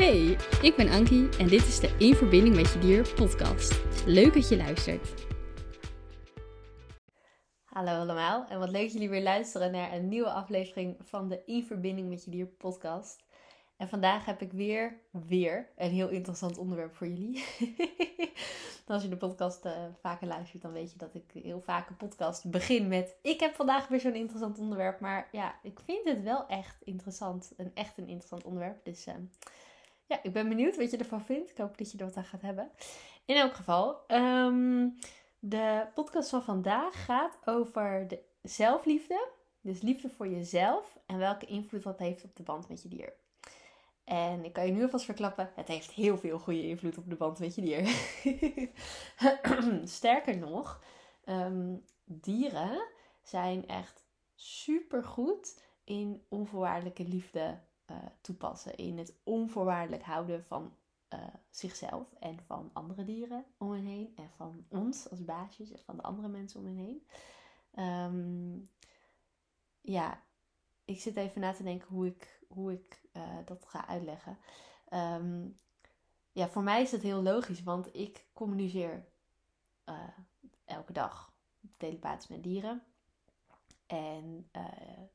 Hey, 0.00 0.36
ik 0.62 0.76
ben 0.76 0.88
Ankie 0.88 1.28
en 1.38 1.48
dit 1.48 1.66
is 1.66 1.80
de 1.80 1.94
In 1.98 2.14
Verbinding 2.14 2.56
met 2.56 2.72
Je 2.72 2.78
Dier 2.78 3.14
podcast. 3.14 3.80
Leuk 4.06 4.34
dat 4.34 4.48
je 4.48 4.56
luistert. 4.56 5.14
Hallo 7.64 7.90
allemaal 7.90 8.46
en 8.48 8.58
wat 8.58 8.70
leuk 8.70 8.90
jullie 8.90 9.10
weer 9.10 9.22
luisteren 9.22 9.72
naar 9.72 9.92
een 9.92 10.08
nieuwe 10.08 10.30
aflevering 10.30 10.96
van 11.00 11.28
de 11.28 11.42
In 11.46 11.64
Verbinding 11.64 12.08
met 12.08 12.24
Je 12.24 12.30
Dier 12.30 12.46
podcast. 12.46 13.24
En 13.76 13.88
vandaag 13.88 14.24
heb 14.24 14.40
ik 14.40 14.52
weer, 14.52 15.00
weer 15.10 15.68
een 15.76 15.90
heel 15.90 16.08
interessant 16.08 16.58
onderwerp 16.58 16.94
voor 16.94 17.06
jullie. 17.06 17.44
Als 18.86 19.02
je 19.02 19.08
de 19.08 19.16
podcast 19.16 19.64
uh, 19.64 19.72
vaker 20.00 20.26
luistert, 20.26 20.62
dan 20.62 20.72
weet 20.72 20.92
je 20.92 20.98
dat 20.98 21.14
ik 21.14 21.42
heel 21.42 21.60
vaak 21.60 21.88
een 21.88 21.96
podcast 21.96 22.50
begin 22.50 22.88
met... 22.88 23.16
Ik 23.22 23.40
heb 23.40 23.54
vandaag 23.54 23.88
weer 23.88 24.00
zo'n 24.00 24.14
interessant 24.14 24.58
onderwerp. 24.58 25.00
Maar 25.00 25.28
ja, 25.32 25.54
ik 25.62 25.80
vind 25.84 26.08
het 26.08 26.22
wel 26.22 26.46
echt 26.46 26.76
interessant. 26.82 27.52
Een 27.56 27.70
echt 27.74 27.98
een 27.98 28.08
interessant 28.08 28.44
onderwerp. 28.44 28.84
Dus 28.84 29.06
uh, 29.06 29.14
ja, 30.10 30.22
ik 30.22 30.32
ben 30.32 30.48
benieuwd 30.48 30.76
wat 30.76 30.90
je 30.90 30.96
ervan 30.96 31.24
vindt. 31.24 31.50
Ik 31.50 31.56
hoop 31.56 31.78
dat 31.78 31.92
je 31.92 31.98
er 31.98 32.04
wat 32.04 32.16
aan 32.16 32.24
gaat 32.24 32.40
hebben. 32.40 32.70
In 33.24 33.36
elk 33.36 33.54
geval, 33.54 33.96
um, 34.08 34.98
de 35.38 35.86
podcast 35.94 36.30
van 36.30 36.42
vandaag 36.42 37.04
gaat 37.04 37.38
over 37.44 38.08
de 38.08 38.22
zelfliefde. 38.42 39.28
Dus 39.60 39.80
liefde 39.80 40.08
voor 40.08 40.28
jezelf 40.28 40.98
en 41.06 41.18
welke 41.18 41.46
invloed 41.46 41.82
dat 41.82 41.98
heeft 41.98 42.24
op 42.24 42.36
de 42.36 42.42
band 42.42 42.68
met 42.68 42.82
je 42.82 42.88
dier. 42.88 43.12
En 44.04 44.44
ik 44.44 44.52
kan 44.52 44.66
je 44.66 44.72
nu 44.72 44.82
alvast 44.82 45.04
verklappen, 45.04 45.50
het 45.54 45.68
heeft 45.68 45.90
heel 45.90 46.18
veel 46.18 46.38
goede 46.38 46.66
invloed 46.66 46.98
op 46.98 47.10
de 47.10 47.16
band 47.16 47.38
met 47.38 47.54
je 47.54 47.60
dier. 47.60 47.88
Sterker 49.96 50.38
nog, 50.38 50.82
um, 51.24 51.84
dieren 52.04 52.86
zijn 53.22 53.66
echt 53.68 54.04
super 54.34 55.04
goed 55.04 55.62
in 55.84 56.22
onvoorwaardelijke 56.28 57.04
liefde 57.04 57.58
uh, 57.90 57.96
toepassen. 58.20 58.76
In 58.76 58.98
het 58.98 59.14
onvoorwaardelijk 59.24 60.02
houden 60.02 60.44
van 60.44 60.74
uh, 61.14 61.18
zichzelf 61.50 62.12
en 62.12 62.38
van 62.46 62.70
andere 62.72 63.04
dieren 63.04 63.44
om 63.58 63.72
hen 63.72 63.86
heen. 63.86 64.12
En 64.16 64.30
van 64.36 64.64
ons 64.68 65.10
als 65.10 65.24
baasjes 65.24 65.72
en 65.72 65.84
van 65.84 65.96
de 65.96 66.02
andere 66.02 66.28
mensen 66.28 66.60
om 66.60 66.66
hen 66.66 66.76
heen. 66.76 67.06
Um, 67.84 68.68
ja, 69.80 70.22
ik 70.84 71.00
zit 71.00 71.16
even 71.16 71.40
na 71.40 71.52
te 71.52 71.62
denken 71.62 71.88
hoe 71.88 72.06
ik, 72.06 72.40
hoe 72.48 72.72
ik 72.72 73.02
uh, 73.12 73.36
dat 73.44 73.66
ga 73.66 73.86
uitleggen. 73.86 74.38
Um, 74.92 75.58
ja, 76.32 76.48
voor 76.48 76.62
mij 76.62 76.82
is 76.82 76.92
het 76.92 77.02
heel 77.02 77.22
logisch, 77.22 77.62
want 77.62 77.94
ik 77.94 78.26
communiceer 78.32 79.08
elke 80.64 80.92
dag 80.92 81.32
telepathisch 81.76 82.28
met 82.28 82.42
dieren. 82.42 82.82
En 83.90 84.48
uh, 84.56 84.62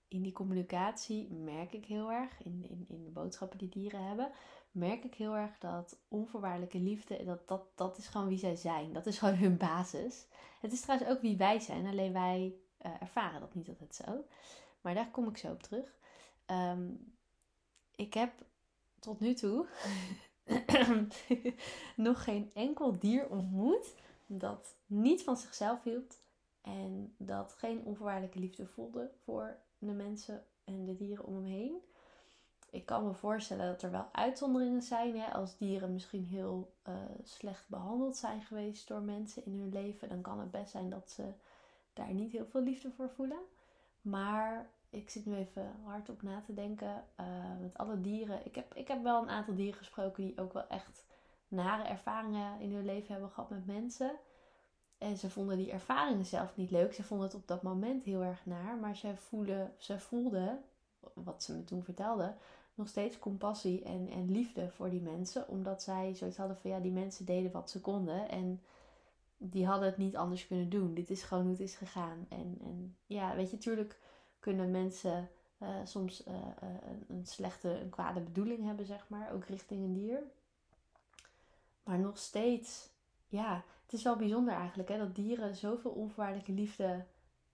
in 0.07 0.21
die 0.21 0.31
communicatie 0.31 1.31
merk 1.31 1.73
ik 1.73 1.85
heel 1.85 2.11
erg, 2.11 2.43
in, 2.43 2.65
in, 2.69 2.85
in 2.87 3.03
de 3.03 3.09
boodschappen 3.09 3.57
die 3.57 3.69
dieren 3.69 4.07
hebben, 4.07 4.31
merk 4.71 5.03
ik 5.03 5.13
heel 5.13 5.35
erg 5.35 5.57
dat 5.57 5.99
onvoorwaardelijke 6.07 6.79
liefde, 6.79 7.23
dat, 7.23 7.47
dat, 7.47 7.65
dat 7.75 7.97
is 7.97 8.07
gewoon 8.07 8.27
wie 8.27 8.37
zij 8.37 8.55
zijn. 8.55 8.93
Dat 8.93 9.05
is 9.05 9.17
gewoon 9.17 9.35
hun 9.35 9.57
basis. 9.57 10.27
Het 10.61 10.71
is 10.71 10.81
trouwens 10.81 11.09
ook 11.09 11.21
wie 11.21 11.37
wij 11.37 11.59
zijn, 11.59 11.85
alleen 11.85 12.13
wij 12.13 12.53
uh, 12.85 12.91
ervaren 13.01 13.39
dat 13.39 13.55
niet 13.55 13.69
altijd 13.69 13.95
zo. 13.95 14.25
Maar 14.81 14.93
daar 14.93 15.11
kom 15.11 15.27
ik 15.27 15.37
zo 15.37 15.51
op 15.51 15.63
terug. 15.63 15.95
Um, 16.47 17.13
ik 17.95 18.13
heb 18.13 18.31
tot 18.99 19.19
nu 19.19 19.33
toe 19.33 19.67
nog 21.95 22.23
geen 22.23 22.51
enkel 22.53 22.99
dier 22.99 23.29
ontmoet 23.29 23.95
dat 24.25 24.75
niet 24.85 25.23
van 25.23 25.37
zichzelf 25.37 25.83
hield 25.83 26.23
en 26.65 27.15
dat 27.17 27.53
geen 27.57 27.83
onvoorwaardelijke 27.83 28.39
liefde 28.39 28.67
voelde 28.67 29.11
voor 29.23 29.57
de 29.77 29.91
mensen 29.91 30.45
en 30.63 30.85
de 30.85 30.95
dieren 30.95 31.25
om 31.25 31.35
hem 31.35 31.45
heen. 31.45 31.81
Ik 32.69 32.85
kan 32.85 33.05
me 33.05 33.13
voorstellen 33.13 33.65
dat 33.67 33.81
er 33.81 33.91
wel 33.91 34.07
uitzonderingen 34.11 34.81
zijn. 34.81 35.19
Hè? 35.19 35.33
Als 35.33 35.57
dieren 35.57 35.93
misschien 35.93 36.23
heel 36.23 36.73
uh, 36.87 36.93
slecht 37.23 37.69
behandeld 37.69 38.15
zijn 38.15 38.41
geweest 38.41 38.87
door 38.87 39.01
mensen 39.01 39.45
in 39.45 39.59
hun 39.59 39.73
leven, 39.73 40.09
dan 40.09 40.21
kan 40.21 40.39
het 40.39 40.51
best 40.51 40.71
zijn 40.71 40.89
dat 40.89 41.11
ze 41.11 41.23
daar 41.93 42.13
niet 42.13 42.31
heel 42.31 42.45
veel 42.45 42.61
liefde 42.61 42.91
voor 42.91 43.09
voelen. 43.09 43.39
Maar 44.01 44.69
ik 44.89 45.09
zit 45.09 45.25
nu 45.25 45.35
even 45.35 45.75
hard 45.83 46.09
op 46.09 46.21
na 46.21 46.41
te 46.41 46.53
denken. 46.53 47.03
Uh, 47.19 47.25
met 47.61 47.77
alle 47.77 48.01
dieren. 48.01 48.45
Ik 48.45 48.55
heb, 48.55 48.73
ik 48.73 48.87
heb 48.87 49.03
wel 49.03 49.21
een 49.21 49.29
aantal 49.29 49.55
dieren 49.55 49.77
gesproken 49.77 50.23
die 50.23 50.39
ook 50.39 50.53
wel 50.53 50.67
echt 50.67 51.05
nare 51.47 51.83
ervaringen 51.83 52.59
in 52.59 52.73
hun 52.73 52.85
leven 52.85 53.11
hebben 53.11 53.31
gehad 53.31 53.49
met 53.49 53.65
mensen. 53.65 54.11
En 54.97 55.17
ze 55.17 55.29
vonden 55.29 55.57
die 55.57 55.71
ervaringen 55.71 56.25
zelf 56.25 56.55
niet 56.55 56.71
leuk. 56.71 56.93
Ze 56.93 57.03
vonden 57.03 57.27
het 57.27 57.35
op 57.35 57.47
dat 57.47 57.61
moment 57.61 58.03
heel 58.03 58.23
erg 58.23 58.45
naar. 58.45 58.77
Maar 58.77 58.95
zij, 58.95 59.17
voelen, 59.17 59.73
ze 59.77 59.99
voelden, 59.99 60.63
wat 61.13 61.43
ze 61.43 61.53
me 61.53 61.63
toen 61.63 61.83
vertelden, 61.83 62.37
nog 62.73 62.87
steeds 62.87 63.19
compassie 63.19 63.83
en, 63.83 64.09
en 64.09 64.31
liefde 64.31 64.69
voor 64.69 64.89
die 64.89 65.01
mensen. 65.01 65.47
Omdat 65.47 65.83
zij 65.83 66.13
zoiets 66.13 66.37
hadden 66.37 66.57
van 66.57 66.69
ja, 66.69 66.79
die 66.79 66.91
mensen 66.91 67.25
deden 67.25 67.51
wat 67.51 67.69
ze 67.69 67.81
konden. 67.81 68.29
En 68.29 68.61
die 69.37 69.65
hadden 69.65 69.87
het 69.87 69.97
niet 69.97 70.15
anders 70.15 70.47
kunnen 70.47 70.69
doen. 70.69 70.93
Dit 70.93 71.09
is 71.09 71.23
gewoon 71.23 71.43
hoe 71.43 71.51
het 71.51 71.61
is 71.61 71.75
gegaan. 71.75 72.25
En, 72.29 72.57
en 72.61 72.97
ja, 73.05 73.35
weet 73.35 73.49
je, 73.49 73.55
natuurlijk 73.55 73.99
kunnen 74.39 74.71
mensen 74.71 75.29
uh, 75.61 75.69
soms 75.83 76.27
uh, 76.27 76.33
een, 76.59 77.05
een, 77.07 77.25
slechte, 77.25 77.79
een 77.79 77.89
kwade 77.89 78.19
bedoeling 78.19 78.65
hebben, 78.65 78.85
zeg 78.85 79.05
maar, 79.09 79.33
ook 79.33 79.45
richting 79.45 79.83
een 79.83 79.93
dier. 79.93 80.23
Maar 81.83 81.99
nog 81.99 82.17
steeds, 82.17 82.89
ja, 83.27 83.63
het 83.85 83.93
is 83.93 84.03
wel 84.03 84.15
bijzonder 84.15 84.53
eigenlijk 84.53 84.89
hè, 84.89 84.97
dat 84.97 85.15
dieren 85.15 85.55
zoveel 85.55 85.91
onvoorwaardelijke 85.91 86.51
liefde 86.51 87.05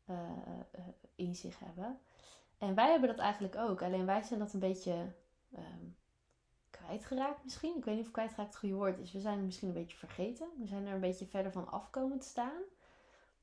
uh, 0.09 0.17
in 1.15 1.35
zich 1.35 1.59
hebben. 1.59 1.99
En 2.57 2.75
wij 2.75 2.91
hebben 2.91 3.09
dat 3.09 3.19
eigenlijk 3.19 3.55
ook, 3.55 3.81
alleen 3.81 4.05
wij 4.05 4.21
zijn 4.21 4.39
dat 4.39 4.53
een 4.53 4.59
beetje 4.59 5.13
um, 5.57 5.95
kwijtgeraakt 6.69 7.43
misschien. 7.43 7.77
Ik 7.77 7.85
weet 7.85 7.95
niet 7.95 8.05
of 8.05 8.11
kwijtgeraakt 8.11 8.49
het 8.49 8.59
goede 8.59 8.75
woord 8.75 8.99
is. 8.99 9.11
We 9.11 9.19
zijn 9.19 9.45
misschien 9.45 9.67
een 9.67 9.73
beetje 9.73 9.97
vergeten. 9.97 10.47
We 10.59 10.67
zijn 10.67 10.87
er 10.87 10.93
een 10.93 10.99
beetje 10.99 11.25
verder 11.25 11.51
van 11.51 11.71
afkomen 11.71 12.19
te 12.19 12.27
staan. 12.27 12.61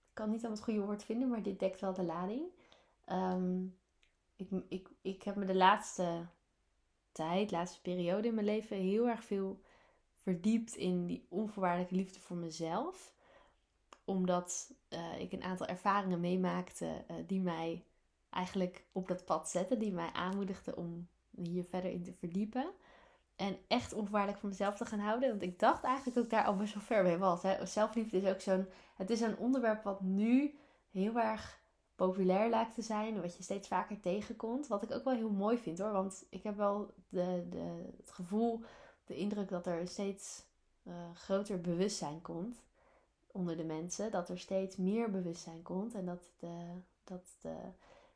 Ik 0.08 0.14
kan 0.14 0.30
niet 0.30 0.44
aan 0.44 0.50
het 0.50 0.62
goede 0.62 0.80
woord 0.80 1.04
vinden, 1.04 1.28
maar 1.28 1.42
dit 1.42 1.58
dekt 1.58 1.80
wel 1.80 1.94
de 1.94 2.04
lading. 2.04 2.42
Um, 3.06 3.78
ik, 4.36 4.50
ik, 4.68 4.88
ik 5.02 5.22
heb 5.22 5.36
me 5.36 5.44
de 5.44 5.54
laatste 5.54 6.26
tijd, 7.12 7.50
laatste 7.50 7.80
periode 7.80 8.28
in 8.28 8.34
mijn 8.34 8.46
leven 8.46 8.76
heel 8.76 9.08
erg 9.08 9.24
veel 9.24 9.60
verdiept 10.28 10.74
in 10.74 11.06
die 11.06 11.26
onvoorwaardelijke 11.28 11.94
liefde 11.94 12.20
voor 12.20 12.36
mezelf. 12.36 13.14
Omdat 14.04 14.74
uh, 14.88 15.20
ik 15.20 15.32
een 15.32 15.42
aantal 15.42 15.66
ervaringen 15.66 16.20
meemaakte 16.20 16.84
uh, 16.84 17.16
die 17.26 17.40
mij 17.40 17.84
eigenlijk 18.30 18.84
op 18.92 19.08
dat 19.08 19.24
pad 19.24 19.48
zetten. 19.48 19.78
Die 19.78 19.92
mij 19.92 20.10
aanmoedigden 20.12 20.76
om 20.76 21.08
hier 21.30 21.64
verder 21.64 21.90
in 21.90 22.02
te 22.02 22.12
verdiepen. 22.12 22.70
En 23.36 23.58
echt 23.68 23.92
onvoorwaardelijk 23.92 24.40
voor 24.40 24.48
mezelf 24.48 24.76
te 24.76 24.84
gaan 24.84 24.98
houden. 24.98 25.28
Want 25.28 25.42
ik 25.42 25.58
dacht 25.58 25.84
eigenlijk 25.84 26.16
dat 26.16 26.24
ik 26.24 26.30
daar 26.30 26.44
al 26.44 26.56
best 26.56 26.74
wel 26.74 26.82
ver 26.82 27.02
mee 27.02 27.18
was. 27.18 27.42
Hè. 27.42 27.66
Zelfliefde 27.66 28.16
is 28.16 28.30
ook 28.30 28.40
zo'n... 28.40 28.66
Het 28.96 29.10
is 29.10 29.20
een 29.20 29.36
onderwerp 29.36 29.82
wat 29.82 30.00
nu 30.00 30.58
heel 30.90 31.20
erg 31.20 31.60
populair 31.94 32.48
lijkt 32.48 32.74
te 32.74 32.82
zijn. 32.82 33.20
Wat 33.20 33.36
je 33.36 33.42
steeds 33.42 33.68
vaker 33.68 34.00
tegenkomt. 34.00 34.66
Wat 34.66 34.82
ik 34.82 34.92
ook 34.92 35.04
wel 35.04 35.14
heel 35.14 35.30
mooi 35.30 35.58
vind 35.58 35.78
hoor. 35.78 35.92
Want 35.92 36.26
ik 36.30 36.42
heb 36.42 36.56
wel 36.56 36.94
de, 37.08 37.46
de, 37.50 37.92
het 37.96 38.10
gevoel, 38.10 38.64
de 39.08 39.16
indruk 39.16 39.48
dat 39.48 39.66
er 39.66 39.88
steeds 39.88 40.42
uh, 40.82 40.94
groter 41.14 41.60
bewustzijn 41.60 42.20
komt 42.22 42.62
onder 43.26 43.56
de 43.56 43.64
mensen. 43.64 44.10
Dat 44.10 44.28
er 44.28 44.38
steeds 44.38 44.76
meer 44.76 45.10
bewustzijn 45.10 45.62
komt. 45.62 45.94
En 45.94 46.06
dat, 46.06 46.22
de, 46.38 46.56
dat, 47.04 47.22
de, 47.40 47.54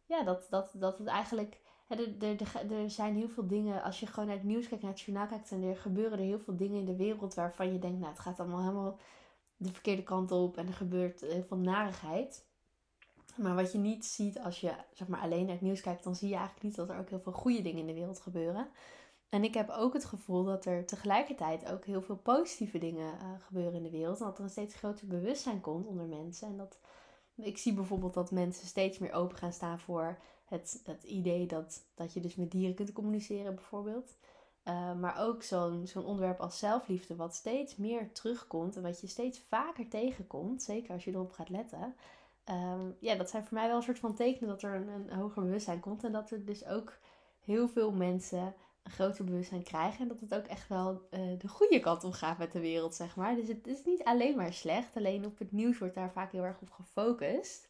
ja, 0.06 0.22
dat, 0.22 0.46
dat, 0.50 0.70
dat 0.74 0.98
het 0.98 1.06
eigenlijk. 1.06 1.60
Er, 1.86 2.22
er, 2.22 2.72
er 2.72 2.90
zijn 2.90 3.14
heel 3.14 3.28
veel 3.28 3.46
dingen. 3.46 3.82
Als 3.82 4.00
je 4.00 4.06
gewoon 4.06 4.26
naar 4.26 4.36
het 4.36 4.46
nieuws 4.46 4.68
kijkt, 4.68 4.82
naar 4.82 4.92
het 4.92 5.00
journaal 5.00 5.26
kijkt. 5.26 5.50
En 5.50 5.62
er 5.62 5.76
gebeuren 5.76 6.18
er 6.18 6.24
heel 6.24 6.38
veel 6.38 6.56
dingen 6.56 6.78
in 6.78 6.84
de 6.84 6.96
wereld 6.96 7.34
waarvan 7.34 7.72
je 7.72 7.78
denkt, 7.78 7.98
nou, 7.98 8.10
het 8.10 8.20
gaat 8.20 8.40
allemaal 8.40 8.60
helemaal 8.60 8.98
de 9.56 9.72
verkeerde 9.72 10.02
kant 10.02 10.30
op. 10.30 10.56
En 10.56 10.66
er 10.66 10.74
gebeurt 10.74 11.20
heel 11.20 11.44
veel 11.44 11.56
narigheid. 11.56 12.44
Maar 13.36 13.54
wat 13.54 13.72
je 13.72 13.78
niet 13.78 14.04
ziet 14.04 14.38
als 14.38 14.60
je 14.60 14.74
zeg 14.92 15.08
maar, 15.08 15.20
alleen 15.20 15.44
naar 15.44 15.54
het 15.54 15.60
nieuws 15.60 15.80
kijkt, 15.80 16.04
dan 16.04 16.16
zie 16.16 16.28
je 16.28 16.34
eigenlijk 16.34 16.64
niet 16.64 16.76
dat 16.76 16.88
er 16.88 16.98
ook 16.98 17.08
heel 17.08 17.20
veel 17.20 17.32
goede 17.32 17.62
dingen 17.62 17.80
in 17.80 17.86
de 17.86 17.94
wereld 17.94 18.20
gebeuren. 18.20 18.68
En 19.32 19.44
ik 19.44 19.54
heb 19.54 19.70
ook 19.70 19.92
het 19.92 20.04
gevoel 20.04 20.44
dat 20.44 20.64
er 20.64 20.86
tegelijkertijd 20.86 21.70
ook 21.70 21.84
heel 21.84 22.02
veel 22.02 22.16
positieve 22.16 22.78
dingen 22.78 23.14
uh, 23.14 23.28
gebeuren 23.38 23.74
in 23.74 23.82
de 23.82 23.90
wereld. 23.90 24.18
En 24.18 24.26
dat 24.26 24.38
er 24.38 24.44
een 24.44 24.50
steeds 24.50 24.74
groter 24.74 25.06
bewustzijn 25.06 25.60
komt 25.60 25.86
onder 25.86 26.06
mensen. 26.06 26.48
En 26.48 26.56
dat 26.56 26.78
ik 27.34 27.58
zie 27.58 27.74
bijvoorbeeld 27.74 28.14
dat 28.14 28.30
mensen 28.30 28.66
steeds 28.66 28.98
meer 28.98 29.12
open 29.12 29.36
gaan 29.36 29.52
staan 29.52 29.78
voor 29.78 30.18
het, 30.44 30.82
het 30.84 31.02
idee 31.02 31.46
dat, 31.46 31.82
dat 31.94 32.12
je 32.12 32.20
dus 32.20 32.34
met 32.34 32.50
dieren 32.50 32.74
kunt 32.74 32.92
communiceren, 32.92 33.54
bijvoorbeeld. 33.54 34.16
Uh, 34.64 34.94
maar 34.94 35.20
ook 35.20 35.42
zo'n 35.42 35.86
onderwerp 35.94 36.40
als 36.40 36.58
zelfliefde, 36.58 37.16
wat 37.16 37.34
steeds 37.34 37.76
meer 37.76 38.12
terugkomt 38.12 38.76
en 38.76 38.82
wat 38.82 39.00
je 39.00 39.06
steeds 39.06 39.38
vaker 39.48 39.88
tegenkomt, 39.88 40.62
zeker 40.62 40.92
als 40.92 41.04
je 41.04 41.10
erop 41.10 41.32
gaat 41.32 41.48
letten. 41.48 41.94
Um, 42.50 42.96
ja, 42.98 43.14
dat 43.14 43.30
zijn 43.30 43.44
voor 43.44 43.58
mij 43.58 43.66
wel 43.66 43.76
een 43.76 43.82
soort 43.82 43.98
van 43.98 44.14
tekenen 44.14 44.48
dat 44.48 44.62
er 44.62 44.74
een 44.74 45.12
hoger 45.12 45.42
bewustzijn 45.42 45.80
komt. 45.80 46.04
En 46.04 46.12
dat 46.12 46.30
er 46.30 46.44
dus 46.44 46.66
ook 46.66 46.92
heel 47.40 47.68
veel 47.68 47.92
mensen 47.92 48.54
een 48.82 48.90
groter 48.90 49.24
bewustzijn 49.24 49.62
krijgen. 49.62 50.00
En 50.00 50.08
dat 50.08 50.20
het 50.20 50.34
ook 50.34 50.46
echt 50.46 50.68
wel 50.68 51.08
uh, 51.10 51.38
de 51.38 51.48
goede 51.48 51.80
kant 51.80 52.04
op 52.04 52.12
gaat 52.12 52.38
met 52.38 52.52
de 52.52 52.60
wereld, 52.60 52.94
zeg 52.94 53.16
maar. 53.16 53.34
Dus 53.34 53.48
het 53.48 53.66
is 53.66 53.84
niet 53.84 54.04
alleen 54.04 54.36
maar 54.36 54.52
slecht. 54.52 54.96
Alleen 54.96 55.26
op 55.26 55.38
het 55.38 55.52
nieuws 55.52 55.78
wordt 55.78 55.94
daar 55.94 56.12
vaak 56.12 56.32
heel 56.32 56.44
erg 56.44 56.60
op 56.60 56.70
gefocust. 56.70 57.68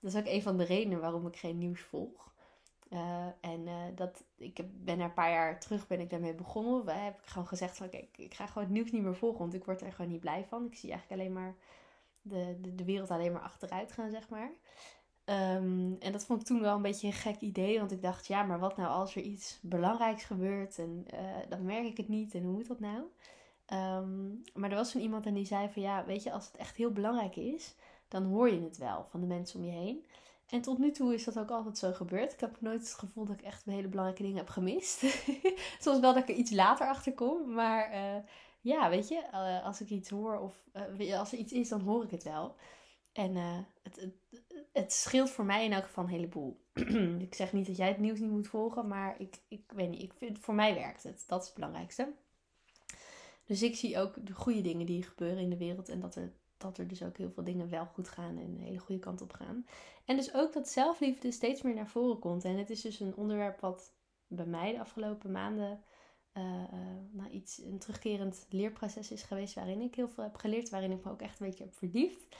Dat 0.00 0.12
is 0.12 0.18
ook 0.18 0.26
een 0.26 0.42
van 0.42 0.56
de 0.56 0.64
redenen 0.64 1.00
waarom 1.00 1.26
ik 1.26 1.36
geen 1.36 1.58
nieuws 1.58 1.80
volg. 1.80 2.32
Uh, 2.90 3.26
en 3.40 3.66
uh, 3.66 3.74
dat, 3.94 4.24
ik 4.36 4.60
ben 4.84 4.98
er 4.98 5.04
een 5.04 5.12
paar 5.12 5.30
jaar 5.30 5.60
terug 5.60 5.86
ben 5.86 6.00
ik 6.00 6.10
daarmee 6.10 6.34
begonnen. 6.34 7.04
Heb 7.04 7.18
ik 7.18 7.26
gewoon 7.26 7.46
gezegd 7.46 7.76
van 7.76 7.88
kijk, 7.88 8.18
ik 8.18 8.34
ga 8.34 8.46
gewoon 8.46 8.64
het 8.64 8.72
nieuws 8.72 8.90
niet 8.90 9.02
meer 9.02 9.16
volgen, 9.16 9.38
want 9.38 9.54
ik 9.54 9.64
word 9.64 9.80
er 9.80 9.92
gewoon 9.92 10.10
niet 10.10 10.20
blij 10.20 10.44
van. 10.48 10.66
Ik 10.66 10.74
zie 10.74 10.90
eigenlijk 10.90 11.20
alleen 11.20 11.32
maar 11.32 11.54
de, 12.22 12.58
de, 12.60 12.74
de 12.74 12.84
wereld 12.84 13.10
alleen 13.10 13.32
maar 13.32 13.42
achteruit 13.42 13.92
gaan, 13.92 14.10
zeg 14.10 14.28
maar. 14.28 14.50
Um, 15.30 15.96
en 16.00 16.12
dat 16.12 16.24
vond 16.24 16.40
ik 16.40 16.46
toen 16.46 16.60
wel 16.60 16.76
een 16.76 16.82
beetje 16.82 17.06
een 17.06 17.12
gek 17.12 17.40
idee, 17.40 17.78
want 17.78 17.92
ik 17.92 18.02
dacht, 18.02 18.26
ja, 18.26 18.42
maar 18.42 18.58
wat 18.58 18.76
nou 18.76 18.88
als 18.88 19.16
er 19.16 19.22
iets 19.22 19.58
belangrijks 19.62 20.24
gebeurt 20.24 20.78
en 20.78 21.06
uh, 21.14 21.20
dan 21.48 21.64
merk 21.64 21.84
ik 21.84 21.96
het 21.96 22.08
niet 22.08 22.34
en 22.34 22.42
hoe 22.42 22.52
moet 22.52 22.68
dat 22.68 22.80
nou? 22.80 23.02
Um, 23.72 24.42
maar 24.54 24.70
er 24.70 24.76
was 24.76 24.90
toen 24.90 25.02
iemand 25.02 25.26
en 25.26 25.34
die 25.34 25.46
zei 25.46 25.68
van 25.68 25.82
ja, 25.82 26.04
weet 26.04 26.22
je, 26.22 26.32
als 26.32 26.46
het 26.46 26.56
echt 26.56 26.76
heel 26.76 26.92
belangrijk 26.92 27.36
is, 27.36 27.74
dan 28.08 28.24
hoor 28.24 28.50
je 28.50 28.60
het 28.60 28.78
wel 28.78 29.04
van 29.04 29.20
de 29.20 29.26
mensen 29.26 29.60
om 29.60 29.66
je 29.66 29.72
heen. 29.72 30.04
En 30.48 30.60
tot 30.60 30.78
nu 30.78 30.90
toe 30.90 31.14
is 31.14 31.24
dat 31.24 31.38
ook 31.38 31.50
altijd 31.50 31.78
zo 31.78 31.92
gebeurd. 31.92 32.32
Ik 32.32 32.40
heb 32.40 32.60
nooit 32.60 32.80
het 32.80 32.94
gevoel 32.94 33.24
dat 33.24 33.38
ik 33.38 33.44
echt 33.44 33.64
hele 33.64 33.88
belangrijke 33.88 34.22
dingen 34.22 34.38
heb 34.38 34.48
gemist. 34.48 35.00
Soms 35.84 36.00
wel 36.00 36.14
dat 36.14 36.16
ik 36.16 36.28
er 36.28 36.34
iets 36.34 36.50
later 36.50 36.86
achter 36.86 37.14
kom. 37.14 37.52
Maar 37.52 37.92
uh, 37.92 38.22
ja, 38.60 38.90
weet 38.90 39.08
je, 39.08 39.22
uh, 39.32 39.64
als 39.64 39.80
ik 39.80 39.90
iets 39.90 40.10
hoor 40.10 40.38
of 40.38 40.64
als 41.18 41.32
er 41.32 41.38
iets 41.38 41.52
is, 41.52 41.68
dan 41.68 41.80
hoor 41.80 42.04
ik 42.04 42.10
het 42.10 42.22
wel. 42.22 42.56
En 43.18 43.36
het, 43.82 43.96
het, 44.00 44.12
het, 44.72 44.92
scheelt 44.92 45.30
voor 45.30 45.44
mij 45.44 45.64
in 45.64 45.72
elk 45.72 45.84
geval 45.84 46.04
een 46.04 46.10
heleboel. 46.10 46.60
ik 47.28 47.34
zeg 47.34 47.52
niet 47.52 47.66
dat 47.66 47.76
jij 47.76 47.88
het 47.88 47.98
nieuws 47.98 48.18
niet 48.18 48.30
moet 48.30 48.48
volgen, 48.48 48.88
maar 48.88 49.20
ik, 49.20 49.36
ik 49.48 49.72
weet 49.74 49.90
niet, 49.90 50.02
ik 50.02 50.12
vind, 50.12 50.38
voor 50.38 50.54
mij 50.54 50.74
werkt 50.74 51.02
het. 51.02 51.24
Dat 51.26 51.40
is 51.40 51.46
het 51.46 51.54
belangrijkste. 51.54 52.12
Dus 53.44 53.62
ik 53.62 53.76
zie 53.76 53.98
ook 53.98 54.26
de 54.26 54.32
goede 54.32 54.60
dingen 54.60 54.86
die 54.86 55.02
gebeuren 55.02 55.42
in 55.42 55.50
de 55.50 55.56
wereld 55.56 55.88
en 55.88 56.00
dat 56.00 56.14
er 56.14 56.32
dat 56.58 56.78
er 56.78 56.88
dus 56.88 57.02
ook 57.02 57.16
heel 57.16 57.30
veel 57.30 57.44
dingen 57.44 57.68
wel 57.68 57.86
goed 57.86 58.08
gaan 58.08 58.38
en 58.38 58.44
een 58.44 58.60
hele 58.60 58.78
goede 58.78 59.00
kant 59.00 59.20
op 59.20 59.32
gaan. 59.32 59.66
En 60.04 60.16
dus 60.16 60.34
ook 60.34 60.52
dat 60.52 60.68
zelfliefde 60.68 61.30
steeds 61.30 61.62
meer 61.62 61.74
naar 61.74 61.88
voren 61.88 62.18
komt. 62.18 62.44
En 62.44 62.58
het 62.58 62.70
is 62.70 62.80
dus 62.80 63.00
een 63.00 63.16
onderwerp 63.16 63.60
wat 63.60 63.92
bij 64.26 64.46
mij 64.46 64.72
de 64.72 64.80
afgelopen 64.80 65.30
maanden 65.30 65.82
uh, 66.34 66.44
uh, 66.44 66.78
nou, 67.10 67.30
iets, 67.30 67.58
een 67.58 67.78
terugkerend 67.78 68.46
leerproces 68.48 69.10
is 69.10 69.22
geweest. 69.22 69.54
Waarin 69.54 69.80
ik 69.80 69.94
heel 69.94 70.08
veel 70.08 70.24
heb 70.24 70.36
geleerd, 70.36 70.70
waarin 70.70 70.90
ik 70.90 71.04
me 71.04 71.10
ook 71.10 71.22
echt 71.22 71.40
een 71.40 71.46
beetje 71.46 71.64
heb 71.64 71.74
verdiept. 71.74 72.36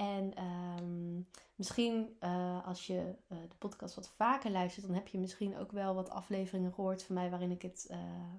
En 0.00 0.32
um, 0.44 1.26
misschien 1.54 2.16
uh, 2.20 2.66
als 2.66 2.86
je 2.86 3.14
de 3.28 3.56
podcast 3.58 3.94
wat 3.94 4.08
vaker 4.08 4.50
luistert, 4.50 4.86
dan 4.86 4.94
heb 4.94 5.08
je 5.08 5.18
misschien 5.18 5.58
ook 5.58 5.72
wel 5.72 5.94
wat 5.94 6.10
afleveringen 6.10 6.72
gehoord 6.72 7.02
van 7.02 7.14
mij 7.14 7.30
waarin 7.30 7.50
ik 7.50 7.62
het 7.62 7.90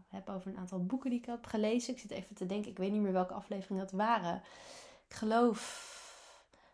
heb 0.07 0.29
over 0.29 0.51
een 0.51 0.57
aantal 0.57 0.85
boeken 0.85 1.09
die 1.09 1.19
ik 1.19 1.25
heb 1.25 1.45
gelezen. 1.45 1.93
Ik 1.93 1.99
zit 1.99 2.11
even 2.11 2.35
te 2.35 2.45
denken, 2.45 2.71
ik 2.71 2.77
weet 2.77 2.91
niet 2.91 3.01
meer 3.01 3.11
welke 3.11 3.33
afleveringen 3.33 3.83
dat 3.83 3.91
waren 3.91 4.41
ik 5.11 5.17
geloof 5.17 5.99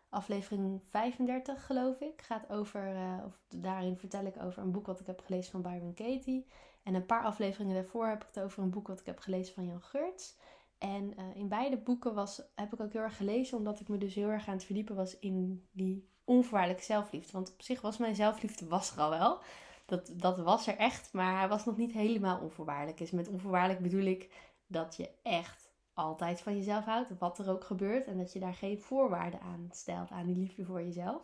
aflevering 0.08 0.82
35, 0.90 1.66
geloof 1.66 2.00
ik, 2.00 2.22
gaat 2.22 2.50
over, 2.50 2.96
of 3.26 3.38
daarin 3.48 3.96
vertel 3.96 4.24
ik 4.24 4.42
over 4.42 4.62
een 4.62 4.70
boek 4.70 4.86
wat 4.86 5.00
ik 5.00 5.06
heb 5.06 5.20
gelezen 5.20 5.50
van 5.50 5.62
Byron 5.62 5.94
Katie. 5.94 6.46
En 6.82 6.94
een 6.94 7.06
paar 7.06 7.22
afleveringen 7.22 7.74
daarvoor 7.74 8.06
heb 8.06 8.20
ik 8.20 8.28
het 8.34 8.44
over 8.44 8.62
een 8.62 8.70
boek 8.70 8.86
wat 8.86 9.00
ik 9.00 9.06
heb 9.06 9.18
gelezen 9.18 9.54
van 9.54 9.66
Jan 9.66 9.82
Geurts. 9.82 10.36
En 10.78 11.12
uh, 11.18 11.36
in 11.36 11.48
beide 11.48 11.76
boeken 11.76 12.14
was, 12.14 12.42
heb 12.54 12.72
ik 12.72 12.80
ook 12.80 12.92
heel 12.92 13.02
erg 13.02 13.16
gelezen, 13.16 13.58
omdat 13.58 13.80
ik 13.80 13.88
me 13.88 13.98
dus 13.98 14.14
heel 14.14 14.28
erg 14.28 14.48
aan 14.48 14.54
het 14.54 14.64
verdiepen 14.64 14.96
was 14.96 15.18
in 15.18 15.66
die 15.72 16.08
onvoorwaardelijke 16.24 16.84
zelfliefde. 16.84 17.32
Want 17.32 17.52
op 17.52 17.62
zich 17.62 17.80
was 17.80 17.96
mijn 17.96 18.14
zelfliefde 18.14 18.66
was 18.66 18.92
er 18.92 19.00
al 19.00 19.10
wel. 19.10 19.38
Dat, 19.86 20.12
dat 20.14 20.38
was 20.38 20.66
er 20.66 20.76
echt, 20.76 21.12
maar 21.12 21.38
hij 21.38 21.48
was 21.48 21.64
nog 21.64 21.76
niet 21.76 21.92
helemaal 21.92 22.40
onvoorwaardelijk. 22.40 22.98
Dus 22.98 23.10
met 23.10 23.28
onvoorwaardelijk 23.28 23.82
bedoel 23.82 24.04
ik 24.04 24.30
dat 24.66 24.96
je 24.96 25.10
echt 25.22 25.68
altijd 25.94 26.40
van 26.40 26.56
jezelf 26.56 26.84
houdt, 26.84 27.18
wat 27.18 27.38
er 27.38 27.50
ook 27.50 27.64
gebeurt. 27.64 28.06
En 28.06 28.18
dat 28.18 28.32
je 28.32 28.38
daar 28.38 28.54
geen 28.54 28.80
voorwaarden 28.80 29.40
aan 29.40 29.68
stelt, 29.72 30.10
aan 30.10 30.26
die 30.26 30.36
liefde 30.36 30.64
voor 30.64 30.82
jezelf. 30.82 31.22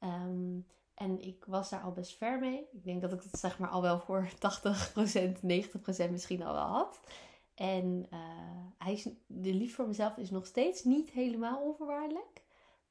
Um, 0.00 0.66
en 0.94 1.22
ik 1.22 1.44
was 1.46 1.70
daar 1.70 1.80
al 1.80 1.92
best 1.92 2.16
ver 2.16 2.38
mee. 2.38 2.68
Ik 2.72 2.84
denk 2.84 3.00
dat 3.00 3.12
ik 3.12 3.22
het 3.22 3.40
zeg 3.40 3.58
maar 3.58 3.68
al 3.68 3.82
wel 3.82 4.00
voor 4.00 4.28
80%, 4.28 4.32
90% 6.06 6.10
misschien 6.10 6.42
al 6.42 6.52
wel 6.52 6.66
had. 6.66 7.00
En 7.60 8.06
uh, 8.12 8.18
hij 8.78 8.92
is, 8.92 9.08
de 9.26 9.54
liefde 9.54 9.74
voor 9.74 9.86
mezelf 9.86 10.16
is 10.16 10.30
nog 10.30 10.46
steeds 10.46 10.84
niet 10.84 11.10
helemaal 11.10 11.62
onvoorwaardelijk. 11.62 12.42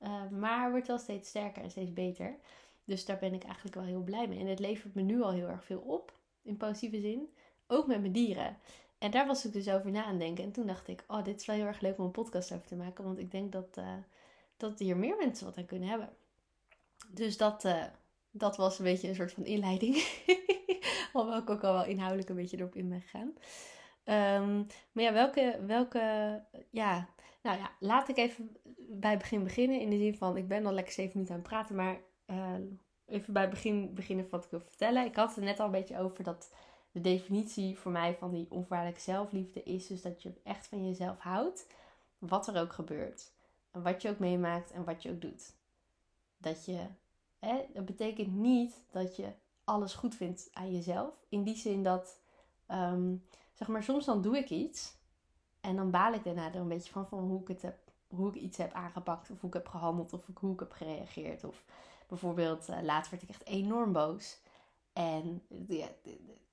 Uh, 0.02 0.30
maar 0.30 0.72
wordt 0.72 0.88
wel 0.88 0.98
steeds 0.98 1.30
sterker 1.30 1.64
en 1.64 1.72
steeds 1.72 1.94
beter. 1.94 2.36
Dus 2.84 3.06
daar 3.06 3.18
ben 3.18 3.34
ik 3.34 3.44
eigenlijk 3.44 3.76
wel 3.76 3.84
heel 3.84 4.04
blij 4.04 4.28
mee. 4.28 4.40
En 4.40 4.48
het 4.48 4.60
levert 4.60 4.94
me 4.94 5.02
nu 5.02 5.22
al 5.22 5.32
heel 5.32 5.48
erg 5.48 5.64
veel 5.66 5.80
op, 5.80 6.14
in 6.42 6.58
positieve 6.58 7.00
zin. 7.00 7.34
Ook 7.68 7.88
met 7.88 8.00
mijn 8.00 8.12
dieren. 8.12 8.58
En 8.98 9.12
daar 9.12 9.28
was 9.28 9.46
ik 9.46 9.54
dus 9.54 9.70
over 9.70 9.92
na 9.92 10.06
aan 10.06 10.18
denken. 10.18 10.44
En 10.44 10.52
toen 10.52 10.68
dacht 10.68 10.88
ik, 10.88 11.04
oh, 11.08 11.24
dit 11.24 11.40
is 11.40 11.46
wel 11.46 11.56
heel 11.56 11.66
erg 11.66 11.82
leuk 11.82 11.98
om 11.98 12.06
een 12.06 12.12
podcast 12.12 12.52
over 12.52 12.68
te 12.68 12.76
maken. 12.76 13.04
Want 13.04 13.20
ik 13.20 13.32
denk 13.32 13.52
dat, 13.52 13.78
uh, 13.78 13.94
dat 14.58 14.80
hier 14.80 14.98
meer 14.98 15.18
mensen 15.18 15.46
wat 15.46 15.58
aan 15.58 15.66
kunnen 15.66 15.90
hebben. 15.90 16.10
Dus 17.08 17.38
dat, 17.38 17.68
dat 18.32 18.58
was 18.58 18.80
een 18.80 18.86
beetje 18.86 19.08
een 19.08 19.16
soort 19.16 19.32
van 19.32 19.46
inleiding. 19.46 19.96
Alhoewel 21.14 21.42
ik 21.42 21.50
ook 21.50 21.64
al 21.64 21.74
wel 21.74 21.86
inhoudelijk 21.86 22.30
een 22.30 22.36
beetje 22.36 22.58
erop 22.58 22.76
in 22.76 22.90
ben 22.90 23.02
gegaan. 23.02 23.34
Um, 24.10 24.68
maar 24.92 25.04
ja, 25.04 25.14
welke, 25.14 25.60
welke, 25.66 26.00
ja, 26.70 27.10
nou 27.42 27.58
ja, 27.58 27.72
laat 27.80 28.10
ik 28.10 28.18
even 28.18 28.58
bij 28.78 29.18
begin 29.18 29.44
beginnen. 29.44 29.80
In 29.80 29.90
de 29.90 29.98
zin 29.98 30.18
van, 30.18 30.38
ik 30.38 30.48
ben 30.48 30.66
al 30.66 30.74
lekker 30.74 30.94
zeven 30.94 31.12
minuten 31.14 31.36
aan 31.36 31.42
het 31.42 31.50
praten, 31.50 31.76
maar 31.76 32.00
uh, 32.28 32.54
even 33.06 33.34
bij 33.34 33.50
begin 33.50 33.94
beginnen 33.94 34.28
wat 34.30 34.44
ik 34.44 34.52
wil 34.52 34.62
vertellen. 34.62 35.06
Ik 35.06 35.16
had 35.16 35.36
het 35.36 35.44
net 35.44 35.60
al 35.60 35.66
een 35.66 35.72
beetje 35.72 36.00
over 36.00 36.24
dat 36.24 36.52
de 36.92 37.02
definitie 37.02 37.78
voor 37.78 37.92
mij 37.92 38.16
van 38.16 38.32
die 38.32 38.46
onvoorwaardelijke 38.50 39.02
zelfliefde 39.02 39.64
is 39.64 39.88
dus 39.88 40.02
dat 40.02 40.22
je 40.22 40.34
echt 40.44 40.68
van 40.68 40.88
jezelf 40.88 41.20
houdt, 41.20 41.68
wat 42.18 42.48
er 42.48 42.62
ook 42.62 42.74
gebeurt. 42.74 43.32
En 43.72 43.82
wat 43.82 44.02
je 44.02 44.10
ook 44.10 44.20
meemaakt 44.20 44.72
en 44.72 44.84
wat 44.84 45.04
je 45.04 45.12
ook 45.12 45.22
doet. 45.22 45.56
Dat 46.38 46.66
je, 46.66 46.86
hè, 47.40 47.66
dat 47.74 47.86
betekent 47.86 48.36
niet 48.36 48.82
dat 48.92 49.16
je 49.16 49.28
alles 49.64 49.94
goed 49.94 50.16
vindt 50.16 50.50
aan 50.54 50.72
jezelf. 50.72 51.26
In 51.30 51.44
die 51.44 51.58
zin 51.58 51.84
dat, 51.84 52.20
um, 52.68 53.26
zeg 53.60 53.68
maar, 53.68 53.84
soms 53.84 54.06
dan 54.06 54.22
doe 54.22 54.38
ik 54.38 54.50
iets 54.50 54.98
en 55.62 55.76
dan 55.76 55.92
baal 55.92 56.14
ik 56.14 56.24
daarna 56.24 56.48
er 56.48 56.56
een 56.56 56.68
beetje 56.68 56.92
van, 56.92 57.08
hoe 57.10 57.42
ik 57.42 57.48
het 57.48 57.62
heb, 57.62 57.78
hoe 58.08 58.30
ik 58.30 58.36
iets 58.36 58.58
heb 58.58 58.74
aangepakt 58.74 59.30
of 59.30 59.40
hoe 59.40 59.50
ik 59.50 59.56
heb 59.56 59.68
gehandeld 59.68 60.14
of 60.14 60.22
hoe 60.34 60.54
ik 60.54 60.60
heb 60.60 60.72
gereageerd. 60.72 61.44
Of 61.44 61.64
bijvoorbeeld, 62.08 62.70
uh, 62.70 62.78
laatst 62.82 63.12
werd 63.12 63.24
ik 63.24 63.30
echt 63.30 63.46
enorm 63.46 63.92
boos. 63.92 64.38
En 64.94 65.42
ja, 65.68 65.88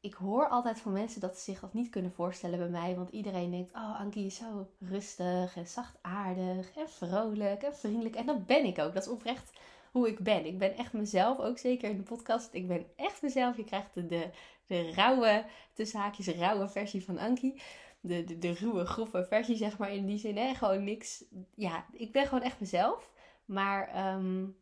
ik 0.00 0.14
hoor 0.14 0.48
altijd 0.48 0.80
van 0.80 0.92
mensen 0.92 1.20
dat 1.20 1.36
ze 1.36 1.42
zich 1.42 1.60
dat 1.60 1.74
niet 1.74 1.90
kunnen 1.90 2.12
voorstellen 2.12 2.58
bij 2.58 2.68
mij. 2.68 2.96
Want 2.96 3.10
iedereen 3.10 3.50
denkt, 3.50 3.74
oh 3.74 4.00
Ankie 4.00 4.26
is 4.26 4.36
zo 4.36 4.68
rustig 4.80 5.56
en 5.56 5.66
zachtaardig 5.66 6.76
en 6.76 6.88
vrolijk 6.88 7.62
en 7.62 7.76
vriendelijk. 7.76 8.14
En 8.14 8.26
dat 8.26 8.46
ben 8.46 8.64
ik 8.64 8.78
ook. 8.78 8.94
Dat 8.94 9.02
is 9.02 9.12
oprecht 9.12 9.50
hoe 9.90 10.08
ik 10.08 10.18
ben. 10.18 10.46
Ik 10.46 10.58
ben 10.58 10.76
echt 10.76 10.92
mezelf, 10.92 11.38
ook 11.38 11.58
zeker 11.58 11.90
in 11.90 11.96
de 11.96 12.02
podcast. 12.02 12.48
Ik 12.52 12.68
ben 12.68 12.86
echt 12.96 13.22
mezelf. 13.22 13.56
Je 13.56 13.64
krijgt 13.64 13.94
de, 13.94 14.06
de, 14.06 14.30
de 14.66 14.92
rauwe, 14.92 15.44
tussen 15.72 16.00
haakjes 16.00 16.28
rauwe 16.28 16.68
versie 16.68 17.04
van 17.04 17.18
Ankie. 17.18 17.62
De, 18.00 18.24
de, 18.24 18.38
de 18.38 18.52
ruwe, 18.52 18.84
grove 18.84 19.24
versie, 19.24 19.56
zeg 19.56 19.78
maar, 19.78 19.92
in 19.92 20.06
die 20.06 20.18
zin. 20.18 20.36
Hè? 20.36 20.54
Gewoon 20.54 20.84
niks. 20.84 21.24
Ja, 21.54 21.86
ik 21.92 22.12
ben 22.12 22.26
gewoon 22.26 22.42
echt 22.42 22.60
mezelf. 22.60 23.12
Maar 23.44 24.14
um, 24.14 24.56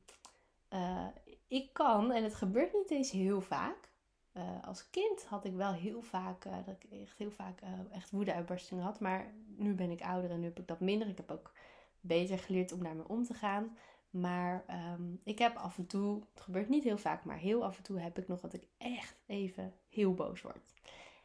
uh, 0.71 1.07
ik 1.49 1.73
kan, 1.73 2.13
en 2.13 2.23
het 2.23 2.35
gebeurt 2.35 2.73
niet 2.73 2.91
eens 2.91 3.11
heel 3.11 3.41
vaak. 3.41 3.93
Uh, 4.37 4.43
als 4.63 4.91
kind 4.91 5.25
had 5.25 5.45
ik 5.45 5.55
wel 5.55 5.73
heel 5.73 6.03
vaak, 6.03 6.45
uh, 6.45 6.53
dat 6.67 6.77
ik 6.79 7.01
echt 7.01 7.19
heel 7.19 7.31
vaak 7.31 7.61
echt 7.93 8.11
woedeuitbarstingen 8.11 8.85
had. 8.85 9.01
Maar 9.01 9.35
nu 9.57 9.75
ben 9.75 9.91
ik 9.91 10.03
ouder 10.03 10.31
en 10.31 10.41
nu 10.41 10.45
heb 10.45 10.59
ik 10.59 10.69
dat 10.69 10.81
minder. 10.81 11.09
Ik 11.09 11.17
heb 11.17 11.31
ook 11.31 11.53
beter 12.01 12.39
geleerd 12.39 12.73
om 12.73 12.83
daarmee 12.83 13.09
om 13.09 13.25
te 13.25 13.35
gaan. 13.35 13.77
Maar 14.15 14.65
um, 14.95 15.21
ik 15.25 15.39
heb 15.39 15.57
af 15.57 15.79
en 15.79 15.87
toe, 15.87 16.23
het 16.33 16.43
gebeurt 16.43 16.69
niet 16.69 16.85
heel 16.85 16.99
vaak, 16.99 17.25
maar 17.25 17.37
heel 17.37 17.65
af 17.65 17.77
en 17.77 17.83
toe 17.83 18.01
heb 18.01 18.19
ik 18.19 18.29
nog 18.29 18.41
dat 18.41 18.53
ik 18.53 18.67
echt 18.79 19.17
even 19.27 19.75
heel 19.89 20.15
boos 20.15 20.43
word. 20.43 20.73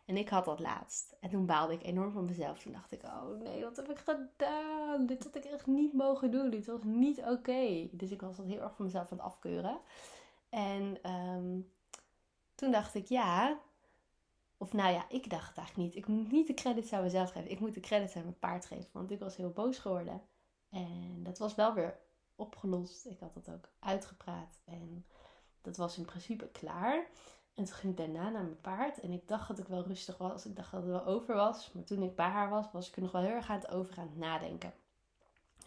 En 0.06 0.18
ik 0.18 0.30
had 0.30 0.46
dat 0.46 0.60
laatst. 0.60 1.16
En 1.20 1.30
toen 1.30 1.46
baalde 1.46 1.74
ik 1.74 1.84
enorm 1.84 2.12
van 2.12 2.26
mezelf. 2.26 2.60
Toen 2.60 2.72
dacht 2.72 2.92
ik, 2.92 3.04
oh 3.04 3.40
nee, 3.40 3.64
wat 3.64 3.76
heb 3.76 3.90
ik 3.90 3.98
gedaan? 3.98 5.06
Dit 5.06 5.24
had 5.24 5.36
ik 5.36 5.44
echt 5.44 5.68
niet 5.68 5.94
mogen 5.94 6.32
doen. 6.32 6.50
Dit 6.50 6.66
was 6.66 6.84
niet 6.84 7.22
oké. 7.22 7.88
Dus 7.92 8.12
ik 8.12 8.22
was 8.22 8.38
dat 8.38 8.46
heel 8.46 8.62
erg 8.62 8.76
van 8.76 8.86
mezelf 8.86 9.12
aan 9.12 9.18
het 9.18 9.26
afkeuren. 9.26 9.80
En 10.50 11.12
um, 11.12 11.72
toen 12.56 12.72
dacht 12.72 12.96
ik, 12.96 13.08
ja. 13.08 13.60
Of 14.58 14.74
nou 14.74 14.94
ja, 14.94 15.06
ik 15.10 15.30
dacht 15.30 15.48
het 15.48 15.58
eigenlijk 15.58 15.88
niet. 15.88 16.04
Ik 16.04 16.08
moet 16.08 16.32
niet 16.32 16.48
de 16.48 16.54
credits 16.54 16.94
aan 16.94 17.04
mezelf 17.04 17.32
geven. 17.32 17.52
Ik 17.52 17.60
moet 17.60 17.74
de 17.74 17.80
credits 17.80 18.16
aan 18.16 18.24
mijn 18.24 18.40
paard 18.40 18.66
geven. 18.66 18.90
Want 18.92 19.12
ik 19.12 19.20
was 19.20 19.36
heel 19.36 19.52
boos 19.52 19.78
geworden. 19.78 20.22
En 20.70 21.20
dat 21.24 21.38
was 21.38 21.56
wel 21.56 21.74
weer 21.74 22.00
opgelost. 22.40 23.06
Ik 23.06 23.20
had 23.20 23.34
dat 23.34 23.50
ook 23.50 23.70
uitgepraat. 23.80 24.60
En 24.66 25.06
dat 25.62 25.78
was 25.78 25.98
in 25.98 26.06
principe 26.06 26.48
klaar. 26.48 27.08
En 27.54 27.66
toen 27.66 27.76
ging 27.76 27.92
ik 27.92 27.98
daarna 27.98 28.30
naar 28.30 28.44
mijn 28.44 28.62
paard. 28.62 29.00
En 29.00 29.12
ik 29.12 29.28
dacht 29.28 29.48
dat 29.48 29.60
ik 29.60 29.68
wel 29.68 29.84
rustig 29.84 30.18
was. 30.18 30.46
Ik 30.46 30.56
dacht 30.56 30.72
dat 30.72 30.82
het 30.82 30.92
wel 30.92 31.06
over 31.06 31.36
was. 31.36 31.72
Maar 31.72 31.84
toen 31.84 32.04
ik 32.04 32.16
bij 32.16 32.30
haar 32.30 32.50
was, 32.50 32.72
was 32.72 32.88
ik 32.88 32.96
er 32.96 33.02
nog 33.02 33.12
wel 33.12 33.22
heel 33.22 33.36
erg 33.36 33.50
aan 33.50 33.60
het 33.60 33.70
over 33.70 33.98
aan 33.98 34.08
het 34.08 34.18
nadenken. 34.18 34.74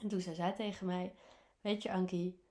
En 0.00 0.08
toen 0.08 0.20
zei 0.20 0.34
zij 0.34 0.52
tegen 0.52 0.86
mij: 0.86 1.14
Weet 1.60 1.82
je, 1.82 1.92
Ankie, 1.92 2.42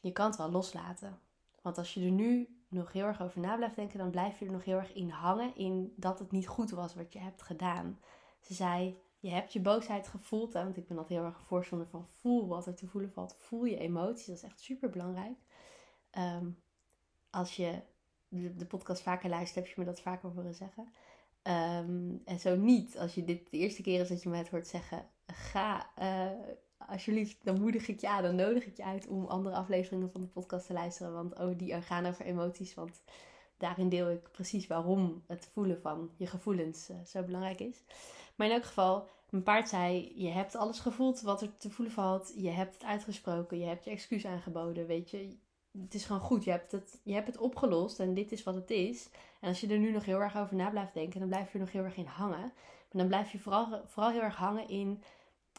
je 0.00 0.12
kan 0.12 0.26
het 0.26 0.36
wel 0.36 0.50
loslaten. 0.50 1.20
Want 1.62 1.78
als 1.78 1.94
je 1.94 2.04
er 2.04 2.10
nu 2.10 2.58
nog 2.68 2.92
heel 2.92 3.04
erg 3.04 3.22
over 3.22 3.40
na 3.40 3.56
blijft 3.56 3.76
denken, 3.76 3.98
dan 3.98 4.10
blijf 4.10 4.38
je 4.38 4.44
er 4.44 4.52
nog 4.52 4.64
heel 4.64 4.78
erg 4.78 4.92
in 4.92 5.10
hangen 5.10 5.56
in 5.56 5.92
dat 5.96 6.18
het 6.18 6.30
niet 6.30 6.48
goed 6.48 6.70
was 6.70 6.94
wat 6.94 7.12
je 7.12 7.18
hebt 7.18 7.42
gedaan. 7.42 8.00
Ze 8.40 8.54
zei, 8.54 8.98
je 9.20 9.30
hebt 9.30 9.52
je 9.52 9.60
boosheid 9.60 10.08
gevoeld, 10.08 10.52
hè, 10.52 10.62
want 10.62 10.76
ik 10.76 10.86
ben 10.86 10.98
altijd 10.98 11.18
heel 11.18 11.28
erg 11.28 11.40
voorstander 11.40 11.88
van 11.88 12.06
voel 12.20 12.46
wat 12.46 12.66
er 12.66 12.74
te 12.74 12.86
voelen 12.86 13.12
valt. 13.12 13.36
Voel 13.38 13.64
je 13.64 13.78
emoties, 13.78 14.26
dat 14.26 14.36
is 14.36 14.42
echt 14.42 14.60
super 14.60 14.90
belangrijk. 14.90 15.38
Um, 16.18 16.62
als 17.30 17.56
je 17.56 17.82
de, 18.28 18.66
podcast 18.66 19.02
vaker 19.02 19.30
luistert, 19.30 19.66
heb 19.66 19.74
je 19.74 19.80
me 19.80 19.86
dat 19.86 20.00
vaker 20.00 20.30
horen 20.30 20.54
zeggen. 20.54 20.92
Ehm, 21.42 22.16
en 22.24 22.40
zo 22.40 22.56
niet, 22.56 22.98
als 22.98 23.14
je 23.14 23.24
dit 23.24 23.50
de 23.50 23.56
eerste 23.56 23.82
keer 23.82 24.00
is 24.00 24.08
dat 24.08 24.22
je 24.22 24.28
me 24.28 24.36
het 24.36 24.48
hoort 24.48 24.66
zeggen, 24.66 25.06
ga 25.26 25.90
uh, 25.98 26.30
alsjeblieft, 26.78 27.44
dan 27.44 27.60
moedig 27.60 27.88
ik 27.88 28.00
je 28.00 28.08
aan, 28.08 28.22
dan 28.22 28.34
nodig 28.34 28.66
ik 28.66 28.76
je 28.76 28.84
uit 28.84 29.06
om 29.06 29.26
andere 29.26 29.54
afleveringen 29.54 30.10
van 30.10 30.20
de 30.20 30.26
podcast 30.26 30.66
te 30.66 30.72
luisteren. 30.72 31.12
Want 31.12 31.38
oh, 31.38 31.58
die 31.58 31.82
gaan 31.82 32.06
over 32.06 32.24
emoties, 32.24 32.74
want 32.74 33.02
daarin 33.56 33.88
deel 33.88 34.10
ik 34.10 34.30
precies 34.32 34.66
waarom 34.66 35.22
het 35.26 35.50
voelen 35.52 35.80
van 35.80 36.10
je 36.16 36.26
gevoelens 36.26 36.90
uh, 36.90 36.96
zo 37.04 37.22
belangrijk 37.22 37.60
is. 37.60 37.84
Maar 38.38 38.46
in 38.46 38.52
elk 38.52 38.64
geval, 38.64 39.08
mijn 39.30 39.42
paard 39.42 39.68
zei: 39.68 40.12
Je 40.14 40.28
hebt 40.28 40.56
alles 40.56 40.80
gevoeld 40.80 41.20
wat 41.20 41.42
er 41.42 41.56
te 41.56 41.70
voelen 41.70 41.94
valt. 41.94 42.32
Je 42.36 42.50
hebt 42.50 42.74
het 42.74 42.84
uitgesproken. 42.84 43.58
Je 43.58 43.66
hebt 43.66 43.84
je 43.84 43.90
excuus 43.90 44.26
aangeboden. 44.26 44.86
Weet 44.86 45.10
je, 45.10 45.36
het 45.82 45.94
is 45.94 46.04
gewoon 46.04 46.20
goed. 46.20 46.44
Je 46.44 46.50
hebt 46.50 46.72
het, 46.72 47.00
je 47.02 47.12
hebt 47.12 47.26
het 47.26 47.38
opgelost 47.38 48.00
en 48.00 48.14
dit 48.14 48.32
is 48.32 48.42
wat 48.42 48.54
het 48.54 48.70
is. 48.70 49.08
En 49.40 49.48
als 49.48 49.60
je 49.60 49.68
er 49.68 49.78
nu 49.78 49.90
nog 49.90 50.04
heel 50.04 50.20
erg 50.20 50.36
over 50.36 50.56
na 50.56 50.70
blijft 50.70 50.94
denken, 50.94 51.20
dan 51.20 51.28
blijf 51.28 51.46
je 51.46 51.52
er 51.52 51.64
nog 51.64 51.72
heel 51.72 51.84
erg 51.84 51.96
in 51.96 52.06
hangen. 52.06 52.38
Maar 52.38 53.02
dan 53.02 53.06
blijf 53.06 53.32
je 53.32 53.38
vooral, 53.38 53.82
vooral 53.86 54.12
heel 54.12 54.22
erg 54.22 54.36
hangen 54.36 54.68
in. 54.68 55.02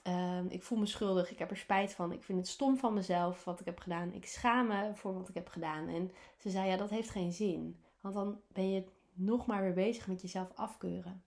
Ehm, 0.03 0.45
ik 0.47 0.63
voel 0.63 0.77
me 0.77 0.85
schuldig, 0.85 1.31
ik 1.31 1.39
heb 1.39 1.51
er 1.51 1.57
spijt 1.57 1.93
van, 1.93 2.11
ik 2.11 2.23
vind 2.23 2.39
het 2.39 2.47
stom 2.47 2.77
van 2.77 2.93
mezelf 2.93 3.43
wat 3.43 3.59
ik 3.59 3.65
heb 3.65 3.79
gedaan, 3.79 4.13
ik 4.13 4.25
schaam 4.25 4.67
me 4.67 4.91
voor 4.93 5.13
wat 5.13 5.29
ik 5.29 5.35
heb 5.35 5.47
gedaan. 5.47 5.87
En 5.87 6.11
ze 6.37 6.49
zei: 6.49 6.69
Ja, 6.69 6.77
dat 6.77 6.89
heeft 6.89 7.09
geen 7.09 7.33
zin, 7.33 7.79
want 8.01 8.15
dan 8.15 8.41
ben 8.47 8.69
je 8.69 8.83
nog 9.13 9.45
maar 9.45 9.61
weer 9.61 9.73
bezig 9.73 10.07
met 10.07 10.21
jezelf 10.21 10.51
afkeuren. 10.55 11.23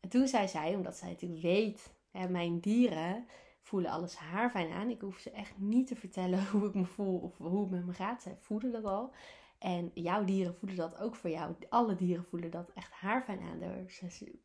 En 0.00 0.08
toen 0.08 0.28
zei 0.28 0.48
zij, 0.48 0.74
omdat 0.74 0.96
zij 0.96 1.08
natuurlijk 1.08 1.42
weet, 1.42 1.92
hè, 2.10 2.28
mijn 2.28 2.60
dieren 2.60 3.26
voelen 3.62 3.90
alles 3.90 4.14
haar 4.14 4.50
fijn 4.50 4.72
aan. 4.72 4.90
Ik 4.90 5.00
hoef 5.00 5.18
ze 5.18 5.30
echt 5.30 5.58
niet 5.58 5.86
te 5.86 5.96
vertellen 5.96 6.46
hoe 6.50 6.68
ik 6.68 6.74
me 6.74 6.84
voel 6.84 7.18
of 7.18 7.36
hoe 7.36 7.60
het 7.60 7.70
met 7.70 7.86
me 7.86 7.92
gaat. 7.92 8.22
Zij 8.22 8.36
voelen 8.40 8.72
dat 8.72 8.84
al. 8.84 9.12
En 9.58 9.90
jouw 9.94 10.24
dieren 10.24 10.54
voelen 10.54 10.78
dat 10.78 10.98
ook 10.98 11.16
voor 11.16 11.30
jou. 11.30 11.54
Alle 11.68 11.94
dieren 11.94 12.24
voelen 12.24 12.50
dat 12.50 12.70
echt 12.74 12.92
haar 12.92 13.22
fijn 13.22 13.40
aan. 13.40 13.86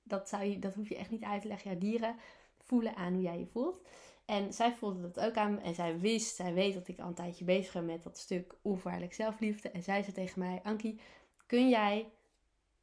Dat, 0.04 0.30
zou 0.30 0.44
je, 0.44 0.60
dat 0.60 0.74
hoef 0.74 0.90
je 0.90 0.96
echt 0.96 1.12
niet 1.12 1.24
uit 1.24 1.42
te 1.42 1.48
leggen. 1.48 1.70
Jouw 1.70 1.80
dieren 1.80 2.16
voelen 2.64 2.96
aan 2.96 3.14
hoe 3.14 3.22
jij 3.22 3.40
je 3.40 3.48
voelt. 3.48 3.82
En 4.26 4.54
zij 4.54 4.74
voelde 4.74 5.02
dat 5.02 5.20
ook 5.20 5.36
aan. 5.36 5.60
En 5.60 5.76
zij 5.76 6.00
wist, 6.00 6.36
zij 6.36 6.54
weet 6.54 6.74
dat 6.74 6.88
ik 6.88 7.00
al 7.00 7.08
een 7.08 7.14
tijdje 7.14 7.46
bezig 7.46 7.74
ben 7.74 7.86
met 7.86 8.04
dat 8.04 8.18
stuk 8.18 8.56
onvoorwaardelijk 8.62 9.14
zelfliefde. 9.14 9.70
En 9.70 9.84
zij 9.84 10.02
zei 10.02 10.14
tegen 10.14 10.40
mij, 10.40 10.60
Ankie, 10.64 11.00
kun 11.46 11.70
jij 11.70 12.12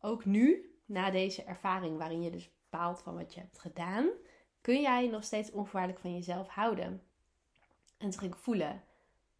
ook 0.00 0.24
nu, 0.24 0.74
na 0.84 1.10
deze 1.10 1.42
ervaring 1.42 1.98
waarin 1.98 2.22
je 2.22 2.30
dus 2.30 2.50
bepaalt 2.72 3.00
van 3.00 3.14
wat 3.14 3.34
je 3.34 3.40
hebt 3.40 3.58
gedaan, 3.58 4.08
kun 4.60 4.80
jij 4.80 5.06
nog 5.06 5.24
steeds 5.24 5.50
onvoorwaardelijk 5.50 6.00
van 6.00 6.14
jezelf 6.14 6.48
houden. 6.48 7.02
En 7.98 8.10
toen 8.10 8.18
ging 8.18 8.32
ik 8.32 8.38
voelen. 8.38 8.82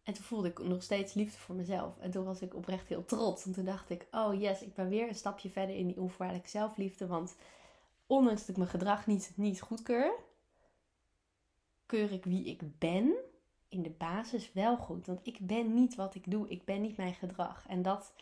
En 0.03 0.13
toen 0.13 0.23
voelde 0.23 0.47
ik 0.47 0.63
nog 0.63 0.83
steeds 0.83 1.13
liefde 1.13 1.37
voor 1.37 1.55
mezelf. 1.55 1.97
En 1.99 2.11
toen 2.11 2.25
was 2.25 2.41
ik 2.41 2.55
oprecht 2.55 2.87
heel 2.87 3.05
trots. 3.05 3.45
En 3.45 3.53
toen 3.53 3.65
dacht 3.65 3.89
ik, 3.89 4.07
oh 4.11 4.39
yes, 4.41 4.61
ik 4.61 4.73
ben 4.73 4.89
weer 4.89 5.07
een 5.07 5.15
stapje 5.15 5.49
verder 5.49 5.75
in 5.75 5.87
die 5.87 5.99
onvoorwaardelijke 5.99 6.49
zelfliefde. 6.49 7.07
Want 7.07 7.35
ondanks 8.07 8.39
dat 8.39 8.49
ik 8.49 8.57
mijn 8.57 8.69
gedrag 8.69 9.07
niet, 9.07 9.31
niet 9.35 9.61
goedkeur, 9.61 10.13
keur 11.85 12.11
ik 12.11 12.25
wie 12.25 12.45
ik 12.45 12.79
ben 12.79 13.13
in 13.67 13.81
de 13.81 13.89
basis 13.89 14.53
wel 14.53 14.77
goed. 14.77 15.05
Want 15.05 15.19
ik 15.23 15.37
ben 15.41 15.73
niet 15.73 15.95
wat 15.95 16.15
ik 16.15 16.31
doe. 16.31 16.49
Ik 16.49 16.65
ben 16.65 16.81
niet 16.81 16.97
mijn 16.97 17.13
gedrag. 17.13 17.67
En 17.67 17.81
dat 17.81 18.13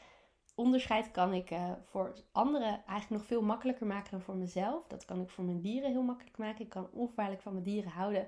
onderscheid 0.61 1.11
kan 1.11 1.33
ik 1.33 1.51
uh, 1.51 1.71
voor 1.89 2.13
anderen 2.31 2.69
eigenlijk 2.69 3.09
nog 3.09 3.25
veel 3.25 3.41
makkelijker 3.41 3.87
maken 3.87 4.11
dan 4.11 4.21
voor 4.21 4.35
mezelf. 4.35 4.87
Dat 4.87 5.05
kan 5.05 5.21
ik 5.21 5.29
voor 5.29 5.43
mijn 5.43 5.61
dieren 5.61 5.91
heel 5.91 6.03
makkelijk 6.03 6.37
maken. 6.37 6.61
Ik 6.61 6.69
kan 6.69 6.89
onvoorwaardelijk 6.91 7.43
van 7.43 7.53
mijn 7.53 7.65
dieren 7.65 7.91
houden. 7.91 8.27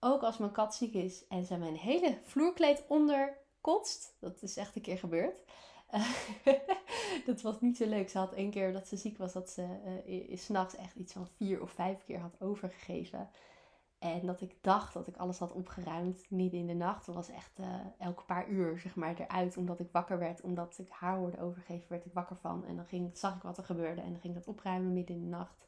Ook 0.00 0.22
als 0.22 0.38
mijn 0.38 0.52
kat 0.52 0.74
ziek 0.74 0.94
is 0.94 1.26
en 1.28 1.44
ze 1.44 1.56
mijn 1.56 1.76
hele 1.76 2.18
vloerkleed 2.22 2.84
onderkotst. 2.88 4.16
Dat 4.20 4.42
is 4.42 4.56
echt 4.56 4.76
een 4.76 4.82
keer 4.82 4.98
gebeurd. 4.98 5.42
Dat 7.26 7.40
was 7.40 7.60
niet 7.60 7.76
zo 7.76 7.86
leuk. 7.86 8.08
Ze 8.08 8.18
had 8.18 8.32
één 8.32 8.50
keer 8.50 8.72
dat 8.72 8.88
ze 8.88 8.96
ziek 8.96 9.18
was, 9.18 9.32
dat 9.32 9.50
ze 9.50 9.66
uh, 10.06 10.36
s'nachts 10.36 10.76
echt 10.76 10.96
iets 10.96 11.12
van 11.12 11.28
vier 11.36 11.62
of 11.62 11.70
vijf 11.70 12.04
keer 12.04 12.18
had 12.18 12.40
overgegeven. 12.40 13.30
En 13.98 14.26
dat 14.26 14.40
ik 14.40 14.56
dacht 14.60 14.94
dat 14.94 15.06
ik 15.06 15.16
alles 15.16 15.38
had 15.38 15.52
opgeruimd 15.52 16.30
midden 16.30 16.60
in 16.60 16.66
de 16.66 16.74
nacht. 16.74 17.06
Dat 17.06 17.14
was 17.14 17.28
echt 17.28 17.58
uh, 17.58 17.66
elke 17.98 18.24
paar 18.24 18.48
uur 18.48 18.78
zeg 18.78 18.96
maar 18.96 19.14
eruit. 19.16 19.56
Omdat 19.56 19.80
ik 19.80 19.88
wakker 19.92 20.18
werd. 20.18 20.40
Omdat 20.40 20.78
ik 20.78 20.88
haar 20.90 21.16
hoorde 21.16 21.40
overgeven, 21.40 21.86
werd 21.88 22.04
ik 22.04 22.12
wakker 22.12 22.36
van. 22.36 22.64
En 22.64 22.76
dan 22.76 22.84
ging, 22.84 23.16
zag 23.16 23.36
ik 23.36 23.42
wat 23.42 23.58
er 23.58 23.64
gebeurde. 23.64 24.00
En 24.00 24.10
dan 24.10 24.20
ging 24.20 24.36
ik 24.36 24.44
dat 24.44 24.54
opruimen 24.54 24.92
midden 24.92 25.16
in 25.16 25.22
de 25.22 25.28
nacht. 25.28 25.66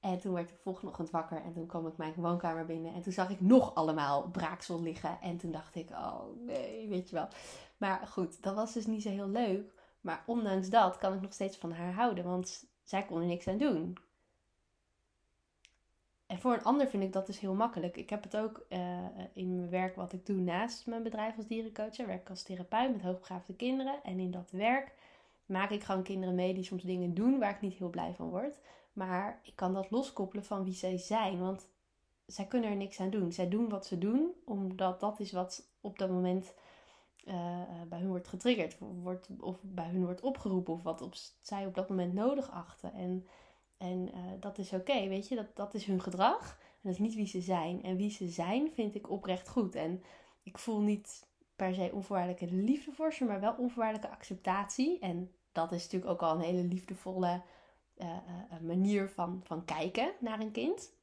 En 0.00 0.18
toen 0.18 0.32
werd 0.32 0.50
ik 0.50 0.58
volgende 0.58 0.90
ochtend 0.90 1.10
wakker. 1.10 1.42
En 1.42 1.52
toen 1.52 1.66
kwam 1.66 1.86
ik 1.86 1.96
mijn 1.96 2.14
woonkamer 2.16 2.66
binnen. 2.66 2.94
En 2.94 3.02
toen 3.02 3.12
zag 3.12 3.30
ik 3.30 3.40
nog 3.40 3.74
allemaal 3.74 4.28
braaksel 4.30 4.82
liggen. 4.82 5.18
En 5.20 5.36
toen 5.36 5.50
dacht 5.50 5.74
ik, 5.74 5.90
oh 5.90 6.22
nee, 6.46 6.88
weet 6.88 7.08
je 7.08 7.14
wel. 7.14 7.28
Maar 7.76 8.06
goed, 8.06 8.42
dat 8.42 8.54
was 8.54 8.72
dus 8.72 8.86
niet 8.86 9.02
zo 9.02 9.10
heel 9.10 9.28
leuk. 9.28 9.74
Maar 10.00 10.22
ondanks 10.26 10.68
dat 10.68 10.98
kan 10.98 11.14
ik 11.14 11.20
nog 11.20 11.32
steeds 11.32 11.56
van 11.56 11.72
haar 11.72 11.92
houden. 11.92 12.24
Want 12.24 12.64
zij 12.84 13.04
kon 13.04 13.20
er 13.20 13.26
niks 13.26 13.48
aan 13.48 13.58
doen. 13.58 13.96
En 16.26 16.38
voor 16.38 16.52
een 16.52 16.64
ander 16.64 16.88
vind 16.88 17.02
ik 17.02 17.12
dat 17.12 17.26
dus 17.26 17.40
heel 17.40 17.54
makkelijk. 17.54 17.96
Ik 17.96 18.10
heb 18.10 18.22
het 18.22 18.36
ook 18.36 18.66
uh, 18.68 18.78
in 19.32 19.56
mijn 19.56 19.70
werk 19.70 19.96
wat 19.96 20.12
ik 20.12 20.26
doe 20.26 20.36
naast 20.36 20.86
mijn 20.86 21.02
bedrijf 21.02 21.36
als 21.36 21.46
dierencoach. 21.46 21.96
Werk 21.96 22.30
als 22.30 22.42
therapeut 22.42 22.92
met 22.92 23.02
hoogbegaafde 23.02 23.54
kinderen. 23.54 24.02
En 24.02 24.18
in 24.18 24.30
dat 24.30 24.50
werk 24.50 24.92
maak 25.46 25.70
ik 25.70 25.82
gewoon 25.82 26.02
kinderen 26.02 26.34
mee 26.34 26.54
die 26.54 26.64
soms 26.64 26.82
dingen 26.82 27.14
doen 27.14 27.38
waar 27.38 27.50
ik 27.50 27.60
niet 27.60 27.74
heel 27.74 27.90
blij 27.90 28.14
van 28.14 28.28
word. 28.28 28.58
Maar 28.92 29.40
ik 29.42 29.52
kan 29.56 29.74
dat 29.74 29.90
loskoppelen 29.90 30.44
van 30.44 30.64
wie 30.64 30.74
zij 30.74 30.98
zijn. 30.98 31.38
Want 31.38 31.68
zij 32.26 32.46
kunnen 32.46 32.70
er 32.70 32.76
niks 32.76 33.00
aan 33.00 33.10
doen. 33.10 33.32
Zij 33.32 33.48
doen 33.48 33.68
wat 33.68 33.86
ze 33.86 33.98
doen, 33.98 34.30
omdat 34.44 35.00
dat 35.00 35.20
is 35.20 35.32
wat 35.32 35.68
op 35.80 35.98
dat 35.98 36.10
moment 36.10 36.54
uh, 37.24 37.60
bij 37.88 37.98
hun 37.98 38.08
wordt 38.08 38.28
getriggerd. 38.28 38.76
Wordt, 38.78 39.28
of 39.40 39.58
bij 39.62 39.88
hun 39.88 40.04
wordt 40.04 40.20
opgeroepen. 40.20 40.74
Of 40.74 40.82
wat 40.82 41.00
op, 41.00 41.14
zij 41.40 41.66
op 41.66 41.74
dat 41.74 41.88
moment 41.88 42.14
nodig 42.14 42.50
achten. 42.50 42.92
En 42.92 43.26
en 43.78 44.10
uh, 44.14 44.20
dat 44.40 44.58
is 44.58 44.72
oké, 44.72 45.08
weet 45.08 45.28
je, 45.28 45.34
dat, 45.34 45.46
dat 45.54 45.74
is 45.74 45.84
hun 45.84 46.02
gedrag. 46.02 46.58
En 46.60 46.82
dat 46.82 46.92
is 46.92 46.98
niet 46.98 47.14
wie 47.14 47.26
ze 47.26 47.40
zijn. 47.40 47.82
En 47.82 47.96
wie 47.96 48.10
ze 48.10 48.28
zijn 48.28 48.70
vind 48.72 48.94
ik 48.94 49.10
oprecht 49.10 49.48
goed. 49.48 49.74
En 49.74 50.02
ik 50.42 50.58
voel 50.58 50.80
niet 50.80 51.26
per 51.56 51.74
se 51.74 51.90
onvoorwaardelijke 51.92 52.54
liefde 52.54 52.92
voor 52.92 53.12
ze, 53.12 53.24
maar 53.24 53.40
wel 53.40 53.54
onvoorwaardelijke 53.58 54.16
acceptatie. 54.16 54.98
En 54.98 55.32
dat 55.52 55.72
is 55.72 55.82
natuurlijk 55.82 56.12
ook 56.12 56.22
al 56.22 56.34
een 56.34 56.40
hele 56.40 56.64
liefdevolle 56.64 57.42
uh, 57.98 58.06
uh, 58.06 58.60
manier 58.60 59.08
van, 59.08 59.40
van 59.44 59.64
kijken 59.64 60.12
naar 60.20 60.40
een 60.40 60.52
kind. 60.52 60.94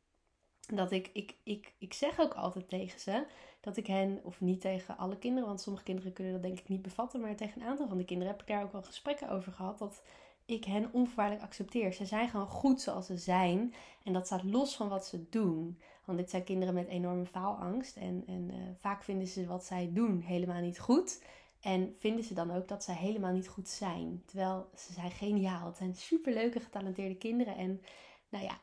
Dat 0.73 0.91
ik, 0.91 1.09
ik, 1.13 1.35
ik, 1.43 1.73
ik 1.77 1.93
zeg 1.93 2.19
ook 2.19 2.33
altijd 2.33 2.69
tegen 2.69 2.99
ze 2.99 3.25
dat 3.59 3.77
ik 3.77 3.87
hen, 3.87 4.19
of 4.23 4.41
niet 4.41 4.61
tegen 4.61 4.97
alle 4.97 5.17
kinderen, 5.17 5.47
want 5.47 5.61
sommige 5.61 5.85
kinderen 5.85 6.13
kunnen 6.13 6.33
dat 6.33 6.41
denk 6.41 6.59
ik 6.59 6.67
niet 6.67 6.81
bevatten, 6.81 7.21
maar 7.21 7.35
tegen 7.35 7.61
een 7.61 7.67
aantal 7.67 7.87
van 7.87 7.97
de 7.97 8.05
kinderen 8.05 8.31
heb 8.31 8.41
ik 8.41 8.47
daar 8.47 8.63
ook 8.63 8.71
wel 8.71 8.83
gesprekken 8.83 9.29
over 9.29 9.51
gehad. 9.51 9.77
Dat 9.77 10.03
ik 10.45 10.65
hen 10.65 10.89
onvoorwaardelijk 10.91 11.45
accepteer. 11.45 11.93
Ze 11.93 12.05
zijn 12.05 12.29
gewoon 12.29 12.47
goed 12.47 12.81
zoals 12.81 13.05
ze 13.05 13.17
zijn. 13.17 13.73
En 14.03 14.13
dat 14.13 14.25
staat 14.25 14.43
los 14.43 14.75
van 14.75 14.89
wat 14.89 15.05
ze 15.05 15.29
doen. 15.29 15.79
Want 16.05 16.17
dit 16.17 16.29
zijn 16.29 16.43
kinderen 16.43 16.73
met 16.73 16.87
enorme 16.87 17.25
faalangst. 17.25 17.95
En, 17.95 18.23
en 18.27 18.49
uh, 18.51 18.55
vaak 18.79 19.03
vinden 19.03 19.27
ze 19.27 19.45
wat 19.45 19.65
zij 19.65 19.89
doen 19.93 20.21
helemaal 20.21 20.61
niet 20.61 20.79
goed. 20.79 21.21
En 21.61 21.95
vinden 21.99 22.23
ze 22.23 22.33
dan 22.33 22.51
ook 22.51 22.67
dat 22.67 22.83
zij 22.83 22.95
helemaal 22.95 23.31
niet 23.31 23.47
goed 23.47 23.69
zijn. 23.69 24.23
Terwijl 24.25 24.69
ze 24.75 24.93
zijn 24.93 25.11
geniaal. 25.11 25.65
Het 25.65 25.77
zijn 25.77 25.95
superleuke, 25.95 26.59
getalenteerde 26.59 27.15
kinderen. 27.15 27.55
En 27.55 27.81
nou 28.29 28.43
ja, 28.43 28.59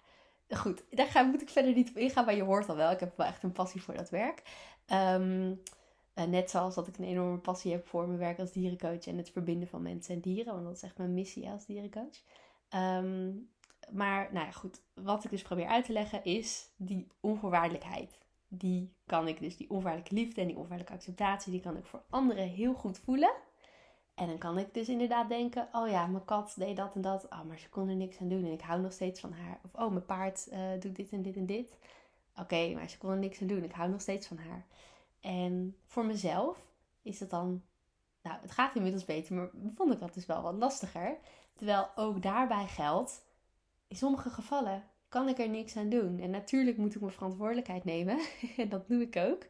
goed. 0.56 0.84
Daar 0.90 1.06
ga, 1.06 1.22
moet 1.22 1.42
ik 1.42 1.48
verder 1.48 1.74
niet 1.74 1.88
op 1.88 1.96
ingaan. 1.96 2.24
Maar 2.24 2.36
je 2.36 2.42
hoort 2.42 2.68
al 2.68 2.76
wel. 2.76 2.90
Ik 2.90 3.00
heb 3.00 3.16
wel 3.16 3.26
echt 3.26 3.42
een 3.42 3.52
passie 3.52 3.82
voor 3.82 3.94
dat 3.94 4.10
werk. 4.10 4.42
Um, 4.92 5.62
uh, 6.20 6.26
net 6.26 6.50
zoals 6.50 6.74
dat 6.74 6.86
ik 6.86 6.98
een 6.98 7.04
enorme 7.04 7.38
passie 7.38 7.72
heb 7.72 7.86
voor 7.86 8.06
mijn 8.06 8.18
werk 8.18 8.38
als 8.38 8.52
dierencoach 8.52 9.06
en 9.06 9.16
het 9.16 9.30
verbinden 9.30 9.68
van 9.68 9.82
mensen 9.82 10.14
en 10.14 10.20
dieren, 10.20 10.52
want 10.52 10.64
dat 10.64 10.76
is 10.76 10.82
echt 10.82 10.98
mijn 10.98 11.14
missie 11.14 11.48
als 11.48 11.66
dierencoach. 11.66 12.22
Um, 12.74 13.48
maar 13.90 14.28
nou 14.32 14.46
ja, 14.46 14.52
goed, 14.52 14.80
wat 14.94 15.24
ik 15.24 15.30
dus 15.30 15.42
probeer 15.42 15.66
uit 15.66 15.84
te 15.84 15.92
leggen 15.92 16.24
is 16.24 16.70
die 16.76 17.06
onvoorwaardelijkheid. 17.20 18.18
Die 18.48 18.92
kan 19.06 19.28
ik 19.28 19.40
dus, 19.40 19.56
die 19.56 19.70
onvoorwaardelijke 19.70 20.14
liefde 20.14 20.40
en 20.40 20.46
die 20.46 20.56
onvoorwaardelijke 20.56 20.98
acceptatie, 20.98 21.52
die 21.52 21.60
kan 21.60 21.76
ik 21.76 21.84
voor 21.84 22.02
anderen 22.10 22.48
heel 22.48 22.74
goed 22.74 22.98
voelen. 22.98 23.32
En 24.14 24.26
dan 24.26 24.38
kan 24.38 24.58
ik 24.58 24.74
dus 24.74 24.88
inderdaad 24.88 25.28
denken: 25.28 25.68
oh 25.72 25.88
ja, 25.88 26.06
mijn 26.06 26.24
kat 26.24 26.54
deed 26.56 26.76
dat 26.76 26.94
en 26.94 27.00
dat. 27.00 27.24
Oh, 27.24 27.42
maar 27.42 27.58
ze 27.58 27.68
kon 27.68 27.88
er 27.88 27.96
niks 27.96 28.20
aan 28.20 28.28
doen 28.28 28.44
en 28.44 28.52
ik 28.52 28.60
hou 28.60 28.80
nog 28.80 28.92
steeds 28.92 29.20
van 29.20 29.32
haar. 29.32 29.60
Of 29.64 29.74
oh, 29.82 29.90
mijn 29.90 30.04
paard 30.04 30.48
uh, 30.52 30.58
doet 30.80 30.96
dit 30.96 31.10
en 31.10 31.22
dit 31.22 31.36
en 31.36 31.46
dit. 31.46 31.78
Oké, 32.36 32.72
maar 32.74 32.88
ze 32.88 32.98
kon 32.98 33.10
er 33.10 33.18
niks 33.18 33.40
aan 33.40 33.46
doen. 33.46 33.64
Ik 33.64 33.72
hou 33.72 33.90
nog 33.90 34.00
steeds 34.00 34.26
van 34.26 34.38
haar. 34.38 34.66
En 35.20 35.76
voor 35.86 36.04
mezelf 36.04 36.72
is 37.02 37.20
het 37.20 37.30
dan, 37.30 37.62
nou, 38.22 38.40
het 38.40 38.50
gaat 38.50 38.74
inmiddels 38.74 39.04
beter, 39.04 39.34
maar 39.34 39.50
vond 39.74 39.92
ik 39.92 39.98
dat 39.98 40.14
dus 40.14 40.26
wel 40.26 40.42
wat 40.42 40.54
lastiger. 40.54 41.18
Terwijl 41.54 41.90
ook 41.96 42.22
daarbij 42.22 42.66
geldt, 42.66 43.24
in 43.88 43.96
sommige 43.96 44.30
gevallen 44.30 44.84
kan 45.08 45.28
ik 45.28 45.38
er 45.38 45.48
niks 45.48 45.76
aan 45.76 45.88
doen. 45.88 46.18
En 46.18 46.30
natuurlijk 46.30 46.76
moet 46.76 46.94
ik 46.94 47.00
mijn 47.00 47.12
verantwoordelijkheid 47.12 47.84
nemen. 47.84 48.18
en 48.56 48.68
dat 48.68 48.88
doe 48.88 49.02
ik 49.02 49.16
ook. 49.16 49.46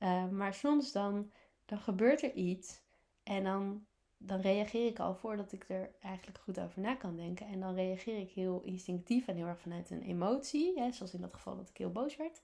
Uh, 0.00 0.28
maar 0.28 0.54
soms 0.54 0.92
dan, 0.92 1.30
dan 1.64 1.78
gebeurt 1.78 2.22
er 2.22 2.32
iets. 2.32 2.80
En 3.22 3.44
dan, 3.44 3.86
dan 4.16 4.40
reageer 4.40 4.86
ik 4.86 4.98
al 4.98 5.14
voordat 5.14 5.52
ik 5.52 5.64
er 5.68 5.90
eigenlijk 6.00 6.38
goed 6.38 6.60
over 6.60 6.80
na 6.80 6.94
kan 6.94 7.16
denken. 7.16 7.46
En 7.46 7.60
dan 7.60 7.74
reageer 7.74 8.18
ik 8.18 8.30
heel 8.30 8.62
instinctief 8.64 9.28
en 9.28 9.36
heel 9.36 9.46
erg 9.46 9.60
vanuit 9.60 9.90
een 9.90 10.02
emotie. 10.02 10.78
Hè, 10.78 10.92
zoals 10.92 11.14
in 11.14 11.20
dat 11.20 11.34
geval 11.34 11.56
dat 11.56 11.68
ik 11.68 11.76
heel 11.76 11.92
boos 11.92 12.16
werd. 12.16 12.40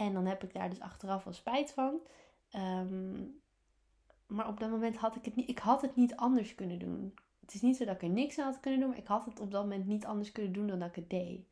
En 0.00 0.12
dan 0.12 0.26
heb 0.26 0.42
ik 0.42 0.54
daar 0.54 0.68
dus 0.70 0.80
achteraf 0.80 1.24
wel 1.24 1.32
spijt 1.32 1.72
van. 1.72 2.00
Um, 2.56 3.40
maar 4.26 4.48
op 4.48 4.60
dat 4.60 4.70
moment 4.70 4.96
had 4.96 5.16
ik 5.16 5.24
het 5.24 5.36
niet. 5.36 5.48
Ik 5.48 5.58
had 5.58 5.82
het 5.82 5.96
niet 5.96 6.16
anders 6.16 6.54
kunnen 6.54 6.78
doen. 6.78 7.14
het 7.40 7.54
is 7.54 7.62
niet 7.62 7.76
zo 7.76 7.84
dat 7.84 7.94
ik 7.94 8.02
er 8.02 8.08
niks 8.08 8.38
aan 8.38 8.44
had 8.44 8.60
kunnen 8.60 8.80
doen, 8.80 8.88
maar 8.88 8.98
ik 8.98 9.06
had 9.06 9.24
het 9.24 9.40
op 9.40 9.50
dat 9.50 9.62
moment 9.62 9.86
niet 9.86 10.06
anders 10.06 10.32
kunnen 10.32 10.52
doen 10.52 10.66
dan 10.66 10.78
dat 10.78 10.88
ik 10.88 10.94
het 10.94 11.10
deed. 11.10 11.48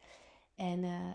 En 0.54 0.82
uh, 0.82 1.12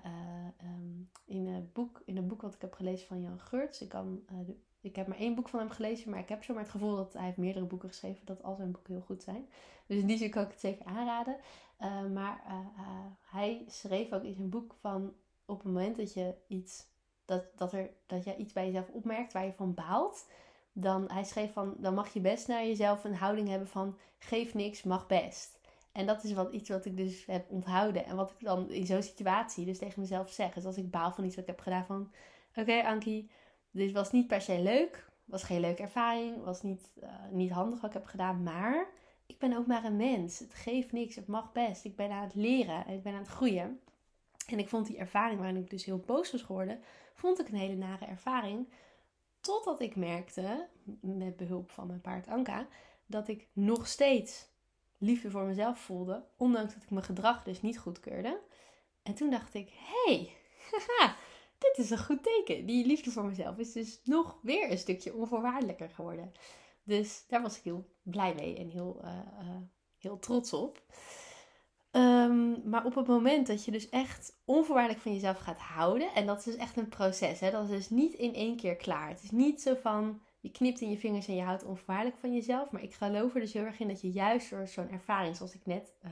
in, 1.26 1.48
een 1.48 1.70
boek, 1.74 2.02
in 2.06 2.18
een 2.18 2.28
boek 2.28 2.42
wat 2.42 2.54
ik 2.54 2.62
heb 2.62 2.74
gelezen 2.74 3.08
van 3.08 3.22
Jan 3.22 3.40
Geurts, 3.40 3.82
ik, 3.82 3.90
kan, 3.90 4.24
uh, 4.32 4.56
ik 4.82 4.96
heb 4.96 5.08
maar 5.08 5.18
één 5.18 5.36
boek 5.36 5.50
van 5.50 5.60
hem 5.60 5.70
gelezen, 5.70 6.10
maar 6.10 6.20
ik 6.20 6.30
heb 6.30 6.44
zomaar 6.44 6.64
het 6.64 6.72
gevoel 6.72 6.96
dat 6.96 7.14
hij 7.14 7.26
heeft 7.26 7.38
meerdere 7.38 7.66
boeken 7.66 7.90
geschreven, 7.90 8.26
dat 8.26 8.44
al 8.44 8.56
zijn 8.56 8.72
boeken 8.72 8.94
heel 8.94 9.04
goed 9.04 9.24
zijn. 9.24 9.50
Dus 9.88 9.98
in 9.98 10.08
die 10.08 10.18
zin 10.18 10.30
kan 10.30 10.44
ik 10.44 10.52
het 10.52 10.60
zeker 10.60 10.86
aanraden. 10.86 11.38
maar 12.14 12.44
hij 13.22 13.64
schreef 13.68 14.12
ook 14.12 14.24
in 14.24 14.34
zijn 14.34 14.50
boek 14.50 14.76
van 14.80 15.14
op 15.46 15.58
het 15.58 15.66
moment 15.66 15.98
dat 15.98 16.14
je 16.14 16.36
iets, 16.48 16.86
dat, 17.26 17.44
dat, 17.56 17.74
er, 17.74 17.90
dat 18.06 18.24
je 18.24 18.36
iets 18.36 18.54
bij 18.54 18.66
jezelf 18.66 18.90
opmerkt 18.90 19.34
waar 19.34 19.46
je 19.46 19.54
van 19.54 19.74
baalt, 19.74 20.28
dan 20.74 21.12
hij 21.12 21.24
schreef 21.24 21.54
van, 21.54 21.76
dan 21.78 21.94
mag 21.94 22.14
je 22.14 22.20
best 22.20 22.48
naar 22.48 22.66
jezelf 22.66 23.04
een 23.04 23.16
houding 23.16 23.48
hebben 23.48 23.68
van 23.68 23.98
geef 24.18 24.54
niks, 24.54 24.84
mag 24.84 25.08
best. 25.08 25.62
En 25.94 26.06
dat 26.06 26.24
is 26.24 26.34
wat, 26.34 26.54
iets 26.54 26.70
wat 26.70 26.86
ik 26.86 26.98
dus 26.98 27.26
heb 27.26 27.50
onthouden. 27.50 28.06
En 28.06 28.16
wat 28.16 28.32
ik 28.32 28.46
dan 28.46 28.70
in 28.70 28.86
zo'n 28.86 29.04
situatie 29.04 29.66
dus 29.66 29.78
tegen 29.78 30.02
mezelf 30.02 30.32
zeg. 30.32 30.54
Dus 30.54 30.66
als 30.66 30.78
ik 30.78 30.92
baal 30.92 31.12
van 31.12 31.24
iets 31.24 31.36
wat 31.36 31.44
ik 31.44 31.50
heb 31.50 31.60
gedaan 31.60 31.86
van... 31.86 32.12
Oké 32.56 32.84
Ankie, 32.84 33.30
dit 33.72 33.92
was 33.92 34.12
niet 34.12 34.28
per 34.28 34.42
se 34.42 34.62
leuk. 34.62 35.10
Was 35.26 35.44
geen 35.44 35.60
leuke 35.60 35.82
ervaring. 35.82 36.44
Was 36.44 36.62
niet, 36.62 36.92
uh, 37.04 37.10
niet 37.32 37.52
handig 37.52 37.82
wat 37.82 37.90
ik 37.90 37.96
heb 37.96 38.06
gedaan. 38.06 38.44
Maar 38.44 38.88
ik 39.26 39.40
ben 39.40 39.58
ook 39.58 39.68
maar 39.68 39.84
een 39.84 39.96
mens. 39.96 40.40
Het 40.40 40.54
geeft 40.54 40.92
niks. 40.92 41.16
Het 41.16 41.28
mag 41.28 41.52
best. 41.52 41.86
Ik 41.86 41.96
ben 41.96 42.12
aan 42.12 42.24
het 42.24 42.36
leren. 42.36 42.86
En 42.86 42.94
ik 42.94 43.04
ben 43.04 43.14
aan 43.14 43.20
het 43.20 43.28
groeien. 43.28 43.80
En 44.48 44.60
ik 44.60 44.70
vond 44.70 44.88
die 44.88 44.98
ervaring 44.98 45.40
waarin 45.40 45.62
ik 45.62 45.70
dus 45.70 45.86
heel 45.86 46.04
boos 46.06 46.32
was 46.32 46.42
geworden... 46.42 46.80
Vond 47.14 47.40
ik 47.40 47.48
een 47.48 47.58
hele 47.58 47.76
nare 47.76 48.06
ervaring. 48.06 48.74
Totdat 49.40 49.82
ik 49.82 49.96
merkte, 49.96 50.68
met 51.02 51.36
behulp 51.36 51.72
van 51.72 51.88
mijn 51.88 52.02
paard 52.02 52.28
Anka... 52.28 52.68
Dat 53.06 53.28
ik 53.28 53.48
nog 53.54 53.88
steeds 53.88 54.48
liefde 54.98 55.32
voor 55.32 55.44
mezelf 55.44 55.80
voelde, 55.80 56.26
ondanks 56.38 56.74
dat 56.74 56.84
ik 56.84 56.90
mijn 56.90 57.06
gedrag 57.06 57.44
dus 57.44 57.62
niet 57.62 57.80
goedkeurde. 57.80 58.42
En 59.04 59.14
toen 59.14 59.30
dacht 59.30 59.54
ik, 59.54 59.70
hey, 59.74 60.32
dit 61.60 61.78
is 61.78 61.90
een 61.90 62.06
goed 62.06 62.24
teken. 62.24 62.66
Die 62.66 62.86
liefde 62.86 63.12
voor 63.12 63.26
mezelf 63.26 63.58
is 63.58 63.72
dus 63.72 64.02
nog 64.04 64.40
weer 64.42 64.72
een 64.72 64.78
stukje 64.78 65.14
onvoorwaardelijker 65.14 65.90
geworden. 65.90 66.32
Dus 66.84 67.24
daar 67.28 67.42
was 67.42 67.58
ik 67.58 67.64
heel 67.64 67.86
blij 68.02 68.34
mee 68.34 68.58
en 68.58 68.70
heel, 68.70 69.00
uh, 69.04 69.20
uh, 69.40 69.56
heel 69.98 70.20
trots 70.20 70.54
op. 70.54 70.82
Um, 71.96 72.70
maar 72.70 72.86
op 72.86 72.96
het 72.96 73.08
moment 73.08 73.48
dat 73.48 73.66
je 73.66 73.72
dus 73.72 73.90
echt 73.90 74.38
onvoorwaardelijk 74.46 75.02
van 75.02 75.14
jezelf 75.14 75.38
gaat 75.38 75.58
houden, 75.58 76.14
en 76.14 76.26
dat 76.26 76.38
is 76.38 76.44
dus 76.44 76.56
echt 76.56 76.78
een 76.78 76.90
proces, 76.90 77.40
hè, 77.40 77.52
dat 77.52 77.64
is 77.64 77.70
dus 77.70 77.90
niet 77.90 78.14
in 78.14 78.34
één 78.34 78.56
keer 78.56 78.76
klaar. 78.76 79.10
Het 79.10 79.24
is 79.24 79.32
niet 79.32 79.62
zo 79.62 79.76
van, 79.76 80.22
je 80.40 80.52
knipt 80.52 80.82
in 80.82 80.90
je 80.90 80.98
vingers 80.98 81.28
en 81.28 81.36
je 81.36 81.42
houdt 81.42 81.64
onvoorwaardelijk 81.64 82.18
van 82.18 82.34
jezelf. 82.34 82.72
Maar 82.72 82.84
ik 82.84 82.94
geloof 82.94 83.34
er 83.34 83.40
dus 83.40 83.54
heel 83.54 83.66
erg 83.66 83.80
in 83.80 83.88
dat 83.88 84.02
je 84.02 84.12
juist 84.12 84.50
door 84.50 84.68
zo'n 84.68 84.90
ervaring, 84.90 85.36
zoals 85.36 85.54
ik 85.54 85.66
net 85.66 85.94
uh, 86.06 86.12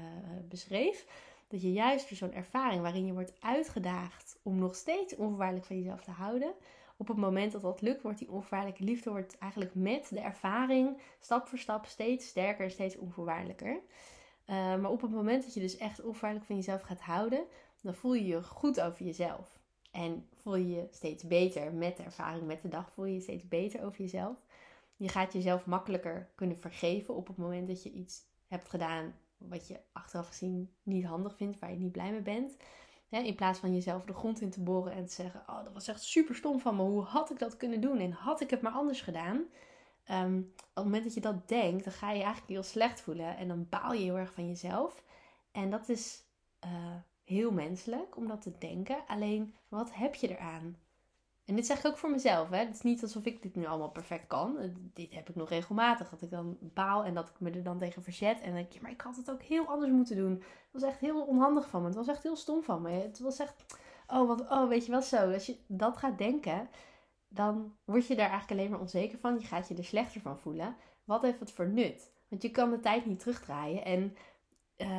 beschreef, 0.49 1.05
dat 1.47 1.61
je 1.61 1.71
juist 1.71 2.09
door 2.09 2.17
zo'n 2.17 2.33
ervaring 2.33 2.81
waarin 2.81 3.05
je 3.05 3.13
wordt 3.13 3.33
uitgedaagd 3.39 4.39
om 4.43 4.59
nog 4.59 4.75
steeds 4.75 5.15
onvoorwaardelijk 5.15 5.65
van 5.65 5.77
jezelf 5.77 6.03
te 6.03 6.11
houden, 6.11 6.53
op 6.97 7.07
het 7.07 7.17
moment 7.17 7.51
dat 7.51 7.61
dat 7.61 7.81
lukt, 7.81 8.01
wordt 8.01 8.19
die 8.19 8.31
onvoorwaardelijke 8.31 8.83
liefde 8.83 9.09
wordt 9.09 9.37
eigenlijk 9.37 9.75
met 9.75 10.09
de 10.09 10.19
ervaring 10.19 10.97
stap 11.19 11.47
voor 11.47 11.57
stap 11.57 11.85
steeds 11.85 12.27
sterker 12.27 12.65
en 12.65 12.71
steeds 12.71 12.97
onvoorwaardelijker. 12.97 13.81
Uh, 14.51 14.57
maar 14.57 14.91
op 14.91 15.01
het 15.01 15.11
moment 15.11 15.43
dat 15.43 15.53
je 15.53 15.59
dus 15.59 15.77
echt 15.77 16.01
onvoorwaardelijk 16.01 16.47
van 16.47 16.55
jezelf 16.55 16.81
gaat 16.81 17.01
houden, 17.01 17.43
dan 17.81 17.93
voel 17.93 18.13
je 18.13 18.25
je 18.25 18.43
goed 18.43 18.81
over 18.81 19.05
jezelf. 19.05 19.59
En 19.91 20.27
voel 20.33 20.55
je 20.55 20.69
je 20.69 20.87
steeds 20.91 21.23
beter 21.23 21.73
met 21.73 21.97
de 21.97 22.03
ervaring 22.03 22.45
met 22.47 22.61
de 22.61 22.67
dag, 22.67 22.91
voel 22.91 23.05
je 23.05 23.13
je 23.13 23.21
steeds 23.21 23.47
beter 23.47 23.83
over 23.83 24.01
jezelf. 24.01 24.37
Je 24.95 25.09
gaat 25.09 25.33
jezelf 25.33 25.65
makkelijker 25.65 26.29
kunnen 26.35 26.57
vergeven 26.57 27.15
op 27.15 27.27
het 27.27 27.37
moment 27.37 27.67
dat 27.67 27.83
je 27.83 27.91
iets 27.91 28.23
hebt 28.47 28.69
gedaan 28.69 29.13
wat 29.37 29.67
je 29.67 29.79
achteraf 29.91 30.27
gezien 30.27 30.73
niet 30.83 31.05
handig 31.05 31.35
vindt, 31.35 31.59
waar 31.59 31.71
je 31.71 31.77
niet 31.77 31.91
blij 31.91 32.11
mee 32.11 32.21
bent. 32.21 32.57
in 33.09 33.35
plaats 33.35 33.59
van 33.59 33.73
jezelf 33.73 34.05
de 34.05 34.13
grond 34.13 34.41
in 34.41 34.49
te 34.49 34.61
boren 34.61 34.93
en 34.93 35.05
te 35.05 35.13
zeggen: 35.13 35.43
Oh, 35.47 35.63
dat 35.63 35.73
was 35.73 35.87
echt 35.87 36.03
super 36.03 36.35
stom 36.35 36.59
van 36.59 36.75
me. 36.75 36.81
Hoe 36.81 37.03
had 37.03 37.31
ik 37.31 37.39
dat 37.39 37.57
kunnen 37.57 37.81
doen? 37.81 37.99
En 37.99 38.11
had 38.11 38.41
ik 38.41 38.49
het 38.49 38.61
maar 38.61 38.71
anders 38.71 39.01
gedaan? 39.01 39.45
Um, 40.11 40.53
op 40.57 40.73
het 40.73 40.83
moment 40.83 41.03
dat 41.03 41.13
je 41.13 41.21
dat 41.21 41.47
denkt, 41.47 41.83
dan 41.83 41.93
ga 41.93 42.09
je 42.09 42.17
je 42.17 42.23
eigenlijk 42.23 42.53
heel 42.53 42.63
slecht 42.63 43.01
voelen. 43.01 43.37
En 43.37 43.47
dan 43.47 43.67
baal 43.69 43.93
je 43.93 44.03
heel 44.03 44.17
erg 44.17 44.33
van 44.33 44.47
jezelf. 44.47 45.03
En 45.51 45.69
dat 45.69 45.89
is 45.89 46.23
uh, 46.65 46.95
heel 47.23 47.51
menselijk 47.51 48.17
om 48.17 48.27
dat 48.27 48.41
te 48.41 48.57
denken. 48.57 48.97
Alleen, 49.07 49.55
wat 49.67 49.93
heb 49.93 50.15
je 50.15 50.27
eraan? 50.27 50.77
En 51.45 51.55
dit 51.55 51.65
zeg 51.65 51.79
ik 51.79 51.85
ook 51.85 51.97
voor 51.97 52.11
mezelf. 52.11 52.49
Hè? 52.49 52.57
Het 52.57 52.75
is 52.75 52.81
niet 52.81 53.01
alsof 53.01 53.25
ik 53.25 53.41
dit 53.41 53.55
nu 53.55 53.65
allemaal 53.65 53.89
perfect 53.89 54.27
kan. 54.27 54.57
Dit 54.93 55.13
heb 55.13 55.29
ik 55.29 55.35
nog 55.35 55.49
regelmatig. 55.49 56.09
Dat 56.09 56.21
ik 56.21 56.29
dan 56.29 56.57
baal 56.59 57.03
en 57.03 57.13
dat 57.13 57.29
ik 57.29 57.39
me 57.39 57.51
er 57.51 57.63
dan 57.63 57.77
tegen 57.77 58.03
verzet. 58.03 58.41
En 58.41 58.53
denk 58.53 58.71
je, 58.71 58.79
maar 58.81 58.91
ik 58.91 59.01
had 59.01 59.15
het 59.15 59.31
ook 59.31 59.41
heel 59.41 59.67
anders 59.67 59.91
moeten 59.91 60.15
doen. 60.15 60.33
Het 60.33 60.81
was 60.81 60.83
echt 60.83 60.99
heel 60.99 61.21
onhandig 61.21 61.69
van 61.69 61.81
me. 61.81 61.87
Het 61.87 61.95
was 61.95 62.07
echt 62.07 62.23
heel 62.23 62.35
stom 62.35 62.63
van 62.63 62.81
me. 62.81 62.89
Het 62.89 63.19
was 63.19 63.39
echt, 63.39 63.65
oh, 64.07 64.27
wat, 64.27 64.41
oh 64.49 64.67
weet 64.67 64.85
je 64.85 64.91
wel 64.91 65.01
zo. 65.01 65.31
Als 65.31 65.45
je 65.45 65.57
dat 65.67 65.97
gaat 65.97 66.17
denken, 66.17 66.69
dan 67.33 67.75
word 67.83 68.07
je 68.07 68.15
daar 68.15 68.29
eigenlijk 68.29 68.59
alleen 68.59 68.71
maar 68.71 68.79
onzeker 68.79 69.19
van. 69.19 69.39
Je 69.39 69.45
gaat 69.45 69.67
je 69.67 69.75
er 69.75 69.85
slechter 69.85 70.21
van 70.21 70.39
voelen. 70.39 70.75
Wat 71.03 71.21
heeft 71.21 71.39
het 71.39 71.51
voor 71.51 71.67
nut? 71.67 72.11
Want 72.27 72.41
je 72.41 72.51
kan 72.51 72.69
de 72.69 72.79
tijd 72.79 73.05
niet 73.05 73.19
terugdraaien. 73.19 73.85
En 73.85 74.15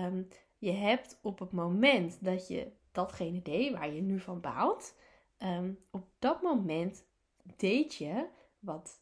um, 0.04 0.28
je 0.58 0.70
hebt 0.70 1.18
op 1.22 1.38
het 1.38 1.52
moment 1.52 2.24
dat 2.24 2.48
je 2.48 2.72
datgene 2.92 3.42
deed 3.42 3.72
waar 3.72 3.92
je 3.92 4.00
nu 4.00 4.20
van 4.20 4.40
baalt, 4.40 4.94
um, 5.38 5.78
op 5.90 6.06
dat 6.18 6.42
moment 6.42 7.04
deed 7.56 7.94
je 7.94 8.26
wat 8.58 9.00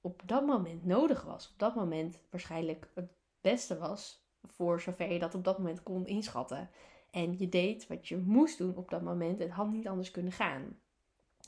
op 0.00 0.22
dat 0.24 0.46
moment 0.46 0.84
nodig 0.84 1.22
was. 1.22 1.50
Op 1.52 1.58
dat 1.58 1.74
moment 1.74 2.20
waarschijnlijk 2.30 2.90
het 2.94 3.10
beste 3.40 3.78
was 3.78 4.26
voor 4.44 4.80
zover 4.80 5.12
je 5.12 5.18
dat 5.18 5.34
op 5.34 5.44
dat 5.44 5.58
moment 5.58 5.82
kon 5.82 6.06
inschatten. 6.06 6.70
En 7.10 7.38
je 7.38 7.48
deed 7.48 7.86
wat 7.86 8.08
je 8.08 8.16
moest 8.16 8.58
doen 8.58 8.76
op 8.76 8.90
dat 8.90 9.02
moment. 9.02 9.38
Het 9.38 9.50
had 9.50 9.70
niet 9.70 9.88
anders 9.88 10.10
kunnen 10.10 10.32
gaan. 10.32 10.78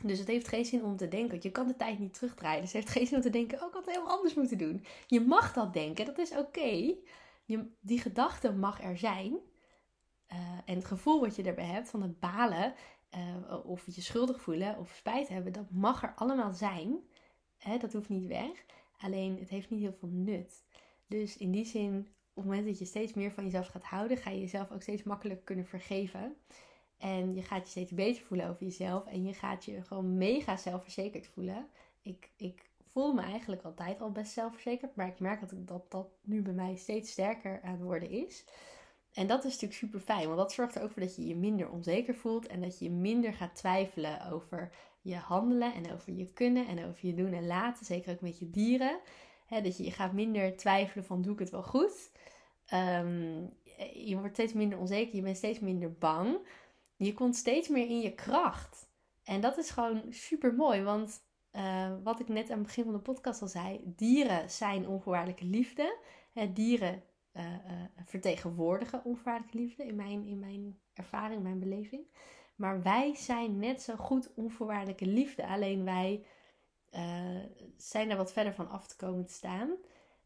Dus 0.02 0.18
het 0.18 0.28
heeft 0.28 0.48
geen 0.48 0.64
zin 0.64 0.85
om 0.85 0.96
te 0.96 1.09
denken. 1.09 1.38
Je 1.40 1.50
kan 1.50 1.66
de 1.66 1.76
tijd 1.76 1.98
niet 1.98 2.14
terugdraaien. 2.14 2.61
Dus 2.61 2.72
het 2.72 2.83
heeft 2.83 2.96
geen 2.96 3.07
zin 3.07 3.16
om 3.16 3.22
te 3.22 3.30
denken: 3.30 3.62
oh, 3.62 3.68
ik 3.68 3.74
had 3.74 3.87
het 3.87 3.94
heel 3.94 4.09
anders 4.09 4.35
moeten 4.35 4.59
doen. 4.59 4.85
Je 5.07 5.20
mag 5.20 5.52
dat 5.52 5.72
denken, 5.72 6.04
dat 6.04 6.18
is 6.18 6.37
oké 6.37 6.94
die 7.80 8.00
gedachte 8.00 8.52
mag 8.52 8.83
er 8.83 8.98
zijn. 8.98 9.38
Uh, 10.33 10.38
en 10.64 10.74
het 10.74 10.85
gevoel 10.85 11.20
wat 11.20 11.37
je 11.37 11.42
erbij 11.42 11.64
hebt 11.64 11.88
van 11.88 12.02
het 12.02 12.20
balen, 12.20 12.74
uh, 13.16 13.66
of 13.66 13.87
je 13.87 14.00
schuldig 14.00 14.40
voelen 14.40 14.78
of 14.78 14.94
spijt 14.94 15.28
hebben, 15.28 15.52
dat 15.52 15.70
mag 15.70 16.02
er 16.02 16.14
allemaal 16.14 16.52
zijn. 16.52 16.98
Hè, 17.57 17.78
dat 17.78 17.92
hoeft 17.92 18.09
niet 18.09 18.26
weg. 18.26 18.64
Alleen 18.98 19.38
het 19.38 19.48
heeft 19.48 19.70
niet 19.70 19.80
heel 19.80 19.96
veel 19.98 20.09
nut. 20.09 20.64
Dus 21.07 21.37
in 21.37 21.50
die 21.50 21.64
zin, 21.64 21.98
op 21.98 22.42
het 22.42 22.44
moment 22.44 22.66
dat 22.66 22.78
je 22.78 22.85
steeds 22.85 23.14
meer 23.14 23.33
van 23.33 23.44
jezelf 23.44 23.66
gaat 23.66 23.85
houden, 23.85 24.16
ga 24.16 24.30
je 24.30 24.40
jezelf 24.40 24.70
ook 24.70 24.83
steeds 24.83 25.02
makkelijker 25.02 25.44
kunnen 25.44 25.66
vergeven. 25.66 26.37
En 26.98 27.35
je 27.35 27.42
gaat 27.42 27.62
je 27.62 27.70
steeds 27.70 27.92
beter 27.92 28.22
voelen 28.22 28.48
over 28.48 28.62
jezelf. 28.62 29.07
En 29.07 29.24
je 29.24 29.35
gaat 29.35 29.64
je 29.64 29.83
gewoon 29.83 30.18
mega 30.18 30.57
zelfverzekerd 30.57 31.26
voelen. 31.26 31.66
Ik, 32.02 32.30
ik 32.37 32.70
voel 32.87 33.12
me 33.12 33.22
eigenlijk 33.22 33.62
altijd 33.62 34.00
al 34.00 34.12
best 34.12 34.33
zelfverzekerd. 34.33 34.96
Maar 34.96 35.07
ik 35.07 35.20
merk 35.20 35.40
dat, 35.40 35.52
dat 35.68 35.90
dat 35.90 36.09
nu 36.22 36.42
bij 36.42 36.52
mij 36.52 36.76
steeds 36.76 37.11
sterker 37.11 37.61
aan 37.62 37.72
het 37.72 37.83
worden 37.83 38.11
is. 38.11 38.44
En 39.12 39.26
dat 39.26 39.38
is 39.44 39.52
natuurlijk 39.52 39.80
super 39.80 40.00
fijn. 40.00 40.26
Want 40.26 40.38
dat 40.38 40.52
zorgt 40.52 40.74
er 40.74 40.83
ook 40.83 40.90
voor 40.90 41.02
dat 41.02 41.16
je 41.16 41.26
je 41.26 41.37
minder 41.37 41.70
onzeker 41.70 42.14
voelt. 42.14 42.46
En 42.46 42.61
dat 42.61 42.78
je 42.78 42.90
minder 42.90 43.33
gaat 43.33 43.54
twijfelen 43.54 44.30
over 44.30 44.70
je 45.00 45.16
handelen. 45.16 45.74
En 45.74 45.92
over 45.92 46.12
je 46.12 46.33
kunnen. 46.33 46.66
En 46.66 46.85
over 46.85 47.07
je 47.07 47.14
doen 47.14 47.33
en 47.33 47.46
laten. 47.46 47.87
Zeker 47.87 48.12
ook 48.12 48.20
met 48.20 48.38
je 48.38 48.50
dieren. 48.50 49.00
dat 49.48 49.76
je, 49.76 49.85
je 49.85 49.90
gaat 49.90 50.12
minder 50.12 50.57
twijfelen 50.57 51.04
van 51.04 51.22
doe 51.22 51.33
ik 51.33 51.38
het 51.38 51.50
wel 51.50 51.62
goed. 51.62 52.11
Um, 52.72 53.52
je 53.92 54.16
wordt 54.18 54.35
steeds 54.35 54.52
minder 54.52 54.78
onzeker. 54.78 55.16
Je 55.16 55.22
bent 55.22 55.37
steeds 55.37 55.61
minder 55.61 55.92
bang. 55.92 56.38
Je 57.05 57.14
komt 57.14 57.37
steeds 57.37 57.69
meer 57.69 57.88
in 57.88 58.01
je 58.01 58.14
kracht. 58.14 58.88
En 59.25 59.40
dat 59.40 59.59
is 59.59 59.71
gewoon 59.71 60.03
super 60.11 60.55
mooi. 60.55 60.83
Want 60.83 61.23
uh, 61.53 61.93
wat 62.03 62.21
ik 62.21 62.29
net 62.29 62.51
aan 62.51 62.59
het 62.59 62.67
begin 62.67 62.85
van 62.85 62.93
de 62.93 62.99
podcast 62.99 63.43
al 63.43 63.49
zei, 63.49 63.81
dieren 63.85 64.51
zijn 64.51 64.88
onvoorwaardelijke 64.88 65.45
liefde. 65.45 65.99
dieren 66.53 67.03
uh, 67.33 67.43
uh, 67.45 67.83
vertegenwoordigen 68.05 69.05
onvoorwaardelijke 69.05 69.59
liefde 69.59 69.85
in 69.85 69.95
mijn, 69.95 70.27
in 70.27 70.38
mijn 70.38 70.79
ervaring, 70.93 71.43
mijn 71.43 71.59
beleving. 71.59 72.07
Maar 72.55 72.83
wij 72.83 73.14
zijn 73.14 73.59
net 73.59 73.83
zo 73.83 73.97
goed 73.97 74.35
onvoorwaardelijke 74.35 75.07
liefde. 75.07 75.47
Alleen 75.47 75.85
wij 75.85 76.27
zijn 77.77 78.11
er 78.11 78.17
wat 78.17 78.33
verder 78.33 78.55
van 78.55 78.71
af 78.71 78.87
te 78.87 78.97
komen 78.97 79.27
te 79.27 79.33
staan. 79.33 79.71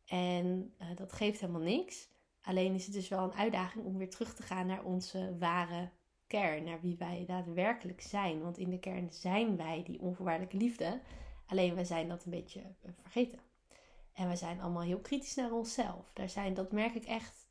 En 0.06 0.74
dat 0.94 1.12
geeft 1.12 1.40
helemaal 1.40 1.60
niks. 1.60 2.08
Alleen 2.42 2.74
is 2.74 2.84
het 2.84 2.94
dus 2.94 3.08
wel 3.08 3.24
een 3.24 3.34
uitdaging 3.34 3.84
om 3.84 3.98
weer 3.98 4.10
terug 4.10 4.34
te 4.34 4.42
gaan 4.42 4.66
naar 4.66 4.84
onze 4.84 5.36
ware 5.38 5.90
kern, 6.28 6.64
naar 6.64 6.80
wie 6.80 6.96
wij 6.96 7.24
daadwerkelijk 7.26 8.00
zijn. 8.00 8.42
Want 8.42 8.58
in 8.58 8.70
de 8.70 8.78
kern 8.78 9.12
zijn 9.12 9.56
wij 9.56 9.82
die 9.86 10.00
onvoorwaardelijke 10.00 10.56
liefde. 10.56 11.00
Alleen 11.46 11.74
wij 11.74 11.84
zijn 11.84 12.08
dat 12.08 12.24
een 12.24 12.30
beetje 12.30 12.60
eh, 12.60 12.90
vergeten. 13.00 13.38
En 14.12 14.28
we 14.28 14.36
zijn 14.36 14.60
allemaal 14.60 14.82
heel 14.82 15.00
kritisch 15.00 15.34
naar 15.34 15.52
onszelf. 15.52 16.10
Daar 16.12 16.28
zijn, 16.28 16.54
dat 16.54 16.72
merk 16.72 16.94
ik 16.94 17.04
echt 17.04 17.46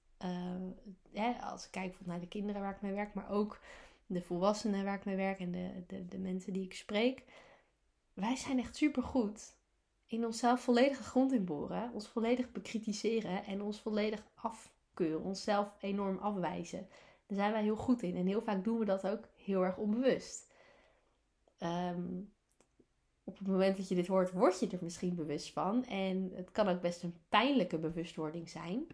uh, 1.13 1.51
als 1.51 1.65
ik 1.65 1.71
kijk 1.71 1.95
naar 2.05 2.19
de 2.19 2.27
kinderen 2.27 2.61
waar 2.61 2.75
ik 2.75 2.81
mee 2.81 2.93
werk, 2.93 3.13
maar 3.13 3.29
ook 3.29 3.59
de 4.05 4.21
volwassenen 4.21 4.85
waar 4.85 4.97
ik 4.97 5.05
mee 5.05 5.15
werk 5.15 5.39
en 5.39 5.51
de, 5.51 5.83
de, 5.87 6.05
de 6.05 6.17
mensen 6.17 6.53
die 6.53 6.63
ik 6.63 6.73
spreek. 6.73 7.23
Wij 8.13 8.35
zijn 8.35 8.59
echt 8.59 8.75
supergoed 8.75 9.55
in 10.05 10.25
onszelf 10.25 10.61
volledige 10.61 11.03
grond 11.03 11.31
inboren, 11.31 11.91
ons 11.93 12.07
volledig 12.07 12.51
bekritiseren 12.51 13.45
en 13.45 13.61
ons 13.61 13.79
volledig 13.79 14.27
af 14.35 14.75
afkeuren, 14.97 15.25
onszelf 15.25 15.75
enorm 15.79 16.17
afwijzen. 16.17 16.87
Daar 17.27 17.37
zijn 17.37 17.51
wij 17.51 17.63
heel 17.63 17.75
goed 17.75 18.01
in. 18.01 18.15
En 18.15 18.25
heel 18.25 18.41
vaak 18.41 18.63
doen 18.63 18.79
we 18.79 18.85
dat 18.85 19.07
ook 19.07 19.27
heel 19.35 19.63
erg 19.63 19.77
onbewust. 19.77 20.53
Ehm, 21.57 22.21
op 23.23 23.37
het 23.37 23.47
moment 23.47 23.77
dat 23.77 23.87
je 23.87 23.95
dit 23.95 24.07
hoort, 24.07 24.31
word 24.31 24.59
je 24.59 24.67
er 24.67 24.79
misschien 24.81 25.15
bewust 25.15 25.51
van. 25.51 25.85
En 25.85 26.31
het 26.33 26.51
kan 26.51 26.67
ook 26.67 26.81
best 26.81 27.03
een 27.03 27.19
pijnlijke 27.29 27.77
bewustwording 27.77 28.49
zijn. 28.49 28.87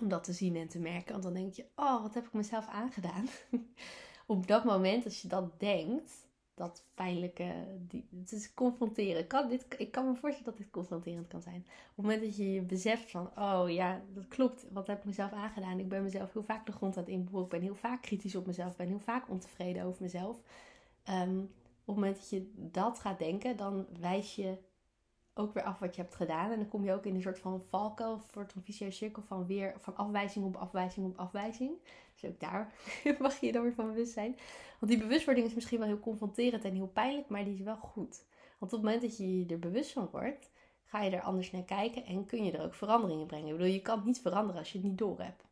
Om 0.00 0.08
dat 0.08 0.24
te 0.24 0.32
zien 0.32 0.56
en 0.56 0.68
te 0.68 0.78
merken. 0.78 1.12
Want 1.12 1.22
dan 1.22 1.34
denk 1.34 1.52
je, 1.52 1.66
oh, 1.76 2.02
wat 2.02 2.14
heb 2.14 2.26
ik 2.26 2.32
mezelf 2.32 2.66
aangedaan? 2.66 3.28
op 4.26 4.46
dat 4.46 4.64
moment, 4.64 5.04
als 5.04 5.22
je 5.22 5.28
dat 5.28 5.60
denkt, 5.60 6.25
dat 6.56 6.84
pijnlijke, 6.94 7.52
het 8.18 8.32
is 8.32 8.54
confronteren. 8.54 9.26
Kan 9.26 9.48
dit, 9.48 9.66
ik 9.78 9.90
kan 9.90 10.04
me 10.04 10.14
voorstellen 10.14 10.50
dat 10.50 10.56
dit 10.56 10.70
confronterend 10.70 11.28
kan 11.28 11.42
zijn. 11.42 11.66
Op 11.66 11.96
het 11.96 12.04
moment 12.04 12.22
dat 12.22 12.36
je 12.36 12.52
je 12.52 12.60
beseft 12.60 13.10
van, 13.10 13.30
oh 13.38 13.64
ja, 13.68 14.02
dat 14.14 14.28
klopt, 14.28 14.66
wat 14.72 14.86
heb 14.86 14.98
ik 14.98 15.04
mezelf 15.04 15.32
aangedaan? 15.32 15.78
Ik 15.78 15.88
ben 15.88 16.02
mezelf 16.02 16.32
heel 16.32 16.42
vaak 16.42 16.66
de 16.66 16.72
grond 16.72 16.96
aan 16.96 17.02
het 17.02 17.12
inboren. 17.12 17.44
Ik 17.44 17.50
ben 17.50 17.60
heel 17.60 17.74
vaak 17.74 18.02
kritisch 18.02 18.36
op 18.36 18.46
mezelf. 18.46 18.70
Ik 18.70 18.76
ben 18.76 18.86
heel 18.86 18.98
vaak 18.98 19.30
ontevreden 19.30 19.84
over 19.84 20.02
mezelf. 20.02 20.36
Um, 21.10 21.40
op 21.84 21.94
het 21.94 22.04
moment 22.04 22.16
dat 22.16 22.28
je 22.28 22.52
dat 22.54 22.98
gaat 22.98 23.18
denken, 23.18 23.56
dan 23.56 23.86
wijs 24.00 24.34
je 24.34 24.58
ook 25.38 25.54
weer 25.54 25.62
af 25.62 25.78
wat 25.78 25.94
je 25.96 26.02
hebt 26.02 26.14
gedaan. 26.14 26.50
En 26.50 26.58
dan 26.58 26.68
kom 26.68 26.84
je 26.84 26.92
ook 26.92 27.06
in 27.06 27.14
een 27.14 27.22
soort 27.22 27.38
van 27.38 27.62
valkuil, 27.68 28.12
of 28.12 28.36
een 28.36 28.62
vicieuze 28.62 28.96
cirkel 28.96 29.22
van 29.22 29.46
weer 29.46 29.74
van 29.78 29.96
afwijzing 29.96 30.44
op 30.44 30.56
afwijzing 30.56 31.06
op 31.06 31.18
afwijzing. 31.18 31.72
Dus 32.14 32.30
ook 32.30 32.40
daar 32.40 32.72
mag 33.18 33.40
je 33.40 33.52
dan 33.52 33.62
weer 33.62 33.74
van 33.74 33.86
bewust 33.86 34.12
zijn. 34.12 34.36
Want 34.80 34.92
die 34.92 35.00
bewustwording 35.00 35.46
is 35.46 35.54
misschien 35.54 35.78
wel 35.78 35.88
heel 35.88 36.00
confronterend 36.00 36.64
en 36.64 36.74
heel 36.74 36.90
pijnlijk, 36.92 37.28
maar 37.28 37.44
die 37.44 37.54
is 37.54 37.60
wel 37.60 37.76
goed. 37.76 38.24
Want 38.58 38.72
op 38.72 38.78
het 38.78 38.82
moment 38.82 39.02
dat 39.02 39.16
je 39.16 39.38
je 39.38 39.46
er 39.46 39.58
bewust 39.58 39.92
van 39.92 40.08
wordt, 40.12 40.50
ga 40.84 41.02
je 41.02 41.10
er 41.10 41.22
anders 41.22 41.50
naar 41.50 41.64
kijken 41.64 42.04
en 42.04 42.26
kun 42.26 42.44
je 42.44 42.52
er 42.52 42.64
ook 42.64 42.74
veranderingen 42.74 43.26
brengen. 43.26 43.46
Ik 43.46 43.52
bedoel, 43.52 43.72
je 43.72 43.82
kan 43.82 43.96
het 43.96 44.06
niet 44.06 44.20
veranderen 44.20 44.58
als 44.58 44.72
je 44.72 44.78
het 44.78 44.86
niet 44.86 44.98
door 44.98 45.20
hebt. 45.20 45.44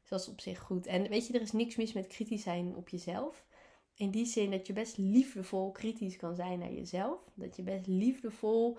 Dus 0.00 0.08
dat 0.08 0.20
is 0.20 0.28
op 0.28 0.40
zich 0.40 0.58
goed. 0.58 0.86
En 0.86 1.08
weet 1.08 1.26
je, 1.26 1.32
er 1.32 1.40
is 1.40 1.52
niks 1.52 1.76
mis 1.76 1.92
met 1.92 2.06
kritisch 2.06 2.42
zijn 2.42 2.76
op 2.76 2.88
jezelf. 2.88 3.46
In 3.94 4.10
die 4.10 4.26
zin 4.26 4.50
dat 4.50 4.66
je 4.66 4.72
best 4.72 4.96
liefdevol 4.96 5.70
kritisch 5.70 6.16
kan 6.16 6.34
zijn 6.34 6.58
naar 6.58 6.72
jezelf. 6.72 7.20
Dat 7.34 7.56
je 7.56 7.62
best 7.62 7.86
liefdevol 7.86 8.78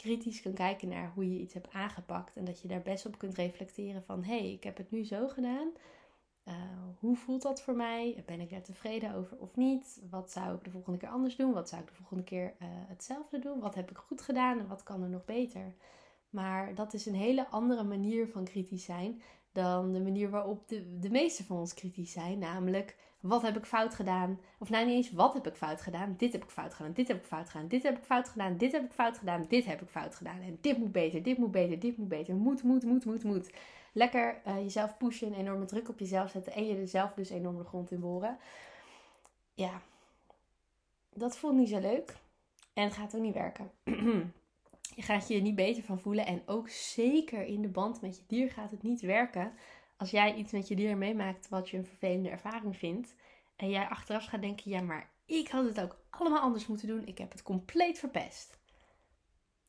kritisch 0.00 0.42
kan 0.42 0.52
kijken 0.52 0.88
naar 0.88 1.12
hoe 1.14 1.32
je 1.32 1.40
iets 1.40 1.54
hebt 1.54 1.72
aangepakt. 1.72 2.36
En 2.36 2.44
dat 2.44 2.60
je 2.60 2.68
daar 2.68 2.82
best 2.82 3.06
op 3.06 3.18
kunt 3.18 3.34
reflecteren 3.34 4.02
van... 4.02 4.24
hé, 4.24 4.38
hey, 4.38 4.52
ik 4.52 4.64
heb 4.64 4.76
het 4.76 4.90
nu 4.90 5.04
zo 5.04 5.28
gedaan. 5.28 5.70
Uh, 6.44 6.54
hoe 6.98 7.16
voelt 7.16 7.42
dat 7.42 7.62
voor 7.62 7.76
mij? 7.76 8.22
Ben 8.26 8.40
ik 8.40 8.50
daar 8.50 8.62
tevreden 8.62 9.14
over 9.14 9.38
of 9.38 9.56
niet? 9.56 10.02
Wat 10.10 10.30
zou 10.30 10.56
ik 10.56 10.64
de 10.64 10.70
volgende 10.70 10.98
keer 10.98 11.08
anders 11.08 11.36
doen? 11.36 11.52
Wat 11.52 11.68
zou 11.68 11.82
ik 11.82 11.88
de 11.88 11.94
volgende 11.94 12.22
keer 12.22 12.44
uh, 12.44 12.68
hetzelfde 12.68 13.38
doen? 13.38 13.60
Wat 13.60 13.74
heb 13.74 13.90
ik 13.90 13.96
goed 13.96 14.22
gedaan 14.22 14.58
en 14.58 14.68
wat 14.68 14.82
kan 14.82 15.02
er 15.02 15.08
nog 15.08 15.24
beter? 15.24 15.74
Maar 16.30 16.74
dat 16.74 16.94
is 16.94 17.06
een 17.06 17.14
hele 17.14 17.48
andere 17.48 17.82
manier 17.82 18.28
van 18.28 18.44
kritisch 18.44 18.84
zijn 18.84 19.22
dan 19.52 19.92
de 19.92 20.00
manier 20.00 20.30
waarop 20.30 20.68
de, 20.68 20.98
de 20.98 21.10
meeste 21.10 21.44
van 21.44 21.58
ons 21.58 21.74
kritisch 21.74 22.12
zijn. 22.12 22.38
Namelijk, 22.38 22.96
wat 23.20 23.42
heb 23.42 23.56
ik 23.56 23.64
fout 23.64 23.94
gedaan? 23.94 24.40
Of 24.58 24.70
nou 24.70 24.86
niet 24.86 24.94
eens, 24.94 25.12
wat 25.12 25.34
heb 25.34 25.46
ik 25.46 25.54
fout 25.54 25.82
gedaan? 25.82 26.14
Dit 26.16 26.32
heb 26.32 26.42
ik 26.42 26.50
fout 26.50 26.74
gedaan, 26.74 26.92
dit 26.92 27.08
heb 27.08 27.16
ik 27.16 27.24
fout 27.24 27.48
gedaan, 27.48 27.68
dit 27.68 27.82
heb 27.82 27.94
ik 27.94 28.02
fout 28.02 28.28
gedaan, 28.28 28.56
dit 28.56 28.72
heb 28.72 28.84
ik 28.84 28.92
fout 28.92 29.18
gedaan, 29.18 29.44
dit 29.48 29.64
heb 29.64 29.80
ik 29.80 29.88
fout 29.88 30.14
gedaan. 30.14 30.40
En 30.40 30.58
dit 30.60 30.78
moet 30.78 30.92
beter, 30.92 31.22
dit 31.22 31.38
moet 31.38 31.50
beter, 31.50 31.78
dit 31.78 31.96
moet 31.96 32.08
beter. 32.08 32.34
Moet, 32.34 32.62
moet, 32.62 32.84
moet, 32.84 33.04
moet, 33.04 33.24
moet. 33.24 33.50
Lekker 33.92 34.40
uh, 34.46 34.56
jezelf 34.56 34.96
pushen, 34.96 35.34
enorme 35.34 35.64
druk 35.64 35.88
op 35.88 35.98
jezelf 35.98 36.30
zetten 36.30 36.52
en 36.52 36.66
je 36.66 36.76
er 36.76 36.88
zelf 36.88 37.12
dus 37.12 37.30
enorm 37.30 37.58
de 37.58 37.64
grond 37.64 37.90
in 37.90 38.00
boren. 38.00 38.38
Ja, 39.54 39.80
dat 41.14 41.38
voelt 41.38 41.54
niet 41.54 41.68
zo 41.68 41.78
leuk. 41.78 42.16
En 42.72 42.90
gaat 42.90 43.14
ook 43.14 43.22
niet 43.22 43.34
werken. 43.34 43.70
je 44.96 45.02
gaat 45.02 45.28
je 45.28 45.40
niet 45.40 45.54
beter 45.54 45.82
van 45.82 46.00
voelen. 46.00 46.26
En 46.26 46.42
ook 46.46 46.68
zeker 46.68 47.44
in 47.44 47.62
de 47.62 47.68
band 47.68 48.00
met 48.00 48.16
je 48.16 48.22
dier 48.26 48.50
gaat 48.50 48.70
het 48.70 48.82
niet 48.82 49.00
werken 49.00 49.52
als 50.00 50.10
jij 50.10 50.34
iets 50.34 50.52
met 50.52 50.68
je 50.68 50.76
dier 50.76 50.96
meemaakt 50.96 51.48
wat 51.48 51.68
je 51.68 51.76
een 51.76 51.86
vervelende 51.86 52.28
ervaring 52.28 52.76
vindt. 52.76 53.14
En 53.56 53.70
jij 53.70 53.88
achteraf 53.88 54.24
gaat 54.24 54.40
denken, 54.40 54.70
ja 54.70 54.80
maar 54.80 55.12
ik 55.24 55.48
had 55.48 55.64
het 55.64 55.80
ook 55.80 56.04
allemaal 56.10 56.40
anders 56.40 56.66
moeten 56.66 56.88
doen. 56.88 57.06
Ik 57.06 57.18
heb 57.18 57.32
het 57.32 57.42
compleet 57.42 57.98
verpest. 57.98 58.58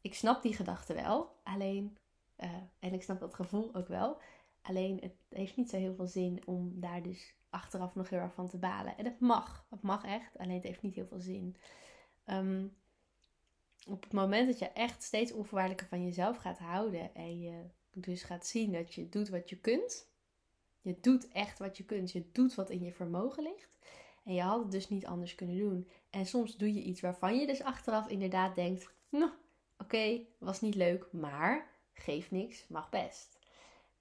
Ik 0.02 0.14
snap 0.14 0.42
die 0.42 0.54
gedachte 0.54 0.94
wel. 0.94 1.40
Alleen, 1.44 1.98
uh, 2.38 2.50
en 2.80 2.94
ik 2.94 3.04
snap 3.04 3.20
dat 3.20 3.34
gevoel 3.34 3.76
ook 3.76 3.88
wel. 3.88 4.22
Alleen 4.62 5.00
het 5.02 5.14
heeft 5.30 5.58
niet 5.58 5.70
zo 5.70 5.78
heel 5.78 5.96
veel 5.96 6.08
zin 6.08 6.48
om 6.48 6.80
daar 6.80 7.04
dus 7.04 7.36
achteraf 7.50 7.96
nog 7.96 8.10
heel 8.10 8.20
erg 8.20 8.34
van 8.34 8.48
te 8.48 8.58
balen. 8.58 8.98
En 8.98 9.06
het 9.06 9.20
mag. 9.20 9.66
Het 9.70 9.82
mag 9.82 10.06
echt. 10.06 10.38
Alleen 10.38 10.56
het 10.56 10.64
heeft 10.64 10.82
niet 10.82 10.96
heel 10.96 11.08
veel 11.08 11.20
zin. 11.20 11.56
Um, 12.26 12.78
op 13.88 14.04
het 14.04 14.14
moment 14.14 14.48
dat 14.48 14.60
je 14.60 14.70
echt 14.70 15.04
steeds 15.04 15.32
onvoorwaardelijker 15.32 15.88
van 15.88 16.04
jezelf 16.04 16.38
gaat 16.38 16.60
houden. 16.60 17.16
En 17.16 17.40
je 17.40 17.70
dus 17.94 18.24
gaat 18.24 18.46
zien 18.46 18.72
dat 18.72 18.94
je 18.94 19.10
doet 19.10 19.30
wat 19.30 19.50
je 19.50 19.60
kunt. 19.60 20.10
Je 20.82 20.98
doet 21.02 21.28
echt 21.28 21.60
wat 21.60 21.78
je 21.78 21.86
kunt. 21.86 22.12
Je 22.12 22.26
doet 22.32 22.56
wat 22.56 22.70
in 22.70 22.84
je 22.84 22.94
vermogen 22.94 23.44
ligt. 23.44 23.80
En 24.24 24.34
je 24.34 24.42
had 24.42 24.62
het 24.62 24.72
dus 24.72 24.90
niet 24.90 25.06
anders 25.06 25.36
kunnen 25.36 25.58
doen. 25.58 25.88
En 26.10 26.26
soms 26.26 26.58
doe 26.58 26.74
je 26.74 26.82
iets 26.82 27.02
waarvan 27.02 27.40
je 27.40 27.48
dus 27.48 27.64
achteraf 27.64 28.08
inderdaad 28.08 28.56
denkt: 28.56 28.90
Nou, 29.10 29.32
oké, 29.78 30.22
was 30.38 30.62
niet 30.62 30.76
leuk, 30.76 31.08
maar 31.12 31.68
geeft 31.94 32.32
niks, 32.32 32.66
mag 32.68 32.90
best. 32.90 33.40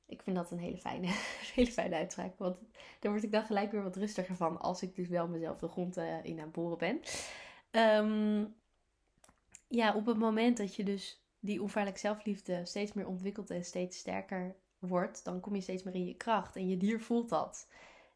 Ik 0.06 0.22
vind 0.22 0.36
dat 0.36 0.50
een 0.50 0.58
hele 0.58 0.78
fijne, 0.78 1.06
hele 1.54 1.72
fijne 1.72 1.94
uitspraak. 1.94 2.38
Want 2.38 2.56
daar 3.00 3.10
word 3.12 3.24
ik 3.24 3.32
dan 3.32 3.44
gelijk 3.44 3.72
weer 3.72 3.82
wat 3.82 3.96
rustiger 3.96 4.36
van 4.36 4.60
als 4.60 4.82
ik 4.82 4.94
dus 4.94 5.08
wel 5.08 5.28
mezelf 5.28 5.58
de 5.58 5.68
grond 5.68 5.98
uh, 5.98 6.24
in 6.24 6.38
aan 6.38 6.44
het 6.44 6.52
boren 6.52 6.78
ben. 6.78 7.00
Um, 7.70 8.54
ja, 9.68 9.94
op 9.94 10.06
het 10.06 10.18
moment 10.18 10.56
dat 10.56 10.74
je 10.74 10.84
dus 10.84 11.22
die 11.40 11.62
onvaarlijk 11.62 11.98
zelfliefde 11.98 12.64
steeds 12.64 12.92
meer 12.92 13.06
ontwikkelt 13.06 13.50
en 13.50 13.64
steeds 13.64 13.98
sterker 13.98 14.56
wordt, 14.80 15.24
dan 15.24 15.40
kom 15.40 15.54
je 15.54 15.60
steeds 15.60 15.82
meer 15.82 15.94
in 15.94 16.06
je 16.06 16.14
kracht. 16.14 16.56
En 16.56 16.68
je 16.68 16.76
dier 16.76 17.00
voelt 17.00 17.28
dat. 17.28 17.68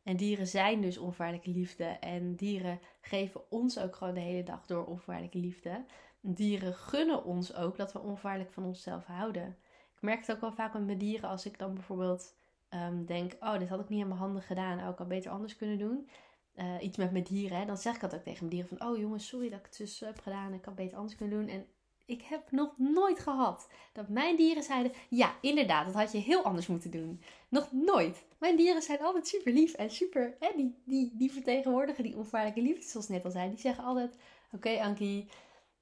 En 0.02 0.16
dieren 0.16 0.46
zijn 0.46 0.80
dus 0.80 0.98
onvoorwaardelijke 0.98 1.50
liefde. 1.50 1.84
En 1.84 2.34
dieren 2.34 2.80
geven 3.00 3.50
ons 3.50 3.78
ook 3.78 3.96
gewoon 3.96 4.14
de 4.14 4.20
hele 4.20 4.42
dag 4.42 4.66
door 4.66 4.84
onvoorwaardelijke 4.84 5.38
liefde. 5.38 5.84
Dieren 6.20 6.74
gunnen 6.74 7.24
ons 7.24 7.54
ook 7.54 7.76
dat 7.76 7.92
we 7.92 7.98
onvoorwaardelijk 7.98 8.52
van 8.52 8.64
onszelf 8.64 9.04
houden. 9.04 9.56
Ik 9.94 10.02
merk 10.02 10.20
het 10.20 10.32
ook 10.32 10.40
wel 10.40 10.52
vaak 10.52 10.72
met 10.72 10.86
mijn 10.86 10.98
dieren 10.98 11.28
als 11.28 11.46
ik 11.46 11.58
dan 11.58 11.74
bijvoorbeeld 11.74 12.34
um, 12.70 13.06
denk: 13.06 13.32
Oh, 13.40 13.58
dit 13.58 13.68
had 13.68 13.80
ik 13.80 13.88
niet 13.88 14.02
aan 14.02 14.08
mijn 14.08 14.20
handen 14.20 14.42
gedaan. 14.42 14.78
Oh, 14.78 14.88
ik 14.88 14.98
had 14.98 15.08
beter 15.08 15.30
anders 15.30 15.56
kunnen 15.56 15.78
doen. 15.78 16.08
Uh, 16.56 16.82
iets 16.82 16.96
met 16.96 17.12
mijn 17.12 17.24
dieren. 17.24 17.58
Hè, 17.58 17.64
dan 17.64 17.78
zeg 17.78 17.94
ik 17.94 18.00
dat 18.00 18.14
ook 18.14 18.22
tegen 18.22 18.46
mijn 18.46 18.50
dieren: 18.50 18.78
van, 18.78 18.88
Oh 18.88 18.98
jongens, 18.98 19.26
sorry 19.26 19.48
dat 19.48 19.58
ik 19.58 19.64
het 19.64 19.76
dus 19.76 20.00
heb 20.00 20.20
gedaan. 20.20 20.52
Ik 20.52 20.64
had 20.64 20.74
beter 20.74 20.96
anders 20.96 21.16
kunnen 21.16 21.38
doen. 21.38 21.48
En 21.48 21.66
ik 22.06 22.22
heb 22.22 22.50
nog 22.50 22.78
nooit 22.78 23.18
gehad 23.18 23.68
dat 23.92 24.08
mijn 24.08 24.36
dieren 24.36 24.62
zeiden: 24.62 24.92
Ja, 25.08 25.34
inderdaad, 25.40 25.86
dat 25.86 25.94
had 25.94 26.12
je 26.12 26.18
heel 26.18 26.42
anders 26.42 26.66
moeten 26.66 26.90
doen. 26.90 27.22
Nog 27.48 27.72
nooit. 27.72 28.24
Mijn 28.38 28.56
dieren 28.56 28.82
zijn 28.82 29.00
altijd 29.00 29.28
super 29.28 29.52
lief 29.52 29.72
en 29.72 29.90
super. 29.90 30.36
Hè, 30.40 30.48
die, 30.56 30.74
die, 30.84 31.12
die 31.14 31.32
vertegenwoordigen 31.32 32.04
die 32.04 32.16
onvoorwaardelijke 32.16 32.72
liefde, 32.72 32.90
zoals 32.90 33.08
net 33.08 33.24
al 33.24 33.30
zei. 33.30 33.48
Die 33.48 33.58
zeggen 33.58 33.84
altijd: 33.84 34.16
Oké, 34.52 34.80
Ankie, 34.80 35.28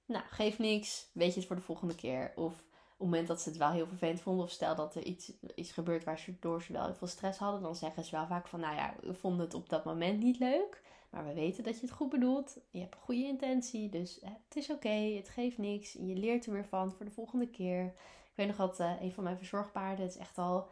nou, 0.07 0.25
geef 0.31 0.59
niks. 0.59 1.09
Weet 1.13 1.33
je 1.33 1.39
het 1.39 1.47
voor 1.47 1.57
de 1.57 1.63
volgende 1.63 1.95
keer. 1.95 2.33
Of 2.37 2.53
op 2.53 3.09
het 3.09 3.11
moment 3.11 3.29
dat 3.29 3.41
ze 3.41 3.49
het 3.49 3.59
wel 3.59 3.71
heel 3.71 3.87
vervelend 3.87 4.21
vonden, 4.21 4.45
of 4.45 4.51
stel 4.51 4.75
dat 4.75 4.95
er 4.95 5.05
iets 5.05 5.33
is 5.55 5.73
gebeurd 5.73 6.05
waardoor 6.05 6.63
ze 6.63 6.73
wel 6.73 6.85
heel 6.85 6.95
veel 6.95 7.07
stress 7.07 7.39
hadden, 7.39 7.63
dan 7.63 7.77
zeggen 7.77 8.05
ze 8.05 8.17
wel 8.17 8.27
vaak 8.27 8.49
van: 8.49 8.61
Nou 8.61 8.75
ja, 8.75 8.95
we 9.01 9.15
vonden 9.15 9.45
het 9.45 9.55
op 9.55 9.69
dat 9.69 9.85
moment 9.85 10.23
niet 10.23 10.39
leuk. 10.39 10.83
Maar 11.13 11.25
we 11.25 11.33
weten 11.33 11.65
dat 11.65 11.75
je 11.75 11.87
het 11.87 11.95
goed 11.95 12.09
bedoelt. 12.09 12.57
Je 12.71 12.81
hebt 12.81 12.95
een 12.95 13.01
goede 13.01 13.25
intentie. 13.25 13.89
Dus 13.89 14.19
het 14.23 14.57
is 14.57 14.71
oké. 14.71 14.89
het 14.89 15.29
geeft 15.29 15.59
niks. 15.59 15.93
Je 15.93 16.17
leert 16.17 16.47
er 16.47 16.53
weer 16.53 16.67
van 16.67 16.93
voor 16.93 17.05
de 17.05 17.11
volgende 17.11 17.49
keer. 17.49 17.85
Ik 17.85 18.33
weet 18.35 18.47
nog 18.47 18.57
dat 18.57 18.81
uh, 18.81 19.01
een 19.01 19.13
van 19.13 19.25
mijn 19.25 19.37
verzorgpaarden. 19.37 20.07
Is 20.07 20.17
echt 20.17 20.39
al. 20.39 20.69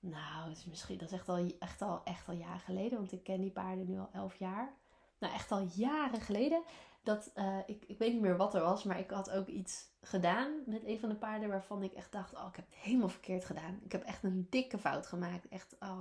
Nou, 0.00 0.50
is 0.50 0.64
misschien, 0.64 0.98
dat 0.98 1.08
is 1.08 1.14
echt 1.18 1.28
al, 1.28 1.50
echt, 1.58 1.82
al, 1.82 2.00
echt 2.04 2.28
al 2.28 2.34
jaren 2.34 2.60
geleden. 2.60 2.98
Want 2.98 3.12
ik 3.12 3.22
ken 3.22 3.40
die 3.40 3.50
paarden 3.50 3.86
nu 3.86 3.98
al 3.98 4.08
elf 4.12 4.36
jaar. 4.36 4.74
Nou, 5.18 5.34
echt 5.34 5.50
al 5.50 5.68
jaren 5.74 6.20
geleden. 6.20 6.62
Dat, 7.02 7.30
uh, 7.34 7.58
ik, 7.66 7.84
ik 7.86 7.98
weet 7.98 8.12
niet 8.12 8.20
meer 8.20 8.36
wat 8.36 8.54
er 8.54 8.62
was. 8.62 8.84
Maar 8.84 8.98
ik 8.98 9.10
had 9.10 9.30
ook 9.30 9.46
iets 9.46 9.86
gedaan 10.00 10.52
met 10.66 10.84
een 10.84 10.98
van 10.98 11.08
de 11.08 11.14
paarden. 11.14 11.48
Waarvan 11.48 11.82
ik 11.82 11.92
echt 11.92 12.12
dacht: 12.12 12.34
Oh, 12.34 12.46
ik 12.48 12.56
heb 12.56 12.66
het 12.68 12.78
helemaal 12.78 13.08
verkeerd 13.08 13.44
gedaan. 13.44 13.80
Ik 13.84 13.92
heb 13.92 14.02
echt 14.02 14.22
een 14.22 14.46
dikke 14.50 14.78
fout 14.78 15.06
gemaakt. 15.06 15.48
Echt. 15.48 15.76
Oh. 15.80 16.00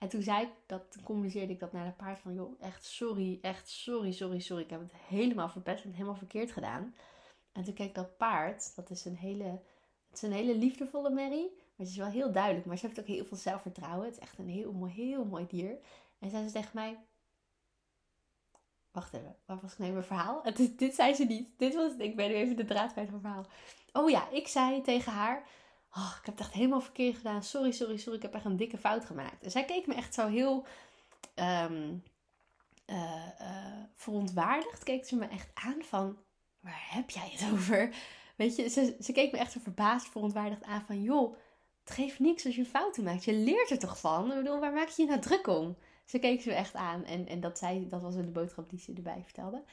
En 0.00 0.08
toen 0.08 0.22
zei 0.22 0.42
ik 0.42 0.50
dat, 0.66 0.96
communiceerde 1.04 1.52
ik 1.52 1.60
dat 1.60 1.72
naar 1.72 1.84
de 1.84 1.92
paard 1.92 2.18
van, 2.18 2.34
joh, 2.34 2.62
echt 2.62 2.84
sorry, 2.84 3.38
echt 3.42 3.68
sorry, 3.68 4.12
sorry, 4.12 4.40
sorry. 4.40 4.62
Ik 4.62 4.70
heb 4.70 4.80
het 4.80 4.92
helemaal 5.08 5.48
verpest 5.48 5.84
en 5.84 5.92
helemaal 5.92 6.14
verkeerd 6.14 6.52
gedaan. 6.52 6.94
En 7.52 7.64
toen 7.64 7.74
keek 7.74 7.94
dat 7.94 8.16
paard, 8.16 8.76
dat 8.76 8.90
is 8.90 9.04
een 9.04 9.16
hele, 9.16 9.44
het 10.08 10.16
is 10.16 10.22
een 10.22 10.32
hele 10.32 10.56
liefdevolle 10.56 11.10
merrie, 11.10 11.50
maar 11.56 11.86
het 11.86 11.88
is 11.88 11.96
wel 11.96 12.06
heel 12.06 12.32
duidelijk. 12.32 12.66
Maar 12.66 12.78
ze 12.78 12.86
heeft 12.86 13.00
ook 13.00 13.06
heel 13.06 13.24
veel 13.24 13.36
zelfvertrouwen. 13.36 14.06
Het 14.06 14.16
is 14.16 14.22
echt 14.22 14.38
een 14.38 14.48
heel 14.48 14.72
mooi, 14.72 14.92
heel 14.92 15.24
mooi 15.24 15.46
dier. 15.46 15.78
En 16.18 16.30
zei 16.30 16.46
ze 16.46 16.52
tegen 16.52 16.70
mij, 16.72 16.98
wacht 18.92 19.12
even, 19.14 19.36
waar 19.44 19.60
was 19.60 19.72
ik 19.72 19.78
nou 19.78 19.92
mijn 19.92 20.04
verhaal? 20.04 20.42
Dit 20.76 20.94
zei 20.94 21.14
ze 21.14 21.24
niet. 21.24 21.48
Dit 21.56 21.74
was, 21.74 21.92
ik 21.98 22.16
ben 22.16 22.28
nu 22.28 22.34
even 22.34 22.56
de 22.56 22.64
draad 22.64 22.92
van 22.92 23.02
het 23.02 23.12
verhaal. 23.20 23.46
Oh 23.92 24.10
ja, 24.10 24.30
ik 24.30 24.48
zei 24.48 24.82
tegen 24.82 25.12
haar, 25.12 25.48
oh, 25.96 26.14
ik 26.18 26.26
heb 26.26 26.38
het 26.38 26.46
echt 26.46 26.54
helemaal 26.54 26.80
verkeerd 26.80 27.16
gedaan. 27.16 27.42
Sorry, 27.42 27.70
sorry, 27.72 27.96
sorry. 27.96 28.16
Ik 28.16 28.22
heb 28.22 28.34
echt 28.34 28.44
een 28.44 28.56
dikke 28.56 28.78
fout 28.78 29.04
gemaakt. 29.04 29.42
En 29.42 29.50
zij 29.50 29.64
keek 29.64 29.86
me 29.86 29.94
echt 29.94 30.14
zo 30.14 30.26
heel 30.26 30.66
um, 31.34 32.02
uh, 32.86 33.26
uh, 33.40 33.82
verontwaardigd. 33.94 34.82
Keek 34.82 35.06
ze 35.06 35.16
me 35.16 35.26
echt 35.26 35.50
aan 35.54 35.82
van, 35.82 36.18
waar 36.60 36.86
heb 36.90 37.10
jij 37.10 37.28
het 37.32 37.52
over? 37.52 37.94
Weet 38.36 38.56
je, 38.56 38.68
ze, 38.68 38.96
ze 39.00 39.12
keek 39.12 39.32
me 39.32 39.38
echt 39.38 39.52
zo 39.52 39.60
verbaasd, 39.62 40.08
verontwaardigd 40.08 40.64
aan 40.64 40.84
van, 40.86 41.02
joh, 41.02 41.36
het 41.84 41.94
geeft 41.94 42.18
niks 42.18 42.46
als 42.46 42.56
je 42.56 42.64
fouten 42.64 43.04
maakt. 43.04 43.24
Je 43.24 43.32
leert 43.32 43.70
er 43.70 43.78
toch 43.78 44.00
van? 44.00 44.30
Ik 44.30 44.36
bedoel, 44.36 44.60
waar 44.60 44.72
maak 44.72 44.88
je 44.88 45.02
je 45.02 45.08
nou 45.08 45.20
druk 45.20 45.46
om? 45.46 45.76
Ze 46.04 46.18
keek 46.18 46.42
ze 46.42 46.52
echt 46.52 46.74
aan 46.74 47.04
en, 47.04 47.26
en 47.26 47.40
dat, 47.40 47.58
zei, 47.58 47.88
dat 47.88 48.00
was 48.00 48.14
de 48.14 48.22
boodschap 48.22 48.70
die 48.70 48.78
ze 48.78 48.92
erbij 48.92 49.22
vertelde. 49.24 49.64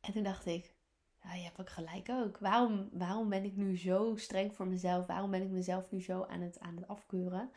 En 0.00 0.12
toen 0.12 0.22
dacht 0.22 0.46
ik, 0.46 0.74
ja, 1.22 1.34
je 1.34 1.42
hebt 1.42 1.60
ook 1.60 1.70
gelijk 1.70 2.08
ook. 2.10 2.38
Waarom, 2.38 2.88
waarom 2.92 3.28
ben 3.28 3.44
ik 3.44 3.56
nu 3.56 3.78
zo 3.78 4.16
streng 4.16 4.54
voor 4.54 4.66
mezelf? 4.66 5.06
Waarom 5.06 5.30
ben 5.30 5.42
ik 5.42 5.50
mezelf 5.50 5.90
nu 5.90 6.00
zo 6.00 6.22
aan 6.22 6.40
het, 6.40 6.60
aan 6.60 6.76
het 6.76 6.88
afkeuren? 6.88 7.50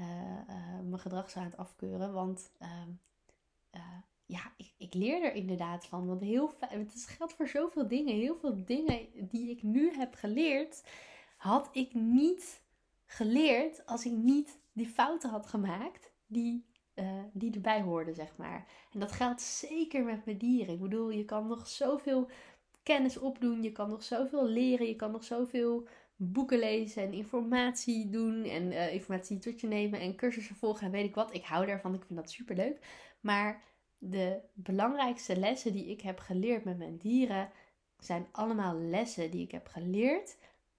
Uh, 0.00 0.06
uh, 0.48 0.80
mijn 0.84 0.98
gedrag 0.98 1.30
zo 1.30 1.38
aan 1.38 1.44
het 1.44 1.56
afkeuren. 1.56 2.12
Want 2.12 2.50
ehm, 2.58 2.88
uh, 3.74 3.82
ja, 4.26 4.52
ik, 4.56 4.72
ik, 4.76 4.94
leer 4.94 5.22
er 5.22 5.34
inderdaad 5.34 5.86
van. 5.86 6.06
Want 6.06 6.20
heel 6.20 6.54
het 6.58 7.06
geldt 7.08 7.32
voor 7.32 7.48
zoveel 7.48 7.88
dingen. 7.88 8.14
Heel 8.14 8.36
veel 8.36 8.64
dingen 8.64 9.08
die 9.14 9.50
ik 9.50 9.62
nu 9.62 9.94
heb 9.94 10.14
geleerd, 10.14 10.84
had 11.36 11.68
ik 11.72 11.94
niet 11.94 12.62
geleerd 13.06 13.86
als 13.86 14.04
ik 14.04 14.12
niet 14.12 14.58
die 14.72 14.88
fouten 14.88 15.30
had 15.30 15.46
gemaakt 15.46 16.10
die, 16.26 16.66
die 17.32 17.54
erbij 17.54 17.82
hoorden, 17.82 18.14
zeg 18.14 18.36
maar. 18.36 18.66
En 18.92 19.00
dat 19.00 19.12
geldt 19.12 19.42
zeker 19.42 20.04
met 20.04 20.24
mijn 20.24 20.38
dieren. 20.38 20.74
Ik 20.74 20.80
bedoel, 20.80 21.10
je 21.10 21.24
kan 21.24 21.46
nog 21.46 21.66
zoveel 21.66 22.28
kennis 22.86 23.18
opdoen, 23.18 23.62
je 23.62 23.72
kan 23.72 23.88
nog 23.88 24.02
zoveel 24.02 24.46
leren, 24.46 24.86
je 24.86 24.96
kan 24.96 25.10
nog 25.10 25.24
zoveel 25.24 25.86
boeken 26.16 26.58
lezen 26.58 27.02
en 27.02 27.12
informatie 27.12 28.08
doen 28.10 28.44
en 28.44 28.62
uh, 28.62 28.92
informatie 28.92 29.38
tot 29.38 29.60
je 29.60 29.66
nemen 29.66 30.00
en 30.00 30.16
cursussen 30.16 30.56
volgen 30.56 30.86
en 30.86 30.92
weet 30.92 31.04
ik 31.04 31.14
wat. 31.14 31.34
Ik 31.34 31.44
hou 31.44 31.66
daarvan, 31.66 31.94
ik 31.94 32.04
vind 32.04 32.18
dat 32.18 32.30
super 32.30 32.56
leuk. 32.56 32.78
Maar 33.20 33.62
de 33.98 34.40
belangrijkste 34.52 35.38
lessen 35.38 35.72
die 35.72 35.86
ik 35.86 36.00
heb 36.00 36.18
geleerd 36.18 36.64
met 36.64 36.78
mijn 36.78 36.96
dieren 36.96 37.50
zijn 37.98 38.26
allemaal 38.32 38.80
lessen 38.80 39.30
die 39.30 39.42
ik 39.42 39.50
heb 39.50 39.66
geleerd 39.66 40.36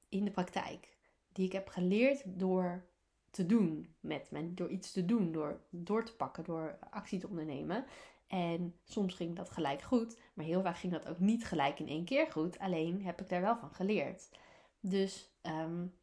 in 0.10 0.26
de 0.26 0.32
praktijk. 0.32 0.96
Die 1.32 1.46
ik 1.46 1.52
heb 1.52 1.68
geleerd 1.68 2.22
door 2.26 2.86
te 3.30 3.46
doen 3.46 3.96
met 4.00 4.32
men, 4.32 4.56
door 4.56 4.70
iets 4.70 4.92
te 4.92 5.06
doen, 5.06 5.32
door 5.32 5.62
door 5.70 6.06
te 6.06 6.16
pakken, 6.16 6.44
door 6.44 6.78
actie 6.90 7.20
te 7.20 7.28
ondernemen. 7.28 7.86
En 8.28 8.76
soms 8.84 9.14
ging 9.14 9.36
dat 9.36 9.50
gelijk 9.50 9.82
goed, 9.82 10.20
maar 10.34 10.46
heel 10.46 10.62
vaak 10.62 10.78
ging 10.78 10.94
dat 10.94 11.08
ook 11.08 11.20
niet 11.20 11.46
gelijk 11.46 11.80
in 11.80 11.88
één 11.88 12.06
keer 12.06 12.32
goed. 12.32 12.60
Alleen 12.60 13.04
heb 13.06 13.22
ik 13.22 13.30
daar 13.30 13.42
wel 13.42 13.58
van 13.58 13.72
geleerd. 13.72 14.30
Dus 14.80 15.32
um, 15.42 15.94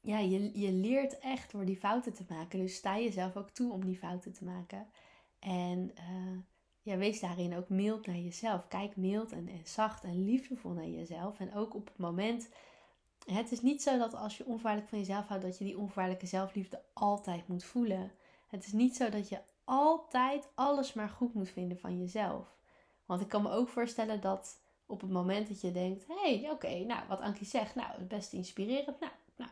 ja, 0.00 0.18
je, 0.18 0.58
je 0.58 0.72
leert 0.72 1.18
echt 1.18 1.50
door 1.52 1.64
die 1.64 1.76
fouten 1.76 2.14
te 2.14 2.24
maken. 2.28 2.58
Dus 2.58 2.74
sta 2.74 2.98
jezelf 2.98 3.36
ook 3.36 3.50
toe 3.50 3.72
om 3.72 3.84
die 3.84 3.98
fouten 3.98 4.32
te 4.32 4.44
maken. 4.44 4.86
En 5.38 5.92
uh, 5.98 6.38
ja, 6.82 6.96
wees 6.96 7.20
daarin 7.20 7.56
ook 7.56 7.68
mild 7.68 8.06
naar 8.06 8.16
jezelf. 8.16 8.68
Kijk 8.68 8.96
mild 8.96 9.32
en, 9.32 9.48
zacht 9.64 10.04
en 10.04 10.24
liefdevol 10.24 10.72
naar 10.72 10.88
jezelf. 10.88 11.40
En 11.40 11.54
ook 11.54 11.74
op 11.74 11.86
het 11.86 11.98
moment. 11.98 12.48
Het 13.26 13.52
is 13.52 13.60
niet 13.60 13.82
zo 13.82 13.98
dat 13.98 14.14
als 14.14 14.36
je 14.36 14.44
onvoorwaardelijk 14.44 14.90
van 14.90 14.98
jezelf 14.98 15.26
houdt, 15.26 15.44
dat 15.44 15.58
je 15.58 15.64
die 15.64 15.78
onvoorwaardelijke 15.78 16.26
zelfliefde 16.26 16.82
altijd 16.92 17.48
moet 17.48 17.64
voelen. 17.64 18.12
Het 18.46 18.66
is 18.66 18.72
niet 18.72 18.96
zo 18.96 19.08
dat 19.08 19.28
je 19.28 19.38
altijd 19.68 20.48
alles 20.54 20.92
maar 20.92 21.08
goed 21.08 21.34
moet 21.34 21.48
vinden 21.48 21.78
van 21.78 21.98
jezelf. 21.98 22.56
Want 23.06 23.20
ik 23.20 23.28
kan 23.28 23.42
me 23.42 23.50
ook 23.50 23.68
voorstellen 23.68 24.20
dat 24.20 24.60
op 24.86 25.00
het 25.00 25.10
moment 25.10 25.48
dat 25.48 25.60
je 25.60 25.72
denkt: 25.72 26.06
hé, 26.06 26.38
hey, 26.38 26.50
oké, 26.50 26.78
nou, 26.78 27.00
wat 27.08 27.20
Ankie 27.20 27.46
zegt, 27.46 27.74
nou, 27.74 27.88
het 27.90 28.08
best 28.08 28.32
inspirerend. 28.32 29.00
Nou, 29.00 29.12
nou, 29.36 29.50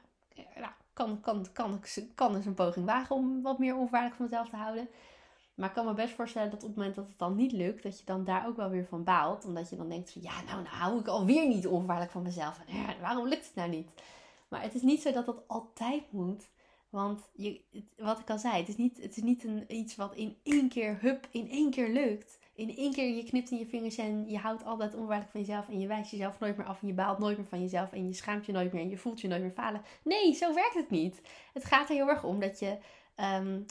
nou 0.55 0.73
kan, 0.93 1.21
kan, 1.21 1.47
kan, 1.53 1.81
kan, 2.15 2.35
eens 2.35 2.47
een 2.47 2.55
poging 2.55 2.87
wagen 2.87 3.17
om 3.17 3.43
wat 3.43 3.59
meer 3.59 3.75
onvoorwaardelijk 3.75 4.17
van 4.17 4.27
mezelf 4.27 4.49
te 4.49 4.57
houden. 4.57 4.89
Maar 5.55 5.69
ik 5.69 5.75
kan 5.75 5.85
me 5.87 5.95
best 5.95 6.15
voorstellen 6.15 6.51
dat 6.51 6.63
op 6.63 6.69
het 6.69 6.77
moment 6.77 6.95
dat 6.95 7.07
het 7.09 7.19
dan 7.19 7.37
niet 7.37 7.53
lukt, 7.53 7.83
dat 7.83 7.99
je 7.99 8.05
dan 8.05 8.25
daar 8.25 8.47
ook 8.47 8.57
wel 8.57 8.71
weer 8.71 8.87
van 8.87 9.05
baalt. 9.05 9.45
Omdat 9.45 9.71
je 9.71 9.77
dan 9.77 9.89
denkt 9.89 10.13
van, 10.13 10.23
ja, 10.23 10.43
nou, 10.43 10.63
nou 10.63 10.77
hou 10.77 10.99
ik 10.99 11.07
alweer 11.07 11.47
niet 11.49 11.67
onvoorwaardelijk 11.67 12.13
van 12.13 12.23
mezelf. 12.23 12.61
Waarom 13.01 13.29
lukt 13.29 13.47
het 13.47 13.55
nou 13.55 13.69
niet? 13.69 13.91
Maar 14.49 14.63
het 14.63 14.75
is 14.75 14.83
niet 14.83 15.03
zo 15.03 15.13
dat 15.13 15.27
dat 15.27 15.49
altijd 15.49 16.13
moet. 16.13 16.49
Want 16.91 17.31
je, 17.33 17.61
wat 17.97 18.19
ik 18.19 18.31
al 18.31 18.39
zei, 18.39 18.57
het 18.57 18.69
is 18.69 18.77
niet, 18.77 19.03
het 19.03 19.17
is 19.17 19.23
niet 19.23 19.45
een, 19.45 19.65
iets 19.69 19.97
wat 19.97 20.15
in 20.15 20.37
één 20.43 20.69
keer, 20.69 20.99
hup, 21.01 21.29
in 21.31 21.51
één 21.51 21.71
keer 21.71 21.89
lukt. 21.89 22.39
In 22.55 22.77
één 22.77 22.93
keer 22.93 23.17
je 23.17 23.25
knipt 23.25 23.51
in 23.51 23.59
je 23.59 23.67
vingers 23.67 23.97
en 23.97 24.29
je 24.29 24.39
houdt 24.39 24.65
altijd 24.65 24.93
onvoorwaardelijk 24.93 25.31
van 25.31 25.41
jezelf. 25.41 25.69
En 25.69 25.81
je 25.81 25.87
wijst 25.87 26.11
jezelf 26.11 26.39
nooit 26.39 26.57
meer 26.57 26.67
af 26.67 26.81
en 26.81 26.87
je 26.87 26.95
baalt 26.95 27.19
nooit 27.19 27.37
meer 27.37 27.47
van 27.47 27.61
jezelf. 27.61 27.93
En 27.93 28.07
je 28.07 28.13
schaamt 28.13 28.47
je 28.47 28.53
nooit 28.53 28.73
meer 28.73 28.83
en 28.83 28.89
je 28.89 28.99
voelt 28.99 29.21
je 29.21 29.29
nooit 29.29 29.43
meer 29.43 29.51
falen. 29.51 29.83
Nee, 30.05 30.35
zo 30.35 30.55
werkt 30.55 30.75
het 30.75 30.91
niet. 30.91 31.21
Het 31.53 31.65
gaat 31.65 31.89
er 31.89 31.95
heel 31.95 32.09
erg 32.09 32.25
om 32.25 32.41
dat 32.41 32.59
je, 32.59 32.79
um, 33.17 33.65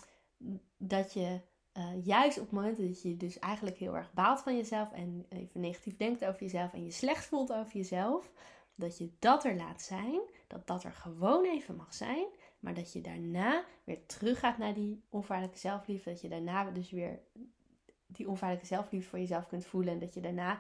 dat 0.77 1.13
je 1.13 1.39
uh, 1.77 2.05
juist 2.05 2.37
op 2.37 2.43
het 2.43 2.53
moment 2.53 2.77
dat 2.77 3.01
je 3.01 3.17
dus 3.17 3.39
eigenlijk 3.39 3.77
heel 3.77 3.95
erg 3.95 4.13
baalt 4.13 4.41
van 4.41 4.55
jezelf 4.55 4.91
en 4.91 5.25
even 5.29 5.61
negatief 5.61 5.97
denkt 5.97 6.25
over 6.25 6.41
jezelf 6.41 6.73
en 6.73 6.83
je 6.83 6.91
slecht 6.91 7.25
voelt 7.25 7.53
over 7.53 7.73
jezelf, 7.73 8.31
dat 8.75 8.97
je 8.97 9.09
dat 9.19 9.45
er 9.45 9.55
laat 9.55 9.81
zijn, 9.81 10.19
dat 10.47 10.67
dat 10.67 10.83
er 10.83 10.91
gewoon 10.91 11.45
even 11.45 11.75
mag 11.75 11.93
zijn, 11.93 12.25
maar 12.65 12.73
dat 12.73 12.93
je 12.93 13.01
daarna 13.01 13.65
weer 13.83 14.05
teruggaat 14.05 14.57
naar 14.57 14.73
die 14.73 15.03
onvaarlijke 15.09 15.57
zelfliefde, 15.57 16.09
dat 16.09 16.21
je 16.21 16.29
daarna 16.29 16.71
dus 16.71 16.91
weer 16.91 17.19
die 18.05 18.29
onvaarlijke 18.29 18.65
zelfliefde 18.65 19.09
voor 19.09 19.19
jezelf 19.19 19.47
kunt 19.47 19.65
voelen 19.65 19.93
en 19.93 19.99
dat 19.99 20.13
je 20.13 20.21
daarna 20.21 20.59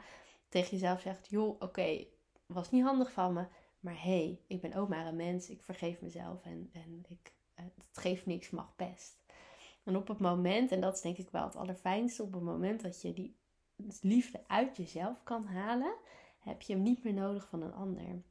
tegen 0.49 0.71
jezelf 0.71 1.01
zegt, 1.01 1.27
joh, 1.29 1.61
oké, 1.61 2.05
was 2.45 2.71
niet 2.71 2.83
handig 2.83 3.11
van 3.11 3.33
me, 3.33 3.45
maar 3.79 4.03
hé, 4.03 4.25
hey, 4.25 4.39
ik 4.47 4.61
ben 4.61 4.73
ook 4.73 4.89
maar 4.89 5.05
een 5.05 5.15
mens, 5.15 5.49
ik 5.49 5.63
vergeef 5.63 6.01
mezelf 6.01 6.43
en, 6.43 6.69
en 6.73 7.03
ik, 7.07 7.33
het 7.53 7.87
geeft 7.91 8.25
niks, 8.25 8.49
mag 8.49 8.75
best. 8.75 9.23
En 9.83 9.95
op 9.95 10.07
het 10.07 10.19
moment, 10.19 10.71
en 10.71 10.81
dat 10.81 10.95
is 10.95 11.01
denk 11.01 11.17
ik 11.17 11.29
wel 11.29 11.43
het 11.43 11.55
allerfijnste, 11.55 12.23
op 12.23 12.33
het 12.33 12.43
moment 12.43 12.81
dat 12.81 13.01
je 13.01 13.13
die 13.13 13.35
liefde 14.01 14.43
uit 14.47 14.77
jezelf 14.77 15.23
kan 15.23 15.45
halen, 15.45 15.95
heb 16.39 16.61
je 16.61 16.73
hem 16.73 16.81
niet 16.81 17.03
meer 17.03 17.13
nodig 17.13 17.47
van 17.47 17.61
een 17.61 17.73
ander. 17.73 18.21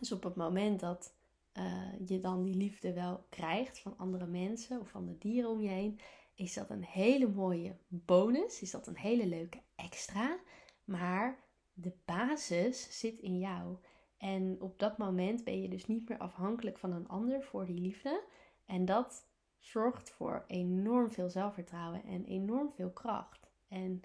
Dus 0.00 0.12
op 0.12 0.22
het 0.22 0.34
moment 0.34 0.80
dat 0.80 1.16
uh, 1.58 2.08
je 2.08 2.20
dan 2.20 2.42
die 2.42 2.54
liefde 2.54 2.92
wel 2.92 3.26
krijgt 3.28 3.78
van 3.78 3.96
andere 3.96 4.26
mensen 4.26 4.80
of 4.80 4.88
van 4.88 5.06
de 5.06 5.18
dieren 5.18 5.50
om 5.50 5.60
je 5.60 5.68
heen, 5.68 6.00
is 6.34 6.54
dat 6.54 6.70
een 6.70 6.84
hele 6.84 7.28
mooie 7.28 7.76
bonus, 7.88 8.62
is 8.62 8.70
dat 8.70 8.86
een 8.86 8.96
hele 8.96 9.26
leuke 9.26 9.62
extra. 9.76 10.38
Maar 10.84 11.38
de 11.72 11.92
basis 12.04 12.98
zit 13.00 13.18
in 13.18 13.38
jou. 13.38 13.76
En 14.16 14.56
op 14.60 14.78
dat 14.78 14.98
moment 14.98 15.44
ben 15.44 15.62
je 15.62 15.68
dus 15.68 15.86
niet 15.86 16.08
meer 16.08 16.18
afhankelijk 16.18 16.78
van 16.78 16.92
een 16.92 17.08
ander 17.08 17.42
voor 17.42 17.66
die 17.66 17.80
liefde. 17.80 18.24
En 18.64 18.84
dat 18.84 19.26
zorgt 19.58 20.10
voor 20.10 20.44
enorm 20.46 21.10
veel 21.10 21.28
zelfvertrouwen 21.28 22.04
en 22.04 22.24
enorm 22.24 22.72
veel 22.72 22.90
kracht. 22.90 23.50
En 23.68 24.02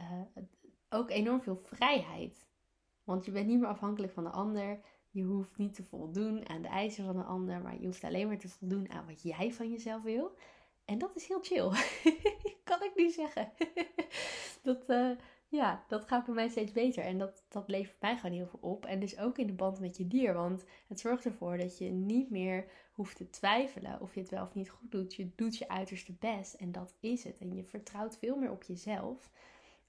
uh, 0.00 0.42
ook 0.88 1.10
enorm 1.10 1.42
veel 1.42 1.60
vrijheid. 1.62 2.48
Want 3.04 3.24
je 3.24 3.30
bent 3.30 3.46
niet 3.46 3.60
meer 3.60 3.68
afhankelijk 3.68 4.12
van 4.12 4.24
de 4.24 4.30
ander. 4.30 4.80
Je 5.12 5.22
hoeft 5.22 5.56
niet 5.56 5.74
te 5.74 5.82
voldoen 5.82 6.48
aan 6.48 6.62
de 6.62 6.68
eisen 6.68 7.04
van 7.04 7.16
de 7.16 7.22
ander, 7.22 7.60
maar 7.60 7.80
je 7.80 7.86
hoeft 7.86 8.04
alleen 8.04 8.26
maar 8.26 8.38
te 8.38 8.48
voldoen 8.48 8.90
aan 8.90 9.06
wat 9.06 9.22
jij 9.22 9.52
van 9.52 9.70
jezelf 9.70 10.02
wil. 10.02 10.36
En 10.84 10.98
dat 10.98 11.16
is 11.16 11.28
heel 11.28 11.42
chill. 11.42 11.70
kan 12.70 12.82
ik 12.82 12.92
nu 12.94 13.10
zeggen. 13.10 13.52
dat, 14.62 14.88
uh, 14.88 15.10
ja, 15.48 15.84
dat 15.88 16.04
gaat 16.04 16.24
bij 16.24 16.34
mij 16.34 16.48
steeds 16.48 16.72
beter. 16.72 17.04
En 17.04 17.18
dat, 17.18 17.44
dat 17.48 17.68
levert 17.68 18.00
mij 18.00 18.16
gewoon 18.16 18.36
heel 18.36 18.46
veel 18.46 18.58
op. 18.62 18.86
En 18.86 19.00
dus 19.00 19.18
ook 19.18 19.38
in 19.38 19.46
de 19.46 19.52
band 19.52 19.80
met 19.80 19.96
je 19.96 20.06
dier. 20.06 20.34
Want 20.34 20.64
het 20.88 21.00
zorgt 21.00 21.24
ervoor 21.24 21.58
dat 21.58 21.78
je 21.78 21.90
niet 21.90 22.30
meer 22.30 22.70
hoeft 22.92 23.16
te 23.16 23.30
twijfelen 23.30 24.00
of 24.00 24.14
je 24.14 24.20
het 24.20 24.30
wel 24.30 24.42
of 24.42 24.54
niet 24.54 24.70
goed 24.70 24.90
doet. 24.90 25.14
Je 25.14 25.30
doet 25.34 25.56
je 25.56 25.68
uiterste 25.68 26.12
best 26.12 26.54
en 26.54 26.72
dat 26.72 26.94
is 27.00 27.24
het. 27.24 27.38
En 27.38 27.54
je 27.54 27.64
vertrouwt 27.64 28.18
veel 28.18 28.36
meer 28.36 28.50
op 28.50 28.62
jezelf. 28.62 29.30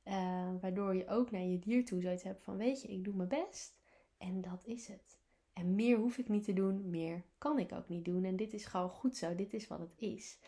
Uh, 0.06 0.50
waardoor 0.62 0.96
je 0.96 1.08
ook 1.08 1.32
naar 1.32 1.42
je 1.42 1.60
dier 1.60 1.86
toe 1.86 2.02
zoiets 2.02 2.24
hebt 2.24 2.44
van: 2.44 2.58
Weet 2.58 2.82
je, 2.82 2.88
ik 2.88 3.04
doe 3.04 3.16
mijn 3.16 3.30
best 3.30 3.81
en 4.22 4.42
dat 4.42 4.66
is 4.66 4.88
het. 4.88 5.20
En 5.54 5.76
meer 5.76 5.98
hoef 5.98 6.18
ik 6.18 6.30
niet 6.30 6.44
te 6.44 6.54
doen, 6.54 6.90
meer 6.90 7.24
kan 7.38 7.60
ik 7.60 7.72
ook 7.72 7.90
niet 7.90 8.06
doen. 8.06 8.24
En 8.24 8.36
dit 8.36 8.54
is 8.54 8.66
gewoon 8.66 8.90
goed 8.90 9.18
zo, 9.18 9.36
dit 9.36 9.54
is 9.54 9.68
wat 9.68 9.80
het 9.80 9.94
is. 9.98 10.40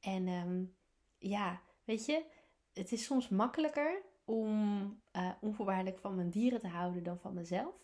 En 0.00 0.28
um, 0.28 0.74
ja, 1.18 1.60
weet 1.84 2.06
je, 2.06 2.24
het 2.72 2.92
is 2.92 3.04
soms 3.04 3.28
makkelijker 3.28 4.02
om 4.24 4.50
uh, 5.16 5.30
onvoorwaardelijk 5.40 5.98
van 5.98 6.14
mijn 6.14 6.30
dieren 6.30 6.60
te 6.60 6.68
houden 6.68 7.02
dan 7.02 7.18
van 7.18 7.34
mezelf. 7.34 7.74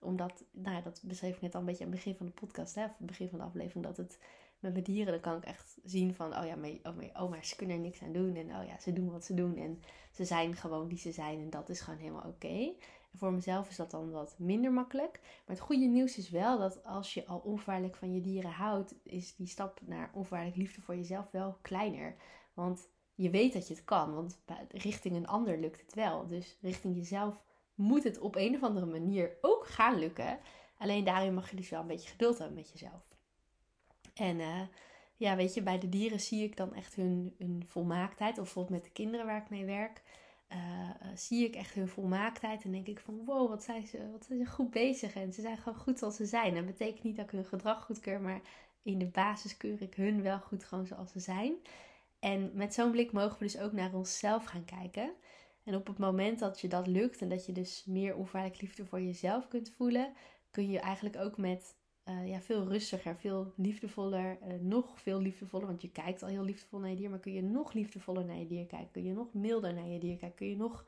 Omdat, 0.00 0.44
nou 0.50 0.76
ja, 0.76 0.82
dat 0.82 1.02
beschreef 1.04 1.34
ik 1.34 1.42
net 1.42 1.54
al 1.54 1.60
een 1.60 1.66
beetje 1.66 1.84
aan 1.84 1.90
het 1.90 1.98
begin 1.98 2.16
van 2.16 2.26
de 2.26 2.32
podcast, 2.32 2.74
hè, 2.74 2.84
of 2.84 2.98
het 2.98 3.06
begin 3.06 3.28
van 3.28 3.38
de 3.38 3.44
aflevering, 3.44 3.84
dat 3.84 3.96
het 3.96 4.18
met 4.58 4.72
mijn 4.72 4.84
dieren, 4.84 5.12
dan 5.12 5.20
kan 5.20 5.36
ik 5.36 5.44
echt 5.44 5.78
zien 5.84 6.14
van, 6.14 6.36
oh 6.36 6.46
ja, 6.46 6.56
mijn, 6.56 6.80
oh, 6.82 7.22
oma's 7.22 7.56
kunnen 7.56 7.76
er 7.76 7.82
niks 7.82 8.02
aan 8.02 8.12
doen. 8.12 8.36
En 8.36 8.56
oh 8.56 8.66
ja, 8.66 8.78
ze 8.78 8.92
doen 8.92 9.10
wat 9.10 9.24
ze 9.24 9.34
doen. 9.34 9.56
En 9.56 9.82
ze 10.12 10.24
zijn 10.24 10.56
gewoon 10.56 10.88
die 10.88 10.98
ze 10.98 11.12
zijn. 11.12 11.40
En 11.40 11.50
dat 11.50 11.68
is 11.68 11.80
gewoon 11.80 11.98
helemaal 11.98 12.28
oké. 12.28 12.72
Voor 13.12 13.32
mezelf 13.32 13.68
is 13.68 13.76
dat 13.76 13.90
dan 13.90 14.10
wat 14.10 14.34
minder 14.38 14.72
makkelijk. 14.72 15.20
Maar 15.22 15.56
het 15.56 15.64
goede 15.64 15.86
nieuws 15.86 16.18
is 16.18 16.30
wel 16.30 16.58
dat 16.58 16.84
als 16.84 17.14
je 17.14 17.26
al 17.26 17.38
onvoorwaardelijk 17.38 17.96
van 17.96 18.14
je 18.14 18.20
dieren 18.20 18.50
houdt, 18.50 18.94
is 19.02 19.36
die 19.36 19.46
stap 19.46 19.80
naar 19.86 20.10
onvoorwaardelijk 20.12 20.60
liefde 20.60 20.80
voor 20.80 20.96
jezelf 20.96 21.30
wel 21.30 21.58
kleiner. 21.62 22.16
Want 22.54 22.88
je 23.14 23.30
weet 23.30 23.52
dat 23.52 23.68
je 23.68 23.74
het 23.74 23.84
kan, 23.84 24.14
want 24.14 24.38
richting 24.68 25.16
een 25.16 25.26
ander 25.26 25.58
lukt 25.58 25.80
het 25.80 25.94
wel. 25.94 26.26
Dus 26.26 26.56
richting 26.60 26.96
jezelf 26.96 27.42
moet 27.74 28.04
het 28.04 28.18
op 28.18 28.36
een 28.36 28.54
of 28.54 28.62
andere 28.62 28.86
manier 28.86 29.36
ook 29.40 29.66
gaan 29.66 29.98
lukken. 29.98 30.38
Alleen 30.78 31.04
daarin 31.04 31.34
mag 31.34 31.50
je 31.50 31.56
dus 31.56 31.68
wel 31.70 31.80
een 31.80 31.86
beetje 31.86 32.08
geduld 32.08 32.38
hebben 32.38 32.56
met 32.56 32.70
jezelf. 32.70 33.16
En 34.14 34.38
uh, 34.38 34.60
ja, 35.16 35.36
weet 35.36 35.54
je, 35.54 35.62
bij 35.62 35.78
de 35.78 35.88
dieren 35.88 36.20
zie 36.20 36.44
ik 36.44 36.56
dan 36.56 36.74
echt 36.74 36.94
hun, 36.94 37.34
hun 37.38 37.64
volmaaktheid. 37.66 38.38
Of 38.38 38.44
bijvoorbeeld 38.44 38.74
met 38.74 38.84
de 38.84 38.92
kinderen 38.92 39.26
waar 39.26 39.42
ik 39.42 39.50
mee 39.50 39.64
werk. 39.64 40.02
Uh, 40.52 40.90
zie 41.14 41.46
ik 41.46 41.54
echt 41.54 41.74
hun 41.74 41.88
volmaaktheid 41.88 42.64
en 42.64 42.72
denk 42.72 42.86
ik 42.86 43.00
van 43.00 43.24
wow, 43.24 43.48
wat 43.48 43.62
zijn, 43.62 43.86
ze, 43.86 44.10
wat 44.10 44.24
zijn 44.24 44.38
ze 44.38 44.46
goed 44.46 44.70
bezig 44.70 45.14
en 45.14 45.32
ze 45.32 45.40
zijn 45.40 45.56
gewoon 45.56 45.78
goed 45.78 45.98
zoals 45.98 46.16
ze 46.16 46.26
zijn. 46.26 46.54
Dat 46.54 46.66
betekent 46.66 47.02
niet 47.02 47.16
dat 47.16 47.24
ik 47.24 47.30
hun 47.30 47.44
gedrag 47.44 47.84
goedkeur, 47.84 48.20
maar 48.20 48.40
in 48.82 48.98
de 48.98 49.06
basis 49.06 49.56
keur 49.56 49.82
ik 49.82 49.94
hun 49.94 50.22
wel 50.22 50.38
goed 50.38 50.64
gewoon 50.64 50.86
zoals 50.86 51.12
ze 51.12 51.20
zijn. 51.20 51.54
En 52.18 52.50
met 52.54 52.74
zo'n 52.74 52.90
blik 52.90 53.12
mogen 53.12 53.38
we 53.38 53.44
dus 53.44 53.58
ook 53.58 53.72
naar 53.72 53.94
onszelf 53.94 54.44
gaan 54.44 54.64
kijken. 54.64 55.12
En 55.64 55.74
op 55.74 55.86
het 55.86 55.98
moment 55.98 56.38
dat 56.38 56.60
je 56.60 56.68
dat 56.68 56.86
lukt 56.86 57.20
en 57.20 57.28
dat 57.28 57.46
je 57.46 57.52
dus 57.52 57.84
meer 57.86 58.16
onvoorwaardelijk 58.16 58.62
liefde 58.62 58.84
voor 58.84 59.00
jezelf 59.00 59.48
kunt 59.48 59.72
voelen, 59.76 60.12
kun 60.50 60.70
je 60.70 60.80
eigenlijk 60.80 61.16
ook 61.16 61.36
met 61.36 61.76
uh, 62.08 62.28
ja, 62.28 62.40
veel 62.40 62.66
rustiger, 62.66 63.16
veel 63.16 63.52
liefdevoller, 63.56 64.38
uh, 64.42 64.54
nog 64.60 65.00
veel 65.00 65.20
liefdevoller, 65.20 65.66
want 65.66 65.82
je 65.82 65.90
kijkt 65.90 66.22
al 66.22 66.28
heel 66.28 66.44
liefdevol 66.44 66.78
naar 66.78 66.90
je 66.90 66.96
dier, 66.96 67.10
maar 67.10 67.18
kun 67.18 67.32
je 67.32 67.42
nog 67.42 67.72
liefdevoller 67.72 68.24
naar 68.24 68.38
je 68.38 68.46
dier 68.46 68.66
kijken, 68.66 68.90
kun 68.90 69.04
je 69.04 69.12
nog 69.12 69.34
milder 69.34 69.74
naar 69.74 69.88
je 69.88 69.98
dier 69.98 70.16
kijken, 70.16 70.36
kun 70.36 70.48
je 70.48 70.56
nog 70.56 70.84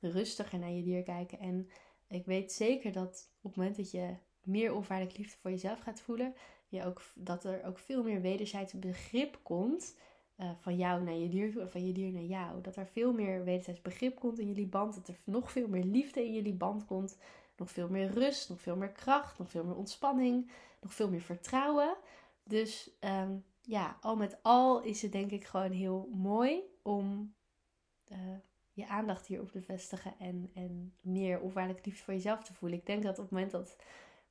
rustiger 0.00 0.58
naar 0.58 0.70
je 0.70 0.82
dier 0.82 1.02
kijken. 1.02 1.38
En 1.38 1.68
ik 2.08 2.26
weet 2.26 2.52
zeker 2.52 2.92
dat 2.92 3.30
op 3.40 3.50
het 3.50 3.56
moment 3.56 3.76
dat 3.76 3.90
je 3.90 4.14
meer 4.42 4.74
onvoorwaardelijk 4.74 5.18
liefde 5.18 5.36
voor 5.40 5.50
jezelf 5.50 5.80
gaat 5.80 6.00
voelen, 6.00 6.34
je 6.68 6.84
ook, 6.84 7.02
dat 7.14 7.44
er 7.44 7.64
ook 7.64 7.78
veel 7.78 8.02
meer 8.02 8.20
wederzijds 8.20 8.72
begrip 8.72 9.38
komt 9.42 9.98
uh, 10.38 10.50
van 10.58 10.76
jou 10.76 11.02
naar 11.02 11.14
je 11.14 11.28
dier 11.28 11.52
toe 11.52 11.66
van 11.66 11.86
je 11.86 11.92
dier 11.92 12.12
naar 12.12 12.22
jou. 12.22 12.60
Dat 12.60 12.76
er 12.76 12.86
veel 12.86 13.12
meer 13.12 13.44
wederzijds 13.44 13.82
begrip 13.82 14.18
komt 14.18 14.38
in 14.38 14.46
jullie 14.46 14.66
band, 14.66 14.94
dat 14.94 15.08
er 15.08 15.18
nog 15.24 15.52
veel 15.52 15.68
meer 15.68 15.84
liefde 15.84 16.24
in 16.24 16.34
jullie 16.34 16.54
band 16.54 16.84
komt, 16.84 17.18
nog 17.58 17.70
veel 17.70 17.88
meer 17.88 18.10
rust, 18.10 18.48
nog 18.48 18.60
veel 18.60 18.76
meer 18.76 18.92
kracht, 18.92 19.38
nog 19.38 19.50
veel 19.50 19.64
meer 19.64 19.76
ontspanning, 19.76 20.50
nog 20.80 20.94
veel 20.94 21.10
meer 21.10 21.20
vertrouwen. 21.20 21.96
Dus 22.42 22.90
um, 23.00 23.44
ja, 23.62 23.96
al 24.00 24.16
met 24.16 24.38
al 24.42 24.82
is 24.82 25.02
het 25.02 25.12
denk 25.12 25.30
ik 25.30 25.44
gewoon 25.44 25.72
heel 25.72 26.08
mooi 26.12 26.62
om 26.82 27.34
uh, 28.12 28.18
je 28.72 28.86
aandacht 28.86 29.26
hierop 29.26 29.50
te 29.50 29.62
vestigen 29.62 30.14
en, 30.18 30.50
en 30.54 30.94
meer 31.00 31.40
onvoorwaardelijk 31.40 31.86
liefde 31.86 32.02
voor 32.02 32.14
jezelf 32.14 32.44
te 32.44 32.54
voelen. 32.54 32.78
Ik 32.78 32.86
denk 32.86 33.02
dat 33.02 33.18
op 33.18 33.24
het 33.24 33.32
moment 33.32 33.50
dat, 33.50 33.76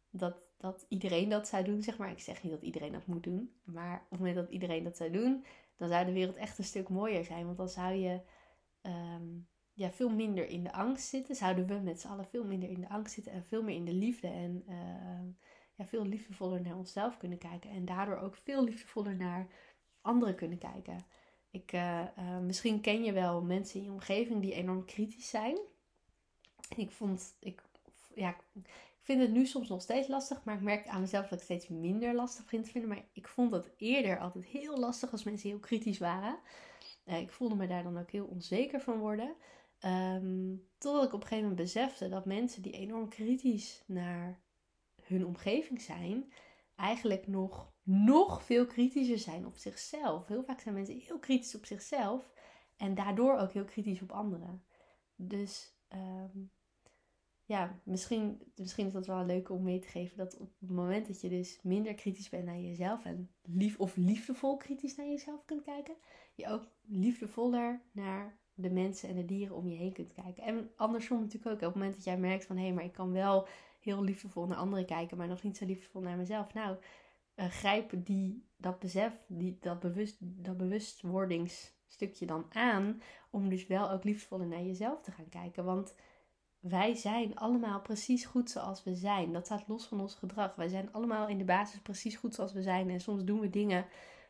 dat, 0.10 0.50
dat 0.58 0.86
iedereen 0.90 1.30
dat 1.30 1.48
zou 1.48 1.63
doen, 1.63 1.82
zeg 1.82 1.98
maar, 1.98 2.12
ik 2.12 2.20
zeg 2.20 2.44
niet 2.44 2.52
dat 2.52 2.62
iedereen 2.62 2.92
dat 2.92 3.06
moet 3.06 3.24
doen, 3.24 3.54
maar 3.63 3.96
op 3.96 4.10
het 4.10 4.20
moment 4.20 4.38
dat 4.38 4.50
iedereen 4.50 4.84
dat 4.84 4.98
zou 4.98 5.12
doen, 5.12 5.46
dan 5.76 5.90
zou 5.90 6.06
de 6.06 6.12
wereld 6.12 6.36
echt 6.36 6.58
een 6.58 6.63
stuk 6.63 6.90
mooier 6.90 7.24
zijn. 7.24 7.46
Want 7.46 7.58
dan 7.58 7.70
zou 7.70 7.94
je 7.94 8.22
um, 8.82 9.48
ja, 9.78 9.92
veel 9.92 10.10
minder 10.10 10.48
in 10.48 10.63
de 10.63 10.74
angst 10.74 11.08
zitten. 11.08 11.36
Zouden 11.36 11.68
we 11.68 11.74
met 11.74 12.02
z'n 12.02 12.08
allen 12.08 12.26
veel 12.26 12.44
minder 12.44 12.70
in 12.70 12.82
de 12.82 12.90
angst 12.90 13.13
zitten 13.13 13.32
en 13.32 13.44
veel 13.44 13.63
meer 13.63 13.76
in 13.76 13.86
de 13.86 13.94
liefde. 13.94 14.28
En 14.28 14.63
uh, 14.70 15.34
ja, 15.76 15.86
veel 15.86 16.06
liefdevoller 16.06 16.62
naar 16.62 16.78
onszelf 16.78 17.18
kunnen 17.18 17.38
kijken. 17.38 17.70
En 17.70 17.86
daardoor 17.86 18.18
ook 18.18 18.36
veel 18.36 18.63
liefdevoller 18.63 19.16
naar 19.16 19.48
anderen 20.02 20.36
kunnen 20.36 20.58
kijken. 20.58 21.06
Ik, 21.52 21.74
uh, 21.74 22.02
uh, 22.18 22.40
misschien 22.40 22.82
ken 22.82 23.04
je 23.04 23.12
wel 23.12 23.42
mensen 23.42 23.80
in 23.80 23.86
je 23.86 23.92
omgeving 23.92 24.42
die 24.42 24.54
enorm 24.54 24.86
kritisch 24.86 25.30
zijn. 25.30 25.58
Ik 26.76 26.92
vond, 26.92 27.36
ik, 27.40 27.63
ja, 28.16 28.30
ik 28.54 28.66
vind 29.02 29.22
het 29.22 29.32
nu 29.32 29.46
soms 29.46 29.68
nog 29.68 29.82
steeds 29.82 30.08
lastig, 30.08 30.44
maar 30.44 30.56
ik 30.56 30.62
merk 30.62 30.88
aan 30.88 31.02
mezelf 31.02 31.28
dat 31.28 31.40
ik 31.40 31.44
steeds 31.44 31.68
minder 31.68 32.16
lastig 32.16 32.46
vind 32.46 32.66
te 32.66 32.72
vinden. 32.72 32.90
Maar 32.90 33.06
ik 33.13 33.28
vond 33.28 33.52
het 33.52 33.72
eerder 33.78 34.20
altijd 34.20 34.46
heel 34.46 34.78
lastig 34.78 35.12
als 35.12 35.24
mensen 35.24 35.50
heel 35.50 35.60
kritisch 35.60 36.00
waren. 36.00 36.40
Ik 37.06 37.32
voelde 37.32 37.56
me 37.56 37.68
daar 37.68 37.84
dan 37.84 38.00
ook 38.00 38.12
heel 38.12 38.26
onzeker 38.26 38.82
van 38.82 38.98
worden. 38.98 39.36
Um, 39.86 40.68
totdat 40.78 41.04
ik 41.04 41.13
op 41.13 41.22
een 41.22 41.28
gegeven 41.28 41.50
moment 41.50 41.56
besefte 41.56 42.10
dat 42.10 42.26
mensen 42.26 42.62
die 42.62 42.72
enorm 42.72 43.10
kritisch 43.10 43.84
naar 43.88 44.42
hun 45.02 45.26
omgeving 45.26 45.82
zijn, 45.82 46.34
eigenlijk 46.76 47.28
nog, 47.28 47.74
nog 47.84 48.44
veel 48.44 48.66
kritischer 48.66 49.20
zijn 49.20 49.46
op 49.46 49.58
zichzelf. 49.58 50.28
Heel 50.28 50.44
vaak 50.44 50.60
zijn 50.60 50.74
mensen 50.74 51.00
heel 51.00 51.20
kritisch 51.20 51.56
op 51.56 51.66
zichzelf 51.66 52.32
en 52.76 52.96
daardoor 52.96 53.38
ook 53.38 53.52
heel 53.52 53.66
kritisch 53.66 54.02
op 54.02 54.12
anderen. 54.12 54.63
Dus 55.16 55.76
um, 55.94 56.52
ja, 57.46 57.82
misschien, 57.84 58.52
misschien 58.56 58.86
is 58.86 58.94
dat 58.94 59.08
wel 59.08 59.26
leuk 59.26 59.50
om 59.50 59.63
mee 59.63 59.80
te 59.80 59.88
geven 59.88 60.18
dat 60.18 60.38
op 60.38 60.52
het 60.60 60.70
moment 60.70 61.08
dat 61.08 61.22
je 61.22 61.30
dus 61.30 61.60
minder 61.62 61.94
kritisch 61.94 62.30
bent 62.30 62.46
naar 62.46 62.60
jezelf 62.60 63.06
en 63.06 63.32
lief 63.42 63.80
of 63.80 63.96
liefdevol 63.96 64.58
kritisch 64.58 64.96
naar 64.96 65.08
jezelf 65.08 65.46
kunt 65.46 65.63
kijken, 65.63 65.96
je 66.36 66.48
ook 66.48 66.68
liefdevoller 66.82 67.82
naar 67.92 68.40
de 68.58 68.70
mensen 68.70 69.10
en 69.10 69.15
de 69.15 69.26
dieren 69.26 69.56
om 69.56 69.67
je 69.67 69.76
heen 69.76 69.93
kunt 69.93 70.13
kijken. 70.13 70.43
En 70.43 70.70
andersom 70.76 71.20
natuurlijk 71.20 71.46
ook. 71.46 71.54
Op 71.54 71.62
het 71.62 71.74
moment 71.74 71.93
dat 71.93 72.04
jij 72.04 72.17
merkt 72.17 72.46
van 72.46 72.56
hé, 72.58 72.63
hey, 72.63 72.74
maar 72.74 72.84
ik 72.84 72.93
kan 72.93 73.12
wel 73.12 73.48
heel 73.80 74.04
liefdevol 74.04 74.46
naar 74.46 74.58
anderen 74.58 74.86
kijken, 74.86 75.17
maar 75.17 75.28
nog 75.28 75.43
niet 75.43 75.58
zo 75.58 75.65
liefdevol 75.65 76.02
naar 76.02 76.17
mezelf. 76.17 76.54
Nou, 76.54 76.78
uh, 77.36 77.46
grijp 77.46 77.91
die, 77.96 78.48
dat 78.58 78.80
besef, 78.80 79.13
die, 79.28 79.58
dat, 79.62 79.80
bewust, 79.80 80.17
dat 80.20 80.58
bewustwordingsstukje 80.58 82.26
dan 82.26 82.46
aan. 82.50 83.02
Om 83.30 83.50
dus 83.50 83.67
wel 83.67 83.91
ook 83.91 84.04
liefdevoller 84.04 84.48
naar 84.48 84.63
jezelf 84.63 85.02
te 85.02 85.12
gaan 85.12 85.30
kijken. 85.30 85.65
Want 85.65 85.96
wij 86.60 86.96
zijn 86.96 87.36
allemaal 87.36 87.82
precies 87.82 88.26
goed 88.26 88.50
zoals 88.50 88.84
we 88.84 88.96
zijn. 88.96 89.34
Dat 89.34 89.46
staat 89.46 89.67
los 89.67 89.88
van 89.88 90.02
ons 90.02 90.15
gedrag. 90.15 90.56
Wij 90.56 90.67
zijn 90.67 90.91
allemaal 90.93 91.28
in 91.28 91.38
de 91.38 91.43
basis 91.43 91.80
precies 91.80 92.15
goed 92.15 92.36
zoals 92.36 92.54
we 92.54 92.62
zijn. 92.62 92.89
En 92.89 93.00
soms 93.00 93.24
doen 93.24 93.39
we 93.39 93.50
dingen 93.50 93.86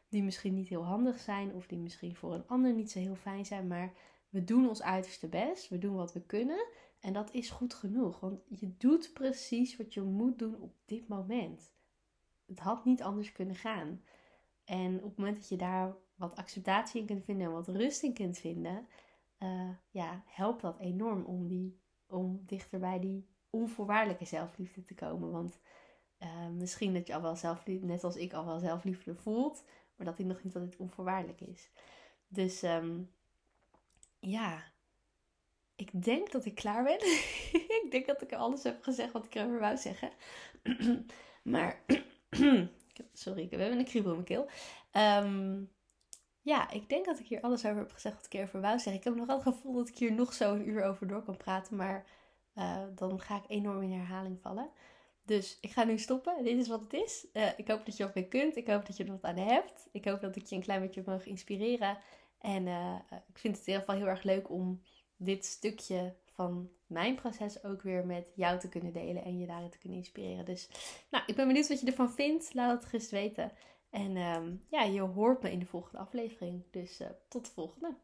die 0.09 0.23
misschien 0.23 0.53
niet 0.53 0.69
heel 0.69 0.85
handig 0.85 1.19
zijn. 1.19 1.53
Of 1.53 1.67
die 1.67 1.79
misschien 1.79 2.15
voor 2.15 2.33
een 2.33 2.47
ander 2.47 2.73
niet 2.73 2.91
zo 2.91 2.99
heel 2.99 3.15
fijn 3.15 3.45
zijn. 3.45 3.67
Maar 3.67 3.93
we 4.29 4.43
doen 4.43 4.67
ons 4.67 4.81
uiterste 4.81 5.27
best, 5.27 5.69
we 5.69 5.77
doen 5.77 5.95
wat 5.95 6.13
we 6.13 6.21
kunnen 6.21 6.67
en 6.99 7.13
dat 7.13 7.33
is 7.33 7.49
goed 7.49 7.73
genoeg. 7.73 8.19
Want 8.19 8.41
je 8.47 8.77
doet 8.77 9.13
precies 9.13 9.77
wat 9.77 9.93
je 9.93 10.01
moet 10.01 10.39
doen 10.39 10.61
op 10.61 10.73
dit 10.85 11.07
moment. 11.07 11.71
Het 12.45 12.59
had 12.59 12.85
niet 12.85 13.01
anders 13.01 13.31
kunnen 13.31 13.55
gaan. 13.55 14.03
En 14.63 14.95
op 14.95 15.09
het 15.09 15.17
moment 15.17 15.37
dat 15.37 15.49
je 15.49 15.55
daar 15.55 15.95
wat 16.15 16.35
acceptatie 16.35 17.01
in 17.01 17.07
kunt 17.07 17.23
vinden 17.23 17.47
en 17.47 17.53
wat 17.53 17.67
rust 17.67 18.03
in 18.03 18.13
kunt 18.13 18.37
vinden, 18.37 18.87
uh, 19.39 19.69
ja, 19.89 20.23
helpt 20.25 20.61
dat 20.61 20.79
enorm 20.79 21.23
om, 21.23 21.47
die, 21.47 21.79
om 22.07 22.43
dichter 22.45 22.79
bij 22.79 22.99
die 22.99 23.27
onvoorwaardelijke 23.49 24.25
zelfliefde 24.25 24.83
te 24.83 24.93
komen. 24.93 25.31
Want 25.31 25.59
uh, 26.19 26.47
misschien 26.47 26.93
dat 26.93 27.07
je 27.07 27.15
al 27.15 27.21
wel 27.21 27.35
zelfliefde, 27.35 27.85
net 27.85 28.03
als 28.03 28.15
ik 28.15 28.33
al 28.33 28.45
wel 28.45 28.59
zelfliefde 28.59 29.15
voelt, 29.15 29.63
maar 29.95 30.05
dat 30.05 30.17
die 30.17 30.25
nog 30.25 30.43
niet 30.43 30.55
altijd 30.55 30.75
onvoorwaardelijk 30.75 31.41
is. 31.41 31.71
Dus 32.27 32.63
um, 32.63 33.11
ja, 34.29 34.63
ik 35.75 36.03
denk 36.03 36.31
dat 36.31 36.45
ik 36.45 36.55
klaar 36.55 36.83
ben. 36.83 36.99
ik 37.83 37.87
denk 37.89 38.05
dat 38.05 38.21
ik 38.21 38.33
alles 38.33 38.63
heb 38.63 38.83
gezegd 38.83 39.11
wat 39.11 39.25
ik 39.25 39.35
erover 39.35 39.59
wou 39.59 39.77
zeggen. 39.77 40.11
maar, 41.43 41.85
sorry, 43.13 43.41
ik 43.41 43.51
heb 43.51 43.59
een 43.59 43.85
kriebel 43.85 44.13
in 44.13 44.23
mijn 44.23 44.23
keel. 44.23 44.49
Um, 44.91 45.71
ja, 46.41 46.69
ik 46.71 46.89
denk 46.89 47.05
dat 47.05 47.19
ik 47.19 47.27
hier 47.27 47.41
alles 47.41 47.65
over 47.65 47.77
heb 47.77 47.91
gezegd 47.91 48.15
wat 48.15 48.25
ik 48.25 48.33
erover 48.33 48.61
wou 48.61 48.79
zeggen. 48.79 48.93
Ik 48.93 49.03
heb 49.03 49.15
nog 49.15 49.27
het 49.27 49.41
gevoel 49.41 49.73
dat 49.73 49.87
ik 49.87 49.97
hier 49.97 50.13
nog 50.13 50.33
zo 50.33 50.53
een 50.53 50.67
uur 50.67 50.83
over 50.83 51.07
door 51.07 51.23
kan 51.23 51.37
praten. 51.37 51.75
Maar 51.75 52.05
uh, 52.55 52.83
dan 52.95 53.21
ga 53.21 53.35
ik 53.35 53.43
enorm 53.47 53.81
in 53.81 53.91
herhaling 53.91 54.41
vallen. 54.41 54.69
Dus 55.23 55.57
ik 55.61 55.71
ga 55.71 55.83
nu 55.83 55.97
stoppen. 55.97 56.43
Dit 56.43 56.57
is 56.57 56.67
wat 56.67 56.81
het 56.81 56.93
is. 56.93 57.27
Uh, 57.33 57.49
ik 57.57 57.67
hoop 57.67 57.85
dat 57.85 57.97
je 57.97 58.03
ook 58.03 58.13
weer 58.13 58.27
kunt. 58.27 58.55
Ik 58.55 58.67
hoop 58.67 58.85
dat 58.85 58.97
je 58.97 59.03
er 59.03 59.11
wat 59.11 59.23
aan 59.23 59.37
hebt. 59.37 59.87
Ik 59.91 60.05
hoop 60.05 60.21
dat 60.21 60.35
ik 60.35 60.45
je 60.45 60.55
een 60.55 60.61
klein 60.61 60.81
beetje 60.81 61.03
mag 61.05 61.25
inspireren. 61.25 61.97
En 62.39 62.67
uh, 62.67 62.95
ik 63.27 63.37
vind 63.37 63.57
het 63.57 63.67
in 63.67 63.73
ieder 63.73 63.85
geval 63.85 63.95
heel 63.95 64.09
erg 64.15 64.23
leuk 64.23 64.49
om 64.49 64.81
dit 65.15 65.45
stukje 65.45 66.15
van 66.25 66.69
mijn 66.87 67.15
proces 67.15 67.63
ook 67.63 67.81
weer 67.81 68.05
met 68.05 68.31
jou 68.35 68.59
te 68.59 68.69
kunnen 68.69 68.93
delen 68.93 69.23
en 69.23 69.39
je 69.39 69.47
daarin 69.47 69.69
te 69.69 69.77
kunnen 69.77 69.97
inspireren. 69.97 70.45
Dus 70.45 70.69
nou, 71.09 71.23
ik 71.27 71.35
ben 71.35 71.47
benieuwd 71.47 71.67
wat 71.67 71.79
je 71.79 71.85
ervan 71.85 72.11
vindt. 72.11 72.53
Laat 72.53 72.73
het 72.73 72.85
gerust 72.89 73.11
weten. 73.11 73.51
En 73.89 74.17
um, 74.17 74.63
ja, 74.69 74.83
je 74.83 75.01
hoort 75.01 75.41
me 75.41 75.51
in 75.51 75.59
de 75.59 75.65
volgende 75.65 75.97
aflevering. 75.97 76.63
Dus 76.71 77.01
uh, 77.01 77.07
tot 77.27 77.45
de 77.45 77.51
volgende. 77.51 77.95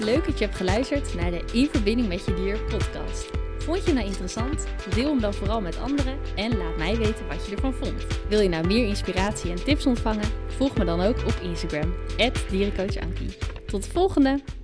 Leuk 0.00 0.24
dat 0.24 0.38
je 0.38 0.44
hebt 0.44 0.56
geluisterd 0.56 1.14
naar 1.14 1.30
de 1.30 1.50
In 1.52 1.66
Verbinding 1.66 2.08
met 2.08 2.24
Je 2.24 2.34
Dier 2.34 2.64
podcast. 2.64 3.49
Vond 3.60 3.84
je 3.84 3.92
nou 3.92 4.06
interessant? 4.06 4.66
Deel 4.94 5.08
hem 5.08 5.20
dan 5.20 5.34
vooral 5.34 5.60
met 5.60 5.78
anderen 5.78 6.18
en 6.34 6.56
laat 6.56 6.76
mij 6.76 6.96
weten 6.96 7.26
wat 7.28 7.46
je 7.46 7.54
ervan 7.54 7.74
vond. 7.74 8.06
Wil 8.28 8.40
je 8.40 8.48
nou 8.48 8.66
meer 8.66 8.86
inspiratie 8.86 9.50
en 9.50 9.64
tips 9.64 9.86
ontvangen? 9.86 10.28
Volg 10.46 10.76
me 10.76 10.84
dan 10.84 11.00
ook 11.00 11.16
op 11.16 11.34
Instagram, 11.42 11.94
dierencoachankie. 12.50 13.36
Tot 13.66 13.82
de 13.82 13.90
volgende! 13.90 14.59